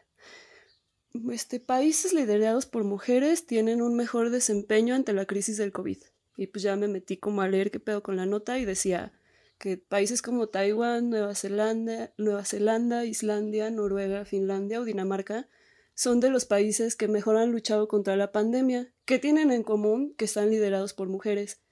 Este, 1.31 1.59
países 1.59 2.13
liderados 2.13 2.65
por 2.65 2.83
mujeres 2.83 3.45
tienen 3.45 3.81
un 3.81 3.95
mejor 3.95 4.29
desempeño 4.29 4.93
ante 4.95 5.13
la 5.13 5.25
crisis 5.25 5.57
del 5.57 5.71
COVID. 5.71 5.97
Y 6.35 6.47
pues 6.47 6.63
ya 6.63 6.75
me 6.75 6.87
metí 6.87 7.17
como 7.17 7.41
a 7.41 7.47
leer 7.47 7.71
qué 7.71 7.79
pedo 7.79 8.03
con 8.03 8.17
la 8.17 8.25
nota 8.25 8.59
y 8.59 8.65
decía, 8.65 9.13
que 9.57 9.77
países 9.77 10.21
como 10.21 10.47
Taiwán, 10.47 11.09
Nueva 11.09 11.33
Zelanda, 11.33 12.13
Nueva 12.17 12.45
Zelanda, 12.45 13.05
Islandia, 13.05 13.71
Noruega, 13.71 14.25
Finlandia 14.25 14.79
o 14.79 14.85
Dinamarca 14.85 15.49
son 15.95 16.19
de 16.19 16.29
los 16.29 16.45
países 16.45 16.95
que 16.95 17.07
mejor 17.07 17.37
han 17.37 17.51
luchado 17.51 17.87
contra 17.87 18.15
la 18.15 18.31
pandemia. 18.31 18.93
¿Qué 19.05 19.17
tienen 19.17 19.51
en 19.51 19.63
común? 19.63 20.13
Que 20.15 20.25
están 20.25 20.51
liderados 20.51 20.93
por 20.93 21.07
mujeres. 21.07 21.63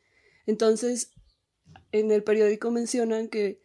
Entonces, 0.47 1.11
en 1.91 2.11
el 2.11 2.23
periódico 2.23 2.71
mencionan 2.71 3.28
que 3.28 3.61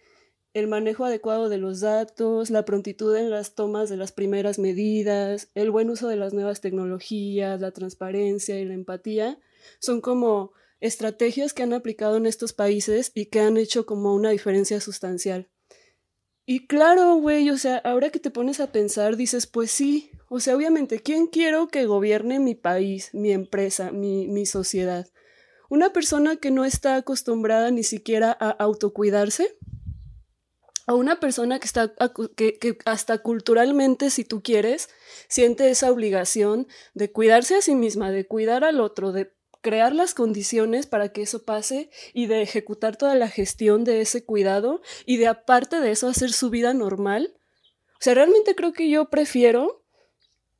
el 0.53 0.66
manejo 0.66 1.05
adecuado 1.05 1.48
de 1.48 1.59
los 1.59 1.80
datos, 1.80 2.51
la 2.51 2.64
prontitud 2.64 3.14
en 3.16 3.30
las 3.30 3.55
tomas 3.55 3.88
de 3.88 3.96
las 3.96 4.12
primeras 4.12 4.59
medidas, 4.59 5.48
el 5.55 5.70
buen 5.70 5.90
uso 5.90 6.09
de 6.09 6.16
las 6.16 6.32
nuevas 6.32 6.61
tecnologías, 6.61 7.61
la 7.61 7.70
transparencia 7.70 8.59
y 8.59 8.64
la 8.64 8.74
empatía, 8.74 9.38
son 9.78 10.01
como 10.01 10.53
estrategias 10.80 11.53
que 11.53 11.62
han 11.62 11.72
aplicado 11.72 12.16
en 12.16 12.26
estos 12.26 12.53
países 12.53 13.12
y 13.14 13.26
que 13.26 13.40
han 13.40 13.57
hecho 13.57 13.86
como 13.86 14.14
una 14.14 14.30
diferencia 14.30 14.80
sustancial. 14.80 15.48
Y 16.46 16.66
claro, 16.66 17.14
güey, 17.14 17.48
o 17.51 17.59
sea, 17.59 17.76
ahora 17.76 18.11
que 18.11 18.18
te 18.18 18.30
pones 18.30 18.59
a 18.59 18.72
pensar, 18.72 19.16
dices, 19.16 19.46
pues 19.46 19.70
sí, 19.70 20.11
o 20.28 20.40
sea, 20.40 20.57
obviamente, 20.57 20.98
¿quién 21.01 21.28
quiero 21.28 21.68
que 21.68 21.86
gobierne 21.86 22.40
mi 22.40 22.57
país, 22.57 23.11
mi 23.12 23.30
empresa, 23.30 23.92
mi, 23.92 24.26
mi 24.26 24.46
sociedad? 24.46 25.07
¿Una 25.68 25.92
persona 25.92 26.36
que 26.36 26.51
no 26.51 26.64
está 26.64 26.96
acostumbrada 26.96 27.70
ni 27.70 27.84
siquiera 27.84 28.36
a 28.40 28.51
autocuidarse? 28.51 29.57
A 30.91 30.95
una 30.95 31.20
persona 31.20 31.61
que 31.61 31.66
está 31.66 31.95
que, 32.34 32.78
hasta 32.84 33.18
culturalmente, 33.18 34.11
si 34.11 34.24
tú 34.24 34.43
quieres, 34.43 34.88
siente 35.28 35.70
esa 35.70 35.93
obligación 35.93 36.66
de 36.95 37.12
cuidarse 37.12 37.55
a 37.55 37.62
sí 37.62 37.76
misma, 37.76 38.11
de 38.11 38.26
cuidar 38.26 38.64
al 38.64 38.80
otro, 38.80 39.12
de 39.12 39.32
crear 39.61 39.95
las 39.95 40.14
condiciones 40.14 40.88
para 40.88 41.11
que 41.11 41.22
eso 41.22 41.45
pase 41.45 41.91
y 42.12 42.26
de 42.26 42.43
ejecutar 42.43 42.97
toda 42.97 43.14
la 43.14 43.28
gestión 43.28 43.84
de 43.84 44.01
ese 44.01 44.24
cuidado 44.24 44.82
y 45.07 45.18
de 45.18 45.28
aparte 45.28 45.78
de 45.78 45.93
eso 45.93 46.09
hacer 46.09 46.32
su 46.32 46.51
vida 46.51 46.74
normal. 46.74 47.34
O 47.93 48.01
sea, 48.01 48.14
realmente 48.14 48.57
creo 48.57 48.72
que 48.72 48.91
yo 48.91 49.11
prefiero, 49.11 49.84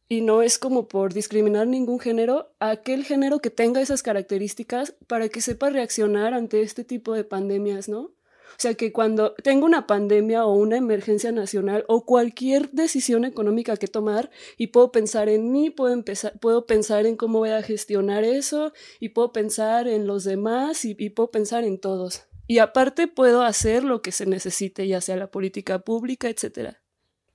y 0.09 0.21
no 0.21 0.43
es 0.43 0.61
como 0.61 0.87
por 0.87 1.13
discriminar 1.13 1.67
ningún 1.67 1.99
género, 1.99 2.55
aquel 2.61 3.05
género 3.05 3.41
que 3.41 3.51
tenga 3.51 3.81
esas 3.81 4.05
características 4.05 4.95
para 5.09 5.29
que 5.29 5.41
sepa 5.41 5.71
reaccionar 5.71 6.35
ante 6.35 6.63
este 6.63 6.85
tipo 6.85 7.15
de 7.15 7.25
pandemias, 7.25 7.89
¿no? 7.89 8.13
O 8.51 8.59
sea 8.59 8.75
que 8.75 8.93
cuando 8.93 9.35
tengo 9.43 9.67
una 9.67 9.87
pandemia 9.87 10.45
o 10.45 10.55
una 10.55 10.77
emergencia 10.77 11.33
nacional 11.33 11.85
o 11.89 12.05
cualquier 12.05 12.71
decisión 12.71 13.25
económica 13.25 13.77
que 13.77 13.89
tomar 13.89 14.31
y 14.57 14.69
puedo 14.69 14.93
pensar 14.93 15.29
en 15.29 15.51
mí, 15.51 15.71
puedo, 15.71 15.93
empezar, 15.93 16.39
puedo 16.41 16.67
pensar 16.67 17.07
en 17.07 17.17
cómo 17.17 17.39
voy 17.39 17.51
a 17.51 17.63
gestionar 17.63 18.25
eso 18.25 18.73
y 18.99 19.11
puedo 19.11 19.33
pensar 19.33 19.89
en 19.89 20.07
los 20.07 20.25
demás 20.25 20.85
y, 20.85 20.95
y 20.99 21.11
puedo 21.11 21.31
pensar 21.31 21.65
en 21.65 21.81
todos. 21.81 22.25
Y 22.47 22.59
aparte 22.59 23.07
puedo 23.07 23.43
hacer 23.43 23.85
lo 23.85 24.03
que 24.03 24.13
se 24.13 24.27
necesite, 24.27 24.87
ya 24.89 25.01
sea 25.01 25.17
la 25.17 25.31
política 25.31 25.79
pública, 25.79 26.29
etcétera. 26.29 26.83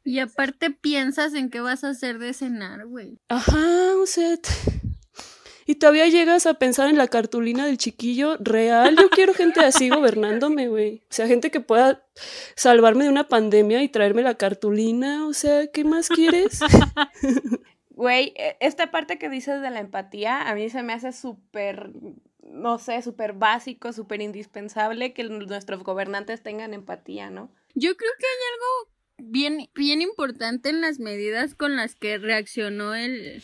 Y 0.04 0.20
aparte 0.20 0.70
piensas 0.70 1.34
en 1.34 1.50
qué 1.50 1.62
vas 1.62 1.84
a 1.84 1.90
hacer 1.90 2.20
de 2.20 2.34
cenar, 2.34 2.86
güey. 2.86 3.18
Ajá, 3.28 3.96
o 3.96 4.06
sea, 4.06 4.38
y 5.66 5.76
todavía 5.76 6.08
llegas 6.08 6.46
a 6.46 6.56
pensar 6.56 6.90
en 6.90 6.98
la 6.98 7.08
cartulina 7.08 7.66
del 7.66 7.78
chiquillo 7.78 8.38
real. 8.40 8.96
Yo 8.96 9.10
quiero 9.10 9.34
gente 9.34 9.62
así 9.62 9.90
gobernándome, 9.90 10.68
güey. 10.68 11.02
O 11.10 11.14
sea, 11.14 11.28
gente 11.28 11.50
que 11.50 11.60
pueda 11.60 12.04
salvarme 12.56 13.06
de 13.06 13.10
una 13.10 13.28
pandemia 13.28 13.82
y 13.82 13.90
traerme 13.90 14.22
la 14.22 14.36
cartulina. 14.36 15.26
O 15.26 15.34
sea, 15.34 15.68
¿qué 15.68 15.84
más 15.84 16.10
quieres? 16.10 16.60
Güey, 17.96 18.34
e, 18.36 18.58
esta 18.60 18.92
parte 18.92 19.18
que 19.18 19.30
dices 19.30 19.62
de 19.62 19.70
la 19.70 19.80
empatía, 19.80 20.50
a 20.50 20.54
mí 20.54 20.70
se 20.70 20.84
me 20.84 20.92
hace 20.92 21.14
súper, 21.14 21.92
no 22.44 22.78
sé, 22.78 23.02
súper 23.02 23.32
básico, 23.32 23.94
súper 23.94 24.22
indispensable 24.22 25.14
que 25.14 25.24
nuestros 25.24 25.82
gobernantes 25.82 26.44
tengan 26.44 26.74
empatía, 26.74 27.30
¿no? 27.30 27.50
Yo 27.74 27.96
creo 27.96 28.12
que 28.20 28.26
hay 28.26 28.54
algo 28.54 29.32
bien, 29.32 29.70
bien 29.74 30.02
importante 30.02 30.68
en 30.68 30.82
las 30.82 31.00
medidas 31.00 31.56
con 31.56 31.78
las 31.78 31.96
que 31.96 32.18
reaccionó 32.18 32.96
el, 32.96 33.42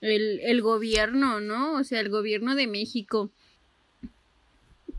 el, 0.00 0.40
el 0.40 0.62
gobierno, 0.62 1.40
¿no? 1.40 1.74
O 1.74 1.84
sea, 1.84 2.00
el 2.00 2.08
gobierno 2.08 2.54
de 2.54 2.66
México. 2.66 3.30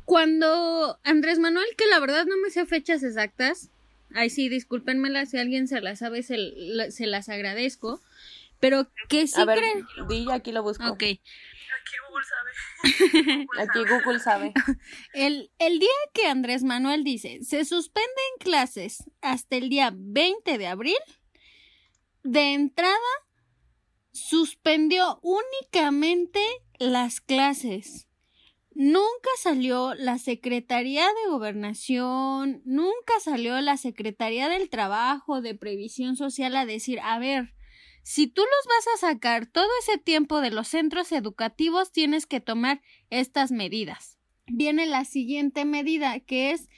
Cuando 0.05 0.99
Andrés 1.03 1.39
Manuel, 1.39 1.67
que 1.77 1.85
la 1.87 1.99
verdad 1.99 2.25
no 2.25 2.37
me 2.37 2.49
sé 2.49 2.65
fechas 2.65 3.03
exactas, 3.03 3.69
ay 4.13 4.29
sí, 4.29 4.49
discúlpenmela 4.49 5.25
si 5.25 5.37
alguien 5.37 5.67
se 5.67 5.81
las 5.81 5.99
sabe, 5.99 6.23
se, 6.23 6.37
se 6.91 7.07
las 7.07 7.29
agradezco, 7.29 8.01
pero 8.59 8.87
que 9.09 9.27
sí 9.27 9.39
A 9.39 9.45
ver, 9.45 9.63
di, 10.09 10.27
aquí 10.31 10.51
lo 10.51 10.63
busco. 10.63 10.85
Ok. 10.87 11.03
Aquí 11.03 11.95
Google 12.07 12.25
sabe. 12.25 13.47
Aquí 13.59 13.79
Google 13.79 14.19
sabe. 14.19 14.53
El, 15.13 15.49
el 15.59 15.79
día 15.79 15.89
que 16.13 16.27
Andrés 16.27 16.63
Manuel 16.63 17.03
dice, 17.03 17.39
se 17.43 17.65
suspenden 17.65 18.09
clases 18.39 19.03
hasta 19.21 19.55
el 19.55 19.69
día 19.69 19.91
20 19.93 20.57
de 20.57 20.67
abril, 20.67 20.97
de 22.23 22.53
entrada 22.53 22.97
suspendió 24.11 25.19
únicamente 25.21 26.39
las 26.79 27.21
clases. 27.21 28.07
Nunca 28.73 29.29
salió 29.37 29.93
la 29.95 30.17
Secretaría 30.17 31.05
de 31.05 31.29
Gobernación, 31.29 32.61
nunca 32.63 33.19
salió 33.21 33.59
la 33.59 33.75
Secretaría 33.75 34.47
del 34.47 34.69
Trabajo, 34.69 35.41
de 35.41 35.55
Previsión 35.55 36.15
Social 36.15 36.55
a 36.55 36.65
decir, 36.65 36.99
a 37.01 37.19
ver, 37.19 37.53
si 38.03 38.27
tú 38.27 38.41
los 38.41 38.67
vas 38.67 38.95
a 38.95 39.07
sacar 39.07 39.45
todo 39.45 39.67
ese 39.81 39.97
tiempo 39.97 40.41
de 40.41 40.51
los 40.51 40.69
centros 40.69 41.11
educativos, 41.11 41.91
tienes 41.91 42.25
que 42.25 42.39
tomar 42.39 42.81
estas 43.09 43.51
medidas. 43.51 44.17
Viene 44.47 44.85
la 44.85 45.05
siguiente 45.05 45.65
medida, 45.65 46.19
que 46.19 46.51
es 46.51 46.69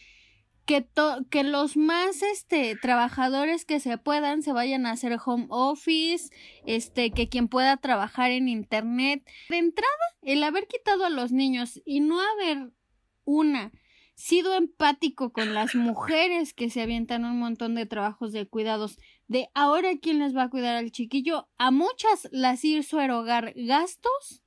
que, 0.66 0.88
que 1.30 1.44
los 1.44 1.78
más 1.78 2.22
este, 2.22 2.76
trabajadores 2.76 3.66
que 3.66 3.80
se 3.80 3.98
puedan 3.98 4.44
se 4.44 4.54
vayan 4.54 4.86
a 4.86 4.92
hacer 4.92 5.18
home 5.24 5.48
office, 5.50 6.30
este, 6.66 7.12
que 7.12 7.30
quien 7.30 7.48
pueda 7.48 7.78
trabajar 7.78 8.32
en 8.32 8.48
internet. 8.48 9.24
De 9.50 9.58
entrada, 9.58 9.90
el 10.22 10.44
haber 10.44 10.68
quitado 10.68 11.06
a 11.06 11.10
los 11.10 11.32
niños 11.32 11.82
y 11.86 12.00
no 12.00 12.20
haber 12.20 12.72
una 13.26 13.72
sido 14.16 14.54
empático 14.54 15.34
con 15.34 15.54
las 15.54 15.76
mujeres 15.76 16.54
que 16.54 16.70
se 16.70 16.82
avientan 16.82 17.26
un 17.26 17.40
montón 17.40 17.76
de 17.76 17.86
trabajos 17.86 18.32
de 18.32 18.48
cuidados, 18.48 18.98
de 19.28 19.50
ahora 19.54 19.98
quién 20.02 20.20
les 20.20 20.36
va 20.36 20.44
a 20.44 20.50
cuidar 20.50 20.76
al 20.76 20.92
chiquillo, 20.92 21.50
a 21.58 21.72
muchas 21.72 22.28
las 22.32 22.64
hizo 22.64 23.02
erogar 23.02 23.54
gastos 23.56 24.43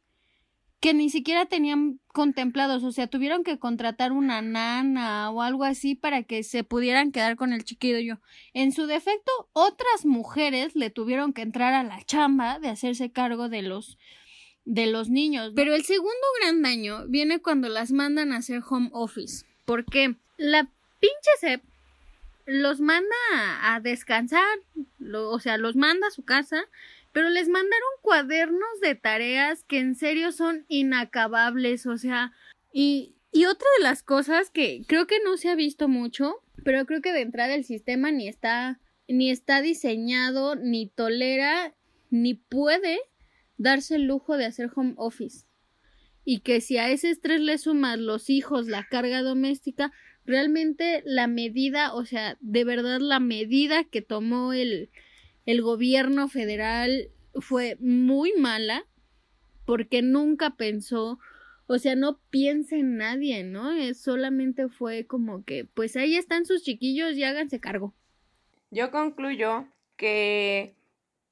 que 0.80 0.94
ni 0.94 1.10
siquiera 1.10 1.46
tenían 1.46 2.00
contemplados, 2.08 2.84
o 2.84 2.92
sea, 2.92 3.06
tuvieron 3.06 3.44
que 3.44 3.58
contratar 3.58 4.12
una 4.12 4.42
nana 4.42 5.30
o 5.30 5.42
algo 5.42 5.64
así 5.64 5.94
para 5.94 6.22
que 6.22 6.42
se 6.42 6.64
pudieran 6.64 7.12
quedar 7.12 7.36
con 7.36 7.52
el 7.52 7.64
chiquillo. 7.64 8.20
En 8.52 8.72
su 8.72 8.86
defecto, 8.86 9.32
otras 9.52 10.04
mujeres 10.04 10.76
le 10.76 10.90
tuvieron 10.90 11.32
que 11.32 11.42
entrar 11.42 11.72
a 11.74 11.82
la 11.82 12.02
chamba 12.04 12.58
de 12.58 12.68
hacerse 12.68 13.10
cargo 13.10 13.48
de 13.48 13.62
los 13.62 13.98
de 14.64 14.86
los 14.86 15.08
niños. 15.08 15.52
Pero 15.54 15.74
el 15.74 15.84
segundo 15.84 16.26
gran 16.40 16.60
daño 16.60 17.06
viene 17.06 17.40
cuando 17.40 17.68
las 17.68 17.92
mandan 17.92 18.32
a 18.32 18.38
hacer 18.38 18.62
home 18.68 18.90
office, 18.92 19.46
porque 19.64 20.16
la 20.36 20.68
pinche 21.00 21.30
SEP 21.40 21.62
los 22.46 22.80
manda 22.80 23.16
a 23.62 23.80
descansar, 23.80 24.44
o 25.14 25.40
sea, 25.40 25.56
los 25.56 25.76
manda 25.76 26.08
a 26.08 26.10
su 26.10 26.24
casa 26.24 26.64
pero 27.16 27.30
les 27.30 27.48
mandaron 27.48 27.88
cuadernos 28.02 28.78
de 28.82 28.94
tareas 28.94 29.64
que 29.64 29.78
en 29.78 29.94
serio 29.94 30.32
son 30.32 30.66
inacabables, 30.68 31.86
o 31.86 31.96
sea, 31.96 32.34
y, 32.74 33.16
y 33.32 33.46
otra 33.46 33.66
de 33.78 33.84
las 33.84 34.02
cosas 34.02 34.50
que 34.50 34.82
creo 34.86 35.06
que 35.06 35.20
no 35.24 35.38
se 35.38 35.48
ha 35.48 35.54
visto 35.54 35.88
mucho, 35.88 36.34
pero 36.62 36.84
creo 36.84 37.00
que 37.00 37.14
de 37.14 37.22
entrada 37.22 37.54
el 37.54 37.64
sistema 37.64 38.12
ni 38.12 38.28
está 38.28 38.82
ni 39.08 39.30
está 39.30 39.62
diseñado, 39.62 40.56
ni 40.56 40.90
tolera, 40.90 41.74
ni 42.10 42.34
puede 42.34 42.98
darse 43.56 43.94
el 43.94 44.02
lujo 44.02 44.36
de 44.36 44.44
hacer 44.44 44.68
home 44.76 44.92
office. 44.98 45.46
Y 46.22 46.40
que 46.40 46.60
si 46.60 46.76
a 46.76 46.90
ese 46.90 47.08
estrés 47.08 47.40
le 47.40 47.56
sumas 47.56 47.98
los 47.98 48.28
hijos, 48.28 48.68
la 48.68 48.86
carga 48.90 49.22
doméstica, 49.22 49.90
realmente 50.26 51.02
la 51.06 51.28
medida, 51.28 51.94
o 51.94 52.04
sea, 52.04 52.36
de 52.42 52.64
verdad 52.64 53.00
la 53.00 53.20
medida 53.20 53.84
que 53.84 54.02
tomó 54.02 54.52
el, 54.52 54.90
el 55.46 55.62
gobierno 55.62 56.28
federal 56.28 57.08
fue 57.34 57.76
muy 57.80 58.32
mala 58.38 58.84
porque 59.64 60.02
nunca 60.02 60.50
pensó, 60.50 61.18
o 61.66 61.78
sea, 61.78 61.96
no 61.96 62.20
piensa 62.30 62.76
en 62.76 62.96
nadie, 62.96 63.42
¿no? 63.44 63.72
Es 63.72 64.00
solamente 64.00 64.68
fue 64.68 65.06
como 65.06 65.44
que, 65.44 65.64
pues 65.64 65.96
ahí 65.96 66.16
están 66.16 66.46
sus 66.46 66.62
chiquillos 66.62 67.16
y 67.16 67.24
háganse 67.24 67.60
cargo. 67.60 67.94
Yo 68.70 68.90
concluyo 68.90 69.66
que 69.96 70.76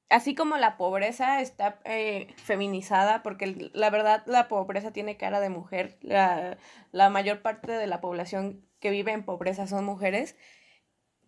así 0.09 0.35
como 0.35 0.57
la 0.57 0.77
pobreza 0.77 1.41
está 1.41 1.79
eh, 1.85 2.33
feminizada, 2.37 3.23
porque 3.23 3.71
la 3.73 3.89
verdad 3.89 4.23
la 4.27 4.47
pobreza 4.47 4.91
tiene 4.91 5.17
cara 5.17 5.39
de 5.39 5.49
mujer, 5.49 5.97
la, 6.01 6.57
la 6.91 7.09
mayor 7.09 7.41
parte 7.41 7.71
de 7.71 7.87
la 7.87 8.01
población 8.01 8.65
que 8.79 8.91
vive 8.91 9.11
en 9.11 9.23
pobreza 9.23 9.67
son 9.67 9.85
mujeres, 9.85 10.35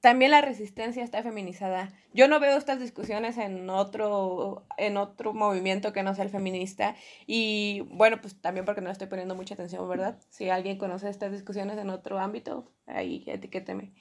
también 0.01 0.31
la 0.31 0.41
resistencia 0.41 1.03
está 1.03 1.23
feminizada. 1.23 1.91
Yo 2.13 2.27
no 2.27 2.39
veo 2.39 2.57
estas 2.57 2.79
discusiones 2.79 3.37
en 3.37 3.69
otro, 3.69 4.65
en 4.77 4.97
otro 4.97 5.33
movimiento 5.33 5.93
que 5.93 6.03
no 6.03 6.13
sea 6.13 6.23
el 6.23 6.29
feminista. 6.29 6.95
Y 7.25 7.81
bueno, 7.89 8.21
pues 8.21 8.39
también 8.39 8.65
porque 8.65 8.81
no 8.81 8.89
estoy 8.89 9.07
poniendo 9.07 9.35
mucha 9.35 9.55
atención, 9.55 9.87
¿verdad? 9.89 10.17
Si 10.29 10.49
alguien 10.49 10.77
conoce 10.77 11.09
estas 11.09 11.31
discusiones 11.31 11.77
en 11.77 11.89
otro 11.89 12.19
ámbito, 12.19 12.71
ahí 12.85 13.23
etiquéteme. 13.27 13.93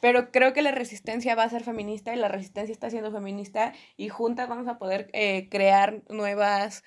Pero 0.00 0.32
creo 0.32 0.52
que 0.52 0.62
la 0.62 0.72
resistencia 0.72 1.36
va 1.36 1.44
a 1.44 1.48
ser 1.48 1.62
feminista 1.62 2.12
y 2.12 2.16
la 2.16 2.28
resistencia 2.28 2.72
está 2.72 2.90
siendo 2.90 3.12
feminista 3.12 3.72
y 3.96 4.08
juntas 4.08 4.48
vamos 4.48 4.66
a 4.66 4.78
poder 4.78 5.08
eh, 5.12 5.48
crear 5.48 6.02
nuevas 6.08 6.82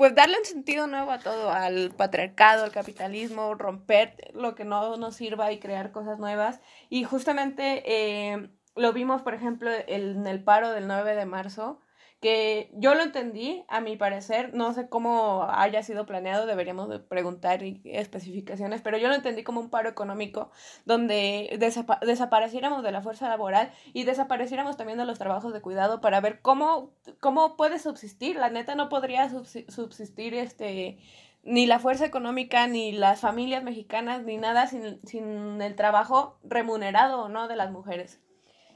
pues 0.00 0.14
darle 0.14 0.38
un 0.38 0.46
sentido 0.46 0.86
nuevo 0.86 1.10
a 1.10 1.18
todo, 1.18 1.50
al 1.50 1.90
patriarcado, 1.90 2.64
al 2.64 2.72
capitalismo, 2.72 3.54
romper 3.54 4.30
lo 4.32 4.54
que 4.54 4.64
no 4.64 4.96
nos 4.96 5.14
sirva 5.14 5.52
y 5.52 5.58
crear 5.58 5.92
cosas 5.92 6.18
nuevas. 6.18 6.62
Y 6.88 7.04
justamente 7.04 7.82
eh, 7.84 8.48
lo 8.76 8.94
vimos, 8.94 9.20
por 9.20 9.34
ejemplo, 9.34 9.70
en 9.88 10.26
el 10.26 10.42
paro 10.42 10.70
del 10.70 10.86
9 10.86 11.16
de 11.16 11.26
marzo, 11.26 11.82
que 12.20 12.70
yo 12.74 12.94
lo 12.94 13.02
entendí, 13.02 13.64
a 13.68 13.80
mi 13.80 13.96
parecer, 13.96 14.52
no 14.52 14.74
sé 14.74 14.88
cómo 14.90 15.46
haya 15.48 15.82
sido 15.82 16.04
planeado, 16.04 16.44
deberíamos 16.44 16.90
de 16.90 16.98
preguntar 16.98 17.62
especificaciones, 17.84 18.82
pero 18.82 18.98
yo 18.98 19.08
lo 19.08 19.14
entendí 19.14 19.42
como 19.42 19.60
un 19.60 19.70
paro 19.70 19.88
económico 19.88 20.50
donde 20.84 21.56
desapareciéramos 22.02 22.82
de 22.82 22.92
la 22.92 23.00
fuerza 23.00 23.28
laboral 23.28 23.72
y 23.94 24.04
desapareciéramos 24.04 24.76
también 24.76 24.98
de 24.98 25.06
los 25.06 25.18
trabajos 25.18 25.54
de 25.54 25.62
cuidado 25.62 26.02
para 26.02 26.20
ver 26.20 26.42
cómo, 26.42 26.92
cómo 27.20 27.56
puede 27.56 27.78
subsistir. 27.78 28.36
La 28.36 28.50
neta 28.50 28.74
no 28.74 28.90
podría 28.90 29.30
subsistir 29.30 30.34
este 30.34 30.98
ni 31.42 31.66
la 31.66 31.78
fuerza 31.78 32.04
económica, 32.04 32.66
ni 32.66 32.92
las 32.92 33.20
familias 33.20 33.62
mexicanas, 33.62 34.24
ni 34.24 34.36
nada 34.36 34.66
sin, 34.66 35.00
sin 35.06 35.62
el 35.62 35.74
trabajo 35.74 36.38
remunerado 36.44 37.30
no 37.30 37.48
de 37.48 37.56
las 37.56 37.70
mujeres. 37.70 38.20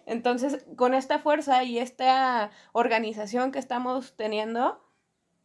Entonces, 0.06 0.64
con 0.76 0.94
esta 0.94 1.18
fuerza 1.18 1.64
y 1.64 1.78
esta 1.78 2.50
organización 2.72 3.52
que 3.52 3.58
estamos 3.58 4.14
teniendo, 4.16 4.80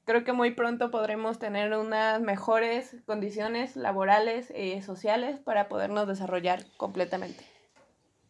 creo 0.05 0.24
que 0.24 0.34
muy 0.34 0.51
pronto 0.51 0.91
podremos 0.91 1.39
tener 1.39 1.74
unas 1.74 2.22
mejores 2.22 2.95
condiciones 3.05 3.76
laborales 3.76 4.51
y 4.55 4.82
sociales 4.82 5.39
para 5.39 5.70
podernos 5.70 6.07
desarrollar 6.07 6.66
completamente. 6.78 7.43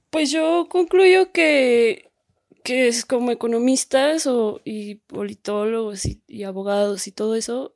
Pues 0.10 0.32
yo 0.32 0.68
concluyo 0.70 1.32
que, 1.32 2.12
que 2.64 2.88
es 2.88 3.06
como 3.06 3.32
economistas 3.32 4.28
o, 4.28 4.62
y 4.66 4.96
politólogos 4.96 6.06
y, 6.06 6.22
y 6.28 6.44
abogados 6.44 7.08
y 7.08 7.12
todo 7.12 7.36
eso, 7.36 7.76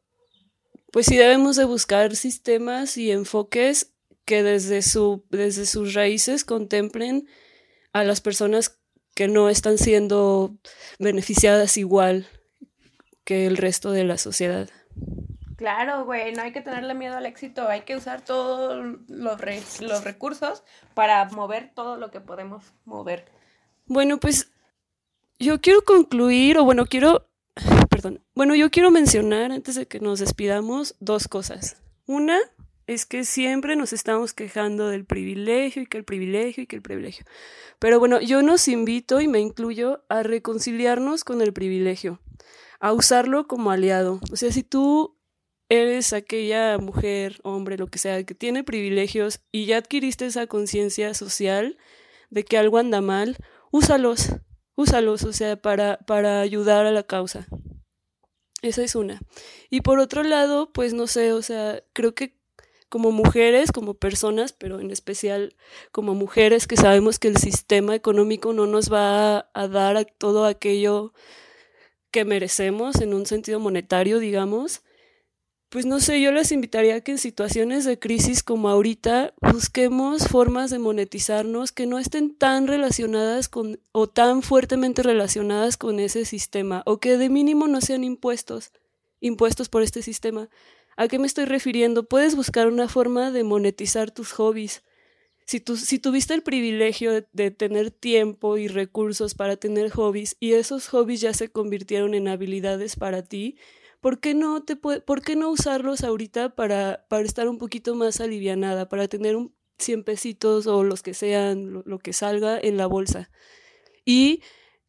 pues 0.91 1.07
sí 1.07 1.17
debemos 1.17 1.55
de 1.55 1.65
buscar 1.65 2.15
sistemas 2.15 2.97
y 2.97 3.11
enfoques 3.11 3.93
que 4.25 4.43
desde, 4.43 4.81
su, 4.81 5.23
desde 5.29 5.65
sus 5.65 5.93
raíces 5.93 6.45
contemplen 6.45 7.27
a 7.93 8.03
las 8.03 8.21
personas 8.21 8.79
que 9.15 9.27
no 9.27 9.49
están 9.49 9.77
siendo 9.77 10.55
beneficiadas 10.99 11.77
igual 11.77 12.27
que 13.23 13.45
el 13.45 13.57
resto 13.57 13.91
de 13.91 14.03
la 14.03 14.17
sociedad. 14.17 14.69
Claro, 15.55 16.03
güey, 16.03 16.33
no 16.33 16.41
hay 16.41 16.51
que 16.51 16.61
tenerle 16.61 16.93
miedo 16.93 17.15
al 17.15 17.25
éxito, 17.25 17.67
hay 17.69 17.81
que 17.81 17.95
usar 17.95 18.21
todos 18.21 18.97
los, 19.07 19.81
los 19.81 20.03
recursos 20.03 20.63
para 20.93 21.23
mover 21.29 21.71
todo 21.73 21.95
lo 21.95 22.11
que 22.11 22.19
podemos 22.19 22.65
mover. 22.85 23.25
Bueno, 23.85 24.19
pues 24.19 24.51
yo 25.39 25.61
quiero 25.61 25.83
concluir, 25.83 26.57
o 26.57 26.65
bueno, 26.65 26.85
quiero, 26.85 27.29
perdón, 27.89 28.21
bueno, 28.33 28.55
yo 28.55 28.71
quiero 28.71 28.91
mencionar 28.91 29.51
antes 29.51 29.75
de 29.75 29.87
que 29.87 29.99
nos 29.99 30.19
despidamos 30.19 30.95
dos 30.99 31.27
cosas. 31.27 31.77
Una, 32.07 32.39
es 32.87 33.05
que 33.05 33.23
siempre 33.23 33.75
nos 33.75 33.93
estamos 33.93 34.33
quejando 34.33 34.89
del 34.89 35.05
privilegio 35.05 35.81
y 35.81 35.85
que 35.85 35.97
el 35.97 36.03
privilegio 36.03 36.63
y 36.63 36.67
que 36.67 36.75
el 36.75 36.81
privilegio. 36.81 37.25
Pero 37.79 37.99
bueno, 37.99 38.19
yo 38.21 38.41
nos 38.41 38.67
invito 38.67 39.21
y 39.21 39.27
me 39.27 39.39
incluyo 39.39 40.03
a 40.09 40.23
reconciliarnos 40.23 41.23
con 41.23 41.41
el 41.41 41.53
privilegio, 41.53 42.19
a 42.79 42.93
usarlo 42.93 43.47
como 43.47 43.71
aliado. 43.71 44.19
O 44.31 44.35
sea, 44.35 44.51
si 44.51 44.63
tú 44.63 45.17
eres 45.69 46.13
aquella 46.13 46.77
mujer, 46.77 47.39
hombre, 47.43 47.77
lo 47.77 47.87
que 47.87 47.99
sea, 47.99 48.23
que 48.23 48.35
tiene 48.35 48.63
privilegios 48.63 49.39
y 49.51 49.65
ya 49.65 49.77
adquiriste 49.77 50.25
esa 50.25 50.47
conciencia 50.47 51.13
social 51.13 51.77
de 52.29 52.43
que 52.43 52.57
algo 52.57 52.77
anda 52.77 53.01
mal, 53.01 53.37
úsalos, 53.71 54.29
úsalos, 54.75 55.23
o 55.23 55.33
sea, 55.33 55.55
para, 55.55 55.97
para 55.99 56.41
ayudar 56.41 56.85
a 56.85 56.91
la 56.91 57.03
causa. 57.03 57.47
Esa 58.61 58.83
es 58.83 58.95
una. 58.95 59.19
Y 59.69 59.81
por 59.81 59.99
otro 59.99 60.23
lado, 60.23 60.71
pues 60.71 60.93
no 60.93 61.07
sé, 61.07 61.33
o 61.33 61.41
sea, 61.41 61.83
creo 61.93 62.15
que 62.15 62.37
como 62.93 63.11
mujeres, 63.11 63.71
como 63.71 63.95
personas, 63.95 64.53
pero 64.53 64.79
en 64.79 64.91
especial 64.91 65.55
como 65.91 66.13
mujeres 66.13 66.67
que 66.67 66.77
sabemos 66.77 67.17
que 67.17 67.27
el 67.27 67.37
sistema 67.37 67.95
económico 67.95 68.53
no 68.53 68.67
nos 68.67 68.93
va 68.93 69.49
a, 69.51 69.67
dar 69.67 70.05
todo 70.19 70.45
aquello 70.45 71.11
que 72.11 72.23
merecemos 72.23 73.01
en 73.01 73.15
un 73.15 73.25
sentido 73.25 73.59
monetario, 73.59 74.19
digamos, 74.19 74.83
pues 75.69 75.87
no 75.87 75.99
sé, 75.99 76.21
yo 76.21 76.31
les 76.31 76.51
invitaría 76.51 76.97
a 76.97 77.01
que 77.01 77.13
en 77.13 77.17
situaciones 77.17 77.83
de 77.83 77.97
crisis 77.97 78.43
como 78.43 78.69
ahorita 78.69 79.33
busquemos 79.41 80.27
formas 80.27 80.69
de 80.69 80.77
monetizarnos 80.77 81.71
que 81.71 81.87
no 81.87 81.97
estén 81.97 82.35
tan 82.35 82.67
relacionadas 82.67 83.49
con 83.49 83.79
o 83.91 84.05
tan 84.05 84.43
fuertemente 84.43 85.01
relacionadas 85.01 85.77
con 85.77 85.99
ese 85.99 86.25
sistema 86.25 86.83
o 86.85 86.99
que 86.99 87.17
de 87.17 87.29
mínimo 87.29 87.67
no 87.67 87.81
sean 87.81 88.03
impuestos, 88.03 88.71
impuestos 89.19 89.67
por 89.67 89.81
este 89.81 90.03
sistema. 90.03 90.47
¿A 90.95 91.07
qué 91.07 91.19
me 91.19 91.27
estoy 91.27 91.45
refiriendo? 91.45 92.07
Puedes 92.07 92.35
buscar 92.35 92.67
una 92.67 92.87
forma 92.87 93.31
de 93.31 93.43
monetizar 93.43 94.11
tus 94.11 94.31
hobbies. 94.33 94.83
Si, 95.45 95.63
si 95.75 95.99
tuviste 95.99 96.33
el 96.33 96.43
privilegio 96.43 97.25
de, 97.33 97.51
tener 97.51 97.91
tiempo 97.91 98.57
y 98.57 98.67
recursos 98.67 99.35
para 99.35 99.57
tener 99.57 99.89
hobbies 99.89 100.37
y 100.39 100.53
esos 100.53 100.87
hobbies 100.87 101.21
ya 101.21 101.33
se 101.33 101.49
convirtieron 101.49 102.13
en 102.13 102.27
habilidades 102.27 102.95
para 102.95 103.23
ti, 103.23 103.57
¿por 103.99 104.19
qué 104.19 104.33
no, 104.35 104.63
te 104.63 104.75
¿por 104.75 105.21
qué 105.21 105.35
no 105.35 105.49
usarlos 105.49 106.03
ahorita 106.03 106.55
para, 106.55 107.05
para 107.09 107.23
estar 107.23 107.49
un 107.49 107.57
poquito 107.57 107.95
más 107.95 108.21
alivianada, 108.21 108.87
para 108.87 109.07
tener 109.07 109.35
un 109.35 109.53
100 109.79 110.03
pesitos 110.03 110.67
o 110.67 110.83
los 110.83 111.01
que 111.01 111.13
sean, 111.13 111.83
lo 111.85 111.99
que 111.99 112.13
salga 112.13 112.57
en 112.57 112.77
la 112.77 112.87
bolsa? 112.87 113.29
Y 114.05 114.41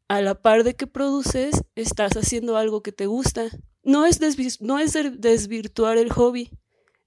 a 0.09 0.21
la 0.21 0.41
par 0.41 0.65
de 0.65 0.77
que 0.77 0.87
produces, 0.87 1.65
estás 1.75 2.13
haciendo 2.17 2.57
algo 2.57 2.83
que 2.83 2.93
te 2.93 3.07
gusta 3.07 3.51
no 3.85 4.07
es, 4.07 4.20
no 4.61 4.78
es 4.78 4.93
desvirtuar 5.20 5.99
el 5.99 6.11
hobby, 6.11 6.51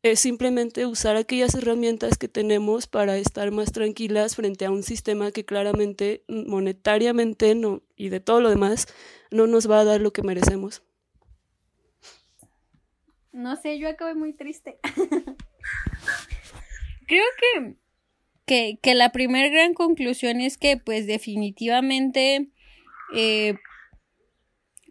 es 0.03 0.19
simplemente 0.19 0.86
usar 0.86 1.15
aquellas 1.15 1.55
herramientas 1.55 2.17
que 2.17 2.28
tenemos 2.28 2.88
para 2.88 3.17
estar 3.17 3.51
más 3.51 3.71
tranquilas 3.71 4.36
frente 4.36 4.65
a 4.65 4.71
un 4.71 4.84
sistema 4.84 5.32
que 5.32 5.45
claramente 5.45 6.23
monetariamente 6.28 7.55
no 7.55 7.82
y 7.95 8.09
de 8.09 8.19
todo 8.19 8.39
lo 8.41 8.49
demás 8.49 8.88
no 9.32 9.47
nos 9.47 9.69
va 9.69 9.80
a 9.80 9.86
dar 9.86 10.01
lo 10.01 10.13
que 10.13 10.21
merecemos. 10.21 10.84
No 13.32 13.55
sé, 13.55 13.78
yo 13.80 13.89
acabé 13.89 14.15
muy 14.15 14.34
triste. 14.34 14.80
Creo 17.07 17.25
que, 17.39 17.75
que, 18.45 18.80
que 18.82 18.95
la 18.95 19.11
primera 19.11 19.49
gran 19.49 19.73
conclusión 19.73 20.41
es 20.41 20.57
que 20.57 20.78
pues 20.78 21.07
definitivamente 21.07 22.49
eh, 23.13 23.55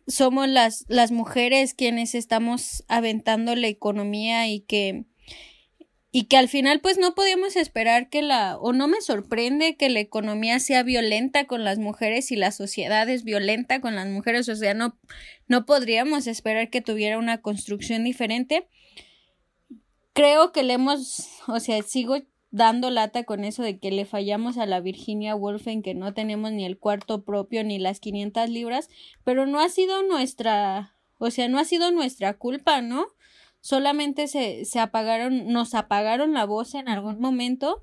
somos 0.06 0.48
las, 0.48 0.84
las 0.88 1.10
mujeres 1.10 1.74
quienes 1.74 2.14
estamos 2.14 2.84
aventando 2.88 3.54
la 3.54 3.68
economía 3.68 4.48
y 4.48 4.60
que 4.60 5.04
y 6.12 6.24
que 6.24 6.38
al 6.38 6.48
final 6.48 6.80
pues 6.80 6.96
no 6.96 7.14
podíamos 7.14 7.56
esperar 7.56 8.08
que 8.08 8.22
la 8.22 8.56
o 8.56 8.72
no 8.72 8.88
me 8.88 9.02
sorprende 9.02 9.76
que 9.76 9.90
la 9.90 10.00
economía 10.00 10.60
sea 10.60 10.82
violenta 10.82 11.46
con 11.46 11.62
las 11.62 11.78
mujeres 11.78 12.32
y 12.32 12.36
la 12.36 12.52
sociedad 12.52 13.06
es 13.10 13.22
violenta 13.22 13.82
con 13.82 13.94
las 13.96 14.08
mujeres, 14.08 14.48
o 14.48 14.56
sea, 14.56 14.72
no 14.72 14.96
no 15.46 15.66
podríamos 15.66 16.26
esperar 16.26 16.70
que 16.70 16.80
tuviera 16.80 17.18
una 17.18 17.42
construcción 17.42 18.04
diferente. 18.04 18.66
Creo 20.14 20.52
que 20.52 20.62
le 20.62 20.72
hemos, 20.72 21.28
o 21.46 21.60
sea, 21.60 21.82
sigo 21.82 22.16
dando 22.56 22.88
lata 22.88 23.24
con 23.24 23.44
eso 23.44 23.62
de 23.62 23.78
que 23.78 23.90
le 23.90 24.06
fallamos 24.06 24.56
a 24.56 24.64
la 24.64 24.80
Virginia 24.80 25.36
Woolf 25.36 25.66
en 25.66 25.82
que 25.82 25.94
no 25.94 26.14
tenemos 26.14 26.52
ni 26.52 26.64
el 26.64 26.78
cuarto 26.78 27.22
propio 27.22 27.62
ni 27.64 27.78
las 27.78 28.00
500 28.00 28.48
libras, 28.48 28.88
pero 29.24 29.44
no 29.44 29.60
ha 29.60 29.68
sido 29.68 30.02
nuestra, 30.02 30.96
o 31.18 31.30
sea, 31.30 31.48
no 31.48 31.58
ha 31.58 31.66
sido 31.66 31.90
nuestra 31.90 32.38
culpa, 32.38 32.80
¿no? 32.80 33.08
Solamente 33.60 34.26
se, 34.26 34.64
se 34.64 34.80
apagaron, 34.80 35.48
nos 35.48 35.74
apagaron 35.74 36.32
la 36.32 36.46
voz 36.46 36.74
en 36.74 36.88
algún 36.88 37.20
momento, 37.20 37.82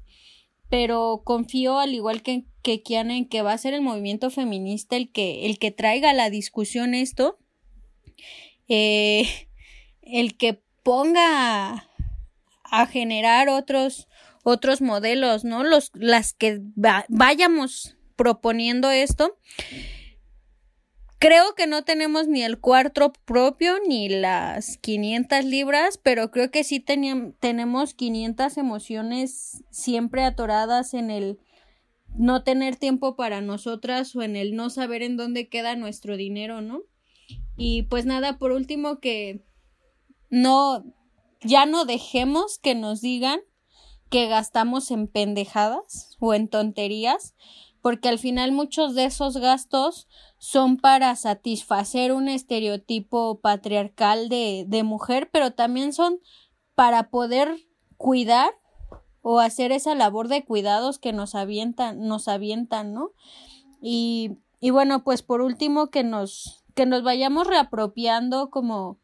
pero 0.70 1.22
confío 1.24 1.78
al 1.78 1.94
igual 1.94 2.24
que, 2.24 2.46
que 2.64 2.82
Kiana 2.82 3.16
en 3.16 3.30
que 3.30 3.44
va 3.44 3.54
a 3.54 3.58
ser 3.60 3.76
el 3.76 3.82
movimiento 3.82 4.32
feminista 4.32 4.96
el 4.96 5.12
que, 5.12 5.46
el 5.46 5.60
que 5.60 5.70
traiga 5.70 6.10
a 6.10 6.14
la 6.14 6.32
discusión 6.32 6.96
esto, 6.96 7.38
eh, 8.68 9.28
el 10.02 10.36
que 10.36 10.64
ponga 10.82 11.88
a 12.64 12.88
generar 12.88 13.50
otros 13.50 14.08
otros 14.44 14.82
modelos, 14.82 15.44
¿no? 15.44 15.64
Los, 15.64 15.92
las 15.94 16.34
que 16.34 16.62
vayamos 17.08 17.98
proponiendo 18.16 18.92
esto. 18.92 19.38
Creo 21.18 21.56
que 21.56 21.68
no 21.68 21.86
tenemos 21.86 22.28
ni 22.28 22.44
el 22.44 22.60
cuarto 22.60 23.14
propio 23.26 23.76
ni 23.88 24.10
las 24.10 24.78
500 24.80 25.46
libras, 25.46 25.98
pero 25.98 26.32
creo 26.32 26.52
que 26.52 26.66
sí 26.66 26.82
tenemos 26.82 27.94
500 27.94 28.58
emociones 28.58 29.64
siempre 29.72 30.24
atoradas 30.26 30.94
en 30.94 31.10
el 31.10 31.40
no 32.14 32.44
tener 32.44 32.76
tiempo 32.76 33.16
para 33.16 33.40
nosotras 33.40 34.14
o 34.18 34.22
en 34.22 34.36
el 34.36 34.56
no 34.56 34.70
saber 34.70 35.02
en 35.02 35.16
dónde 35.16 35.48
queda 35.48 35.78
nuestro 35.78 36.18
dinero, 36.18 36.62
¿no? 36.62 36.82
Y 37.56 37.84
pues 37.84 38.06
nada, 38.06 38.38
por 38.38 38.52
último 38.52 39.00
que 39.00 39.46
no, 40.30 40.84
ya 41.42 41.66
no 41.66 41.86
dejemos 41.86 42.60
que 42.60 42.76
nos 42.76 43.00
digan 43.00 43.40
que 44.14 44.28
gastamos 44.28 44.92
en 44.92 45.08
pendejadas 45.08 46.18
o 46.20 46.36
en 46.36 46.48
tonterías, 46.48 47.34
porque 47.82 48.10
al 48.10 48.20
final 48.20 48.52
muchos 48.52 48.94
de 48.94 49.06
esos 49.06 49.38
gastos 49.38 50.08
son 50.38 50.78
para 50.78 51.16
satisfacer 51.16 52.14
un 52.14 52.28
estereotipo 52.28 53.40
patriarcal 53.40 54.30
de, 54.30 54.66
de 54.68 54.84
mujer, 54.84 55.32
pero 55.32 55.56
también 55.56 55.94
son 55.94 56.20
para 56.76 57.10
poder 57.10 57.66
cuidar 57.98 58.52
o 59.24 59.40
hacer 59.40 59.72
esa 59.72 59.96
labor 59.96 60.28
de 60.28 60.46
cuidados 60.46 61.00
que 61.00 61.12
nos 61.12 61.34
avientan, 61.34 62.08
nos 62.08 62.28
avientan, 62.28 62.94
¿no? 62.94 63.14
Y, 63.82 64.38
y 64.60 64.70
bueno, 64.70 65.04
pues 65.04 65.24
por 65.24 65.42
último 65.42 65.88
que 65.88 66.04
nos, 66.04 66.64
que 66.76 66.86
nos 66.86 67.02
vayamos 67.02 67.48
reapropiando 67.48 68.52
como 68.52 69.00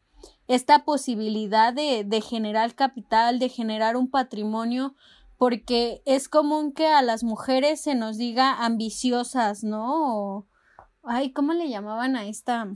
esta 0.50 0.84
posibilidad 0.84 1.72
de, 1.72 2.02
de 2.02 2.20
generar 2.20 2.74
capital, 2.74 3.38
de 3.38 3.48
generar 3.48 3.96
un 3.96 4.10
patrimonio, 4.10 4.96
porque 5.38 6.02
es 6.06 6.28
común 6.28 6.72
que 6.72 6.88
a 6.88 7.02
las 7.02 7.22
mujeres 7.22 7.80
se 7.80 7.94
nos 7.94 8.18
diga 8.18 8.64
ambiciosas, 8.64 9.62
¿no? 9.62 9.86
O, 10.16 10.46
ay, 11.04 11.32
¿cómo 11.32 11.52
le 11.52 11.68
llamaban 11.68 12.16
a 12.16 12.26
esta, 12.26 12.66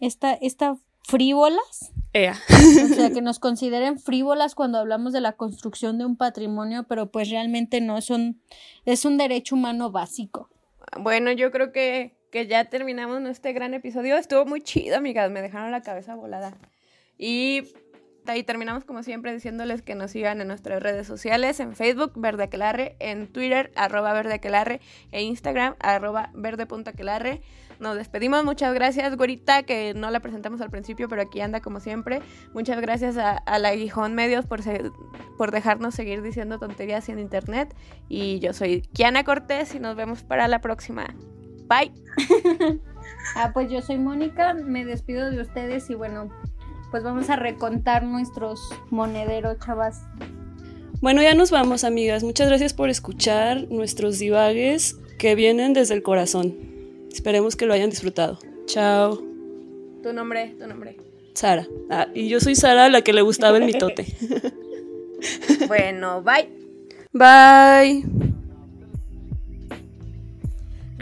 esta, 0.00 0.32
esta 0.32 0.78
frívolas? 1.02 1.92
Ea. 2.14 2.38
O 2.84 2.94
sea, 2.94 3.10
que 3.10 3.20
nos 3.20 3.38
consideren 3.38 3.98
frívolas 3.98 4.54
cuando 4.54 4.78
hablamos 4.78 5.12
de 5.12 5.20
la 5.20 5.32
construcción 5.32 5.98
de 5.98 6.06
un 6.06 6.16
patrimonio, 6.16 6.84
pero 6.84 7.10
pues 7.10 7.28
realmente 7.28 7.82
no, 7.82 8.00
son, 8.00 8.40
es 8.86 9.04
un 9.04 9.18
derecho 9.18 9.56
humano 9.56 9.90
básico. 9.90 10.48
Bueno, 10.98 11.32
yo 11.32 11.50
creo 11.50 11.70
que, 11.70 12.16
que 12.30 12.46
ya 12.46 12.64
terminamos 12.70 13.20
este 13.28 13.52
gran 13.52 13.74
episodio. 13.74 14.16
Estuvo 14.16 14.46
muy 14.46 14.62
chido, 14.62 14.96
amigas. 14.96 15.30
Me 15.30 15.42
dejaron 15.42 15.70
la 15.70 15.82
cabeza 15.82 16.14
volada. 16.14 16.56
Y 17.18 17.62
ahí 18.26 18.42
terminamos 18.42 18.84
como 18.84 19.02
siempre 19.02 19.32
diciéndoles 19.32 19.82
que 19.82 19.94
nos 19.94 20.10
sigan 20.10 20.40
en 20.40 20.48
nuestras 20.48 20.82
redes 20.82 21.06
sociales, 21.06 21.60
en 21.60 21.74
Facebook, 21.74 22.12
Verde 22.16 22.44
Aquelarre, 22.44 22.96
en 22.98 23.26
Twitter, 23.28 23.72
arroba 23.76 24.12
Verde 24.12 24.34
Aquelarre, 24.34 24.80
e 25.12 25.22
Instagram, 25.22 25.74
arroba 25.80 26.30
verde.aquelarre. 26.34 27.42
Nos 27.80 27.96
despedimos, 27.96 28.44
muchas 28.44 28.72
gracias, 28.72 29.16
Gorita, 29.16 29.64
que 29.64 29.94
no 29.94 30.10
la 30.10 30.20
presentamos 30.20 30.60
al 30.60 30.70
principio, 30.70 31.08
pero 31.08 31.22
aquí 31.22 31.40
anda 31.40 31.60
como 31.60 31.80
siempre. 31.80 32.22
Muchas 32.52 32.80
gracias 32.80 33.16
a, 33.16 33.42
la 33.58 33.68
Aguijón 33.68 34.14
Medios 34.14 34.46
por, 34.46 34.60
por 35.36 35.50
dejarnos 35.50 35.94
seguir 35.94 36.22
diciendo 36.22 36.58
tonterías 36.58 37.08
en 37.08 37.18
internet. 37.18 37.74
Y 38.08 38.38
yo 38.38 38.52
soy 38.52 38.82
Kiana 38.92 39.24
Cortés 39.24 39.74
y 39.74 39.80
nos 39.80 39.96
vemos 39.96 40.22
para 40.22 40.46
la 40.46 40.60
próxima. 40.60 41.14
Bye. 41.68 41.92
Ah, 43.36 43.50
pues 43.52 43.70
yo 43.70 43.82
soy 43.82 43.98
Mónica, 43.98 44.54
me 44.54 44.84
despido 44.84 45.30
de 45.30 45.40
ustedes 45.40 45.88
y 45.90 45.94
bueno, 45.94 46.30
pues 46.94 47.02
vamos 47.02 47.28
a 47.28 47.34
recontar 47.34 48.04
nuestros 48.04 48.60
monederos, 48.88 49.58
chavas. 49.58 50.02
Bueno, 51.00 51.22
ya 51.22 51.34
nos 51.34 51.50
vamos, 51.50 51.82
amigas. 51.82 52.22
Muchas 52.22 52.46
gracias 52.46 52.72
por 52.72 52.88
escuchar 52.88 53.66
nuestros 53.68 54.20
divagues 54.20 54.96
que 55.18 55.34
vienen 55.34 55.72
desde 55.72 55.94
el 55.94 56.04
corazón. 56.04 56.54
Esperemos 57.12 57.56
que 57.56 57.66
lo 57.66 57.74
hayan 57.74 57.90
disfrutado. 57.90 58.38
Chao. 58.66 59.20
Tu 60.04 60.12
nombre, 60.12 60.54
tu 60.56 60.68
nombre. 60.68 60.96
Sara. 61.32 61.66
Ah, 61.90 62.06
y 62.14 62.28
yo 62.28 62.38
soy 62.38 62.54
Sara, 62.54 62.88
la 62.88 63.02
que 63.02 63.12
le 63.12 63.22
gustaba 63.22 63.58
el 63.58 63.64
mitote. 63.66 64.06
Bueno, 65.66 66.22
bye. 66.22 66.48
Bye. 67.12 68.04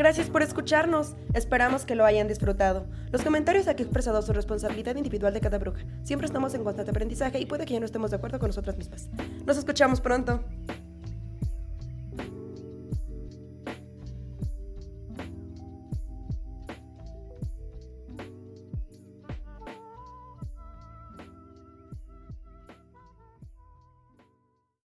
Gracias 0.03 0.31
por 0.31 0.43
escucharnos. 0.43 1.15
Esperamos 1.33 1.85
que 1.85 1.95
lo 1.95 2.05
hayan 2.05 2.27
disfrutado. 2.27 2.89
Los 3.13 3.23
comentarios 3.23 3.69
aquí 3.69 3.85
expresados 3.85 4.27
son 4.27 4.35
responsabilidad 4.35 4.97
individual 4.97 5.33
de 5.33 5.41
cada 5.41 5.59
bruja. 5.59 5.85
Siempre 6.03 6.27
estamos 6.27 6.55
en 6.55 6.65
constante 6.65 6.91
aprendizaje 6.91 7.39
y 7.39 7.47
puede 7.47 7.67
que 7.67 7.75
ya 7.75 7.79
no 7.79 7.87
estemos 7.87 8.11
de 8.11 8.17
acuerdo 8.17 8.41
con 8.41 8.49
nosotras 8.49 8.77
mismas. 8.77 9.09
Nos 9.47 9.59
escuchamos 9.59 10.01
pronto. 10.01 10.43